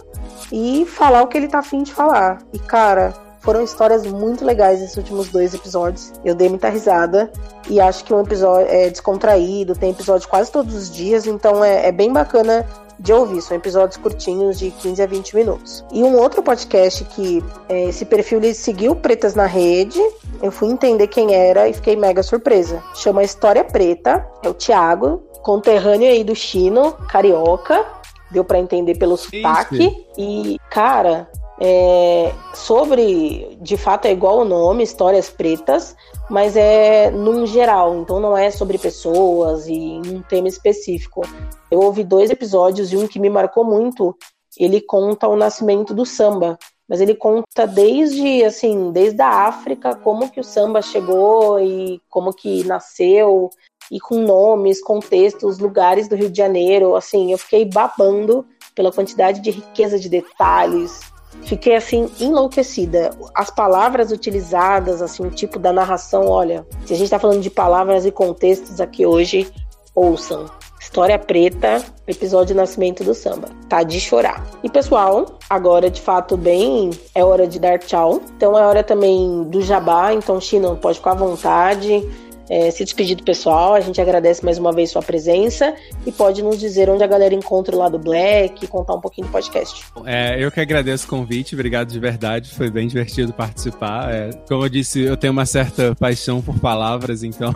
[0.52, 2.38] e falar o que ele tá afim de falar.
[2.52, 3.14] E, cara,
[3.44, 6.12] foram histórias muito legais esses últimos dois episódios.
[6.24, 7.30] Eu dei muita risada.
[7.68, 11.88] E acho que um episódio é descontraído, tem episódio quase todos os dias, então é,
[11.88, 12.66] é bem bacana
[12.98, 13.40] de ouvir.
[13.42, 15.84] São episódios curtinhos de 15 a 20 minutos.
[15.92, 20.00] E um outro podcast que é, esse perfil ele seguiu Pretas na Rede.
[20.42, 22.82] Eu fui entender quem era e fiquei mega surpresa.
[22.94, 27.84] Chama História Preta, é o Thiago, conterrâneo aí do Chino, carioca.
[28.30, 30.06] Deu pra entender pelo sotaque.
[30.18, 31.28] E, cara,
[31.60, 35.96] é, sobre, de fato é igual o nome, Histórias Pretas,
[36.28, 41.22] mas é num geral, então não é sobre pessoas e um tema específico.
[41.70, 44.16] Eu ouvi dois episódios e um que me marcou muito,
[44.58, 46.58] ele conta o nascimento do samba.
[46.88, 52.32] mas ele conta desde assim, desde a África, como que o samba chegou e como
[52.32, 53.48] que nasceu
[53.90, 59.40] e com nomes, contextos, lugares do Rio de Janeiro, assim, eu fiquei babando pela quantidade
[59.40, 61.13] de riqueza de detalhes.
[61.44, 63.10] Fiquei assim enlouquecida.
[63.34, 67.50] As palavras utilizadas, assim, o tipo da narração, olha, se a gente tá falando de
[67.50, 69.46] palavras e contextos aqui hoje,
[69.94, 70.46] ouçam.
[70.80, 73.48] História Preta, episódio Nascimento do Samba.
[73.68, 74.46] Tá de chorar.
[74.62, 78.20] E pessoal, agora de fato bem é hora de dar tchau.
[78.36, 80.12] Então é hora também do jabá.
[80.12, 82.08] Então, China, pode ficar à vontade.
[82.48, 85.74] É, se despedir do pessoal, a gente agradece mais uma vez sua presença
[86.06, 89.26] e pode nos dizer onde a galera encontra o lado Black e contar um pouquinho
[89.26, 89.84] do podcast.
[90.04, 94.12] É, eu que agradeço o convite, obrigado de verdade, foi bem divertido participar.
[94.12, 97.54] É, como eu disse, eu tenho uma certa paixão por palavras, então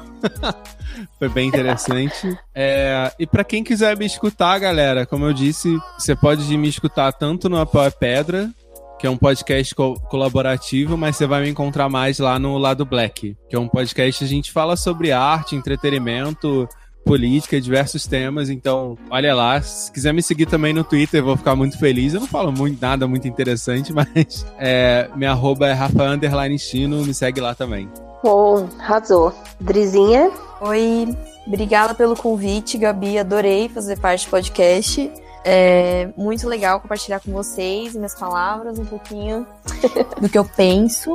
[1.18, 2.38] foi bem interessante.
[2.54, 7.12] É, e para quem quiser me escutar, galera, como eu disse, você pode me escutar
[7.12, 8.50] tanto no Apoio Pedra
[8.98, 12.84] que é um podcast co colaborativo, mas você vai me encontrar mais lá no Lado
[12.84, 16.68] Black, que é um podcast que a gente fala sobre arte, entretenimento,
[17.04, 18.50] política, diversos temas.
[18.50, 19.60] Então, olha lá.
[19.62, 22.12] Se quiser me seguir também no Twitter, eu vou ficar muito feliz.
[22.12, 27.04] Eu não falo muito, nada muito interessante, mas é, minha arroba é Rafa Underline Chino,
[27.04, 27.88] me segue lá também.
[28.22, 29.32] Oh, arrasou.
[29.60, 30.30] Drizinha?
[30.60, 31.16] Oi,
[31.46, 33.18] obrigada pelo convite, Gabi.
[33.18, 35.10] Adorei fazer parte do podcast.
[35.50, 39.46] É muito legal compartilhar com vocês minhas palavras, um pouquinho
[40.20, 41.14] do que eu penso.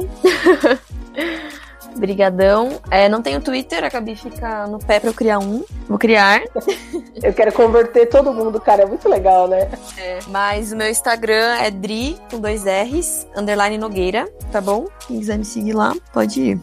[1.95, 2.81] Brigadão.
[2.89, 5.64] É, não tenho Twitter, acabei de ficar no pé pra eu criar um.
[5.88, 6.41] Vou criar.
[7.22, 8.81] Eu quero converter todo mundo, cara.
[8.81, 9.69] É muito legal, né?
[9.99, 14.88] É, mas o meu Instagram é Dri, com dois R's, underline Nogueira, tá bom?
[15.07, 16.60] Quem quiser me seguir lá, pode ir.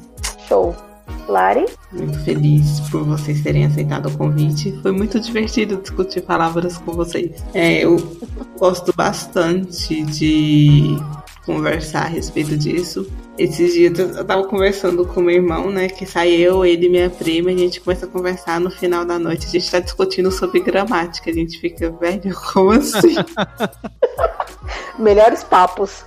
[0.49, 0.90] Show.
[1.31, 1.67] Lari?
[1.93, 4.79] Muito feliz por vocês terem aceitado o convite.
[4.83, 7.43] Foi muito divertido discutir palavras com vocês.
[7.55, 7.97] É, eu
[8.59, 10.99] gosto bastante de
[11.47, 13.11] conversar a respeito disso.
[13.39, 15.89] Esses dias eu tava conversando com meu irmão, né?
[15.89, 19.05] Que sai eu, ele e minha prima, e a gente começa a conversar no final
[19.05, 19.47] da noite.
[19.47, 21.31] A gente tá discutindo sobre gramática.
[21.31, 23.17] A gente fica, velho, como assim?
[24.99, 26.05] Melhores papos.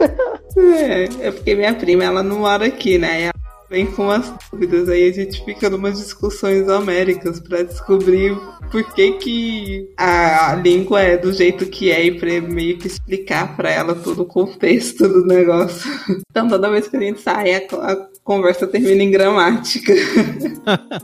[0.56, 3.33] é, é porque minha prima, ela não mora aqui, né?
[3.74, 4.88] Vem com as dúvidas.
[4.88, 8.38] Aí a gente fica numas discussões homéricas para descobrir
[8.70, 13.58] por que, que a língua é do jeito que é e pra meio que explicar
[13.58, 15.92] para ela todo o contexto do negócio.
[16.30, 19.94] Então toda vez que a gente sai, a, a conversa termina em gramática.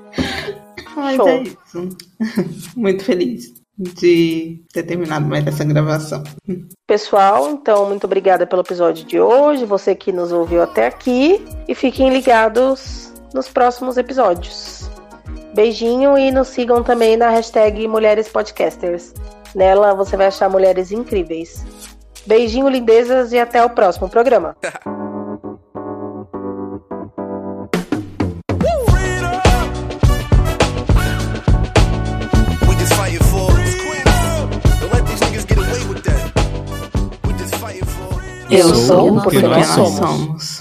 [0.96, 1.28] Mas Show.
[1.28, 1.90] é isso.
[2.76, 6.22] Muito feliz de ter terminado mais essa gravação.
[6.86, 11.74] Pessoal, então muito obrigada pelo episódio de hoje, você que nos ouviu até aqui e
[11.74, 14.90] fiquem ligados nos próximos episódios.
[15.54, 19.14] Beijinho e nos sigam também na hashtag Mulheres Podcasters.
[19.56, 21.66] Nela você vai achar mulheres incríveis.
[22.26, 24.56] Beijinho, lindezas e até o próximo programa.
[38.50, 40.58] Eu sou porque nós somos.